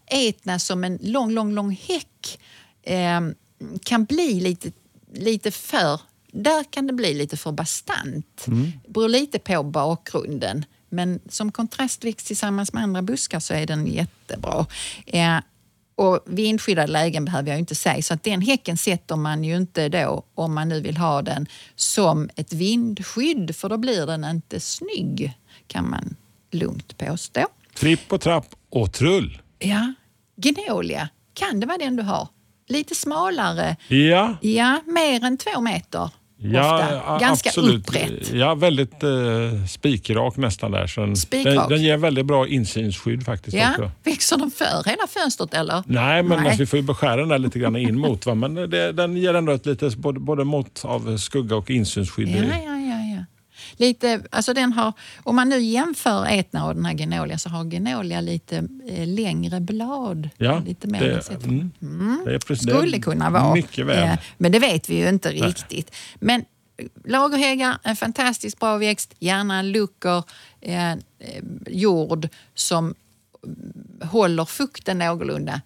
Etna 0.06 0.58
som 0.58 0.84
en 0.84 0.98
lång, 1.02 1.30
lång, 1.30 1.52
lång 1.52 1.70
häck 1.88 2.38
eh, 2.82 3.20
kan 3.84 4.04
bli 4.04 4.40
lite, 4.40 4.72
lite 5.14 5.50
för... 5.50 6.00
Där 6.32 6.64
kan 6.70 6.86
det 6.86 6.92
bli 6.92 7.14
lite 7.14 7.36
för 7.36 7.52
bastant. 7.52 8.44
Mm. 8.46 8.72
beror 8.88 9.08
lite 9.08 9.38
på 9.38 9.62
bakgrunden. 9.62 10.64
Men 10.88 11.20
som 11.28 11.52
kontrastväxt 11.52 12.26
tillsammans 12.26 12.72
med 12.72 12.82
andra 12.82 13.02
buskar 13.02 13.40
så 13.40 13.54
är 13.54 13.66
den 13.66 13.86
jättebra. 13.86 14.66
Eh, 15.06 15.36
och 15.98 16.20
vindskyddade 16.26 16.92
lägen 16.92 17.24
behöver 17.24 17.50
jag 17.50 17.58
inte 17.58 17.74
säga, 17.74 18.02
så 18.02 18.14
att 18.14 18.22
den 18.22 18.40
häcken 18.40 18.76
sätter 18.76 19.16
man 19.16 19.44
ju 19.44 19.56
inte 19.56 19.88
då, 19.88 20.22
om 20.34 20.54
man 20.54 20.68
nu 20.68 20.80
vill 20.80 20.96
ha 20.96 21.22
den, 21.22 21.46
som 21.76 22.30
ett 22.36 22.52
vindskydd, 22.52 23.56
för 23.56 23.68
då 23.68 23.76
blir 23.76 24.06
den 24.06 24.24
inte 24.24 24.60
snygg, 24.60 25.38
kan 25.66 25.90
man 25.90 26.16
lugnt 26.50 26.98
påstå. 26.98 27.46
Tripp 27.74 28.12
och 28.12 28.20
trapp 28.20 28.46
och 28.70 28.92
trull. 28.92 29.42
Ja, 29.58 29.94
Gnolia, 30.36 31.08
kan 31.34 31.60
det 31.60 31.66
vara 31.66 31.78
den 31.78 31.96
du 31.96 32.02
har? 32.02 32.28
Lite 32.68 32.94
smalare, 32.94 33.76
Ja, 33.88 34.36
ja, 34.40 34.80
mer 34.86 35.24
än 35.24 35.36
två 35.36 35.60
meter 35.60 36.10
ja 36.40 36.74
ofta. 36.74 37.18
Ganska 37.26 37.48
absolut. 37.48 37.88
upprätt. 37.88 38.32
Ja, 38.32 38.54
väldigt 38.54 39.02
eh, 39.02 39.10
spikrak 39.68 40.36
nästan 40.36 40.70
där. 40.70 40.86
Så 40.86 41.00
den, 41.00 41.14
den, 41.44 41.68
den 41.68 41.82
ger 41.82 41.96
väldigt 41.96 42.26
bra 42.26 42.46
insynsskydd 42.48 43.24
faktiskt 43.24 43.56
Ja, 43.56 43.70
också. 43.70 43.90
växer 44.04 44.36
den 44.36 44.50
för 44.50 44.90
hela 44.90 45.06
fönstret 45.08 45.54
eller? 45.54 45.82
Nej, 45.86 46.22
men 46.22 46.38
Nej. 46.38 46.46
Alltså, 46.46 46.62
vi 46.62 46.66
får 46.66 46.78
ju 46.78 46.82
beskära 46.82 47.16
den 47.16 47.28
där 47.28 47.38
lite 47.38 47.58
grann 47.58 47.76
in 47.76 47.98
mot. 47.98 48.26
Va? 48.26 48.34
Men 48.34 48.54
det, 48.54 48.92
den 48.92 49.16
ger 49.16 49.34
ändå 49.34 49.52
ett 49.52 49.66
litet 49.66 49.96
både, 49.96 50.20
både 50.20 50.44
mått 50.44 50.84
av 50.84 51.16
skugga 51.16 51.56
och 51.56 51.70
insynsskydd. 51.70 52.28
Ja. 52.28 52.56
ja. 52.64 52.77
Lite, 53.78 54.22
alltså 54.30 54.54
den 54.54 54.72
har, 54.72 54.92
om 55.24 55.36
man 55.36 55.48
nu 55.48 55.60
jämför 55.60 56.26
Etna 56.26 56.66
och 56.66 56.74
den 56.74 56.84
här 56.84 56.94
Genolia 56.94 57.38
så 57.38 57.48
har 57.48 57.70
Genolia 57.70 58.20
lite 58.20 58.56
eh, 58.88 59.06
längre 59.06 59.60
blad. 59.60 60.28
Ja, 60.36 60.58
lite 60.66 60.86
mer 60.88 61.00
det- 61.00 61.14
nedsatt. 61.14 61.44
mm. 61.44 62.22
Det 62.24 62.34
är 62.34 62.38
precis, 62.38 62.68
Skulle 62.68 62.98
kunna 62.98 63.30
vara. 63.30 63.54
Mycket 63.54 63.86
väl. 63.86 64.08
Eh, 64.08 64.18
Men 64.38 64.52
det 64.52 64.58
vet 64.58 64.88
vi 64.90 64.94
ju 64.98 65.08
inte 65.08 65.30
riktigt. 65.30 65.94
Men 66.20 66.40
eh, 66.76 66.86
lagerhäggar, 67.04 67.78
en 67.82 67.96
fantastiskt 67.96 68.60
bra 68.60 68.76
växt. 68.78 69.14
Gärna 69.18 69.62
luckor, 69.62 70.22
eh, 70.60 70.92
eh, 70.92 70.96
jord 71.66 72.28
som 72.54 72.94
mm, 73.44 74.08
håller 74.10 74.44
fukten 74.44 74.98
någorlunda. 74.98 75.60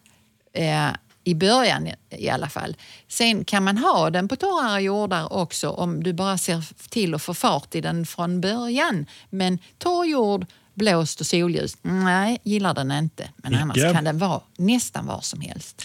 Eh, 0.52 0.88
I 1.24 1.34
början 1.34 1.88
i- 2.10 2.28
alla 2.30 2.48
fall. 2.48 2.76
Sen 3.08 3.44
kan 3.44 3.64
man 3.64 3.78
ha 3.78 4.10
den 4.10 4.28
på 4.28 4.36
torrare 4.36 4.80
jordar 4.82 5.32
också 5.32 5.70
om 5.70 6.02
du 6.04 6.12
bara 6.12 6.38
ser 6.38 6.64
till 6.90 7.14
att 7.14 7.22
få 7.22 7.34
fart 7.34 7.74
i 7.74 7.80
den 7.80 8.06
från 8.06 8.40
början. 8.40 9.06
Men 9.30 9.58
torr 9.78 10.04
jord, 10.06 10.46
blåst 10.74 11.20
och 11.20 11.26
solljus, 11.26 11.76
nej, 11.82 12.38
gillar 12.42 12.74
den 12.74 12.92
inte. 12.92 13.28
Men 13.36 13.54
annars 13.54 13.76
Icke. 13.76 13.92
kan 13.92 14.04
den 14.04 14.18
vara 14.18 14.40
nästan 14.58 15.06
var 15.06 15.20
som 15.20 15.40
helst. 15.40 15.82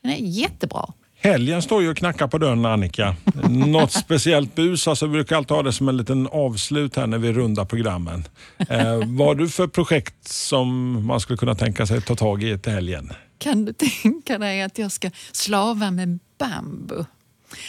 Den 0.00 0.10
är 0.12 0.16
jättebra. 0.16 0.92
Helgen 1.20 1.62
står 1.62 1.82
ju 1.82 1.90
och 1.90 1.96
knackar 1.96 2.26
på 2.26 2.38
dörren 2.38 2.64
Annika. 2.66 3.16
Något 3.48 3.92
speciellt 3.92 4.54
bus? 4.54 4.88
Alltså, 4.88 5.06
vi 5.06 5.12
brukar 5.12 5.36
alltid 5.36 5.56
ha 5.56 5.62
det 5.62 5.72
som 5.72 5.88
en 5.88 5.96
liten 5.96 6.26
avslut 6.26 6.96
här 6.96 7.06
när 7.06 7.18
vi 7.18 7.32
rundar 7.32 7.64
programmen. 7.64 8.24
Eh, 8.68 8.96
vad 9.06 9.26
har 9.28 9.34
du 9.34 9.48
för 9.48 9.66
projekt 9.66 10.28
som 10.28 10.92
man 11.06 11.20
skulle 11.20 11.36
kunna 11.36 11.54
tänka 11.54 11.86
sig 11.86 12.02
ta 12.02 12.16
tag 12.16 12.42
i 12.42 12.58
till 12.58 12.72
helgen? 12.72 13.12
Kan 13.42 13.64
du 13.64 13.72
tänka 13.72 14.38
dig 14.38 14.62
att 14.62 14.78
jag 14.78 14.92
ska 14.92 15.10
slava 15.32 15.90
med 15.90 16.18
bambu? 16.38 17.04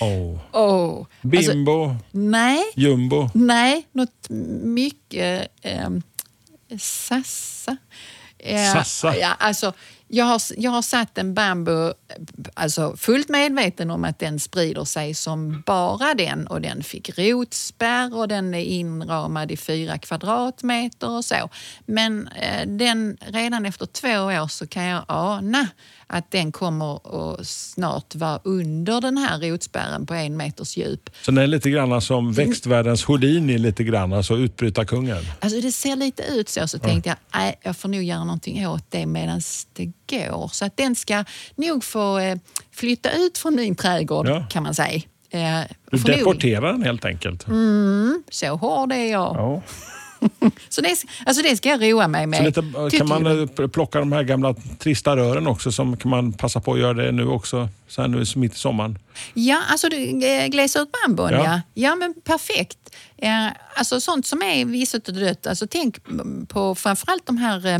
Oh. 0.01 0.39
Oh. 0.51 1.05
Alltså, 1.35 1.51
Bimbo, 1.51 1.95
nej, 2.11 2.63
jumbo. 2.75 3.29
nej, 3.33 3.87
något 3.91 4.29
mycket 4.63 5.47
eh, 5.61 5.89
sassa. 6.79 7.77
Eh, 8.37 8.73
Sassa? 8.73 9.17
Ja, 9.17 9.33
alltså, 9.39 9.73
jag, 10.13 10.25
har, 10.25 10.41
jag 10.57 10.71
har 10.71 10.81
satt 10.81 11.17
en 11.17 11.33
bambu, 11.33 11.93
alltså 12.53 12.97
fullt 12.97 13.29
medveten 13.29 13.91
om 13.91 14.03
att 14.03 14.19
den 14.19 14.39
sprider 14.39 14.83
sig 14.83 15.13
som 15.13 15.63
bara 15.65 16.13
den 16.13 16.47
och 16.47 16.61
den 16.61 16.83
fick 16.83 17.19
rotspärr 17.19 18.17
och 18.17 18.27
den 18.27 18.53
är 18.53 18.63
inramad 18.63 19.51
i 19.51 19.57
fyra 19.57 19.97
kvadratmeter 19.97 21.09
och 21.09 21.25
så. 21.25 21.49
Men 21.85 22.27
eh, 22.27 22.67
den, 22.67 23.17
redan 23.21 23.65
efter 23.65 23.85
två 23.85 24.09
år 24.09 24.47
så 24.47 24.67
kan 24.67 24.83
jag 24.83 25.05
ana 25.07 25.67
att 26.17 26.31
den 26.31 26.51
kommer 26.51 26.95
att 26.95 27.47
snart 27.47 28.15
vara 28.15 28.39
under 28.43 29.01
den 29.01 29.17
här 29.17 29.39
rotspärren 29.39 30.05
på 30.05 30.13
en 30.13 30.37
meters 30.37 30.77
djup. 30.77 31.09
Så 31.21 31.31
den 31.31 31.43
är 31.43 31.47
lite 31.47 31.69
grann 31.69 32.01
som 32.01 32.33
växtvärldens 32.33 33.03
Houdini, 33.05 33.57
lite 33.57 33.83
grann, 33.83 34.13
alltså 34.13 34.35
utbrytarkungen. 34.37 35.17
Alltså 35.39 35.61
det 35.61 35.71
ser 35.71 35.95
lite 35.95 36.23
ut 36.23 36.49
så, 36.49 36.67
så 36.67 36.79
tänkte 36.79 37.09
jag 37.09 37.17
nej, 37.41 37.59
jag 37.61 37.77
får 37.77 37.89
nog 37.89 38.03
göra 38.03 38.23
någonting 38.23 38.67
åt 38.67 38.85
det 38.91 39.05
medan 39.05 39.41
det 39.73 39.85
går. 40.09 40.47
Så 40.53 40.65
att 40.65 40.77
den 40.77 40.95
ska 40.95 41.25
nog 41.55 41.83
få 41.83 42.17
eh, 42.19 42.37
flytta 42.71 43.11
ut 43.11 43.37
från 43.37 43.55
min 43.55 43.75
trädgård 43.75 44.27
Ja. 44.27 44.45
kan 44.49 44.63
man 44.63 44.75
säga. 44.75 45.01
Eh, 45.29 45.59
Du 45.91 45.97
deporterar 45.97 46.71
den 46.71 46.83
helt 46.83 47.05
enkelt. 47.05 47.45
Så 48.31 48.47
hård 48.55 48.91
är 48.91 49.11
jag. 49.11 49.35
Ja. 49.35 49.61
Så 50.69 50.81
det, 50.81 50.95
alltså 51.25 51.43
det 51.43 51.57
ska 51.57 51.69
jag 51.69 51.83
roa 51.93 52.07
mig 52.07 52.27
med. 52.27 52.43
Lite, 52.43 52.61
Tycker 52.61 52.97
kan 52.97 53.07
man 53.07 53.41
eh, 53.41 53.67
plocka 53.67 53.99
de 53.99 54.11
här 54.11 54.23
gamla 54.23 54.55
trista 54.79 55.15
rören 55.15 55.47
också, 55.47 55.71
som 55.71 55.97
kan 55.97 56.11
man 56.11 56.33
passa 56.33 56.59
på 56.59 56.73
att 56.73 56.79
göra 56.79 56.93
det 56.93 57.11
nu 57.11 57.27
också, 57.27 57.69
så 57.87 58.01
här 58.01 58.07
nu 58.07 58.25
mitt 58.35 58.53
i 58.53 58.57
sommaren? 58.57 58.97
Ja, 59.33 59.61
alltså 59.69 59.89
du 59.89 60.25
eh, 60.27 60.47
glesa 60.47 60.79
ut 60.79 60.89
bambun, 60.91 61.31
Ja. 61.31 61.43
ja. 61.45 61.61
ja. 61.73 61.95
men 61.95 62.13
perfekt. 62.23 62.77
Eh, 63.17 63.47
alltså 63.75 64.01
sånt 64.01 64.25
som 64.25 64.41
är 64.41 64.65
visset 64.65 65.07
och 65.07 65.13
dött. 65.13 65.47
Alltså 65.47 65.67
tänk 65.69 65.97
på 66.47 66.75
framförallt 66.75 67.25
de 67.25 67.37
här 67.37 67.65
eh, 67.67 67.75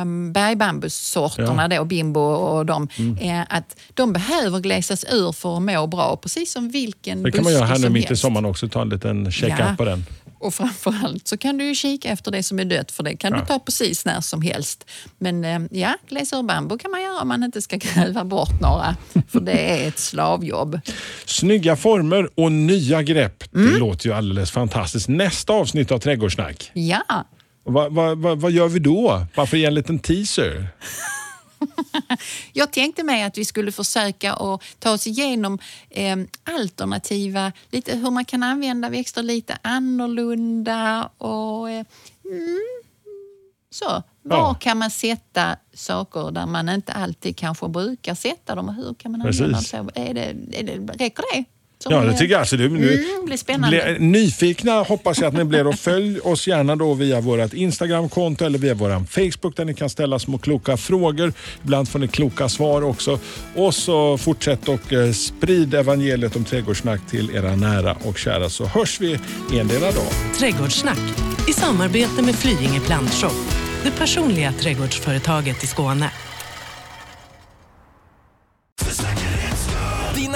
eh, 0.00 0.04
bergbambussorterna 0.32 1.68
då, 1.68 1.84
bimbo 1.84 2.20
och 2.20 2.66
de. 2.66 2.88
Mm. 2.98 3.18
Eh, 3.18 3.46
att 3.48 3.76
de 3.94 4.12
behöver 4.12 4.60
glesas 4.60 5.04
ur 5.10 5.32
för 5.32 5.56
att 5.56 5.62
må 5.62 5.86
bra, 5.86 6.16
precis 6.16 6.52
som 6.52 6.68
vilken 6.68 7.22
Det 7.22 7.32
kan 7.32 7.44
man 7.44 7.52
göra 7.52 7.64
här 7.64 7.74
nu 7.78 7.82
som 7.82 7.92
mitt 7.92 8.04
i 8.04 8.08
helst. 8.08 8.22
sommaren 8.22 8.44
också, 8.44 8.68
ta 8.68 8.82
en 8.82 8.88
liten 8.88 9.30
check-up 9.32 9.58
Ja. 9.58 9.74
på 9.78 9.84
den. 9.84 10.04
Och 10.44 10.54
framförallt 10.54 11.28
så 11.28 11.36
kan 11.36 11.58
du 11.58 11.64
ju 11.64 11.74
kika 11.74 12.08
efter 12.08 12.30
det 12.30 12.42
som 12.42 12.58
är 12.58 12.64
dött 12.64 12.92
för 12.92 13.02
det 13.02 13.16
kan 13.16 13.32
Ja. 13.32 13.40
du 13.40 13.46
ta 13.46 13.58
precis 13.58 14.04
när 14.04 14.20
som 14.20 14.42
helst. 14.42 14.90
Men 15.18 15.44
eh, 15.44 15.60
ja, 15.70 15.94
glesa 16.08 16.38
ur 16.38 16.42
bambu 16.42 16.78
kan 16.78 16.90
man 16.90 17.02
göra 17.02 17.20
om 17.22 17.28
man 17.28 17.42
inte 17.44 17.62
ska 17.62 17.76
gräva 17.94 18.24
bort 18.24 18.60
några. 18.60 18.96
För 19.28 19.40
det 19.40 19.52
är 19.82 19.88
ett 19.88 19.98
slavjobb. 19.98 20.80
Snygga 21.26 21.76
former 21.76 22.28
och 22.34 22.52
nya 22.52 23.02
grepp. 23.02 23.54
Mm. 23.54 23.72
Det 23.72 23.78
låter 23.78 24.06
ju 24.06 24.12
alldeles 24.14 24.50
fantastiskt. 24.50 25.08
Nästa 25.08 25.52
avsnitt 25.52 25.90
av 25.92 25.98
Trädgårdssnack. 25.98 26.70
Ja, 26.74 27.02
Vad 27.66 27.92
vad- 27.94 28.18
vad- 28.18 28.40
vad 28.40 28.52
gör 28.52 28.68
vi 28.68 28.78
då? 28.78 29.26
Bara 29.36 29.46
för 29.46 29.56
att 29.56 29.60
ge 29.60 29.66
en 29.66 29.74
liten 29.74 29.98
teaser. 29.98 30.68
Jag 32.52 32.72
tänkte 32.72 33.02
mig 33.02 33.22
att 33.22 33.38
vi 33.38 33.44
skulle 33.44 33.72
försöka 33.72 34.32
att 34.32 34.62
ta 34.78 34.90
oss 34.92 35.06
igenom 35.06 35.58
eh, 35.90 36.16
alternativa, 36.44 37.52
lite 37.70 37.96
hur 37.96 38.10
man 38.10 38.24
kan 38.24 38.42
använda 38.42 38.88
växter 38.88 39.22
lite 39.22 39.58
annorlunda 39.62 41.10
och 41.18 41.70
eh, 41.70 41.84
mm, 42.24 42.58
så. 43.70 44.02
Var 44.26 44.36
Ja. 44.36 44.54
kan 44.60 44.78
man 44.78 44.90
sätta 44.90 45.56
saker 45.74 46.30
där 46.30 46.46
man 46.46 46.68
inte 46.68 46.92
alltid 46.92 47.36
kanske 47.36 47.68
brukar 47.68 48.14
sätta 48.14 48.54
dem 48.54 48.68
hur 48.68 48.94
kan 48.94 49.12
man 49.12 49.22
använda 49.22 49.60
dem? 49.72 49.90
Är 49.94 50.14
det, 50.14 50.36
är 50.52 50.62
det, 50.62 50.92
räcker 50.92 51.24
det 51.34 51.44
Ja, 51.90 52.00
det 52.00 52.12
tycker 52.12 52.32
jag. 52.32 52.40
Alltså, 52.40 52.56
det, 52.56 52.68
nu, 52.68 52.94
Mm, 52.94 53.26
blir 53.26 53.36
spännande. 53.36 53.96
Ble, 53.96 53.98
nyfikna 53.98 54.82
hoppas 54.82 55.18
jag 55.18 55.28
att 55.28 55.34
ni 55.34 55.44
blir 55.44 55.66
och 55.66 55.74
följ 55.74 56.20
oss 56.20 56.46
gärna 56.46 56.76
då 56.76 56.94
via 56.94 57.20
vårt 57.20 57.52
Instagramkonto 57.52 58.44
eller 58.44 58.58
via 58.58 58.74
vår 58.74 59.04
Facebook 59.06 59.56
där 59.56 59.64
ni 59.64 59.74
kan 59.74 59.90
ställa 59.90 60.18
små 60.18 60.38
kloka 60.38 60.76
frågor. 60.76 61.32
Ibland 61.62 61.88
får 61.88 61.98
ni 61.98 62.08
kloka 62.08 62.48
svar 62.48 62.82
också. 62.82 63.18
Och 63.54 63.74
så 63.74 64.18
fortsätt 64.18 64.68
och 64.68 64.92
eh, 64.92 65.12
sprid 65.12 65.74
evangeliet 65.74 66.36
om 66.36 66.44
trädgårdssnack 66.44 67.00
till 67.10 67.30
era 67.36 67.56
nära 67.56 67.96
och 68.04 68.18
kära 68.18 68.50
så 68.50 68.64
hörs 68.64 69.00
vi 69.00 69.18
endera 69.60 69.80
dag. 69.92 70.12
Trädgårdssnack 70.38 70.98
i 71.48 71.52
samarbete 71.52 72.22
med 72.22 72.34
Flyinge 72.34 72.80
Plantshop. 72.80 73.32
Det 73.84 73.90
personliga 73.90 74.52
trädgårdsföretaget 74.52 75.64
i 75.64 75.66
Skåne. 75.66 76.10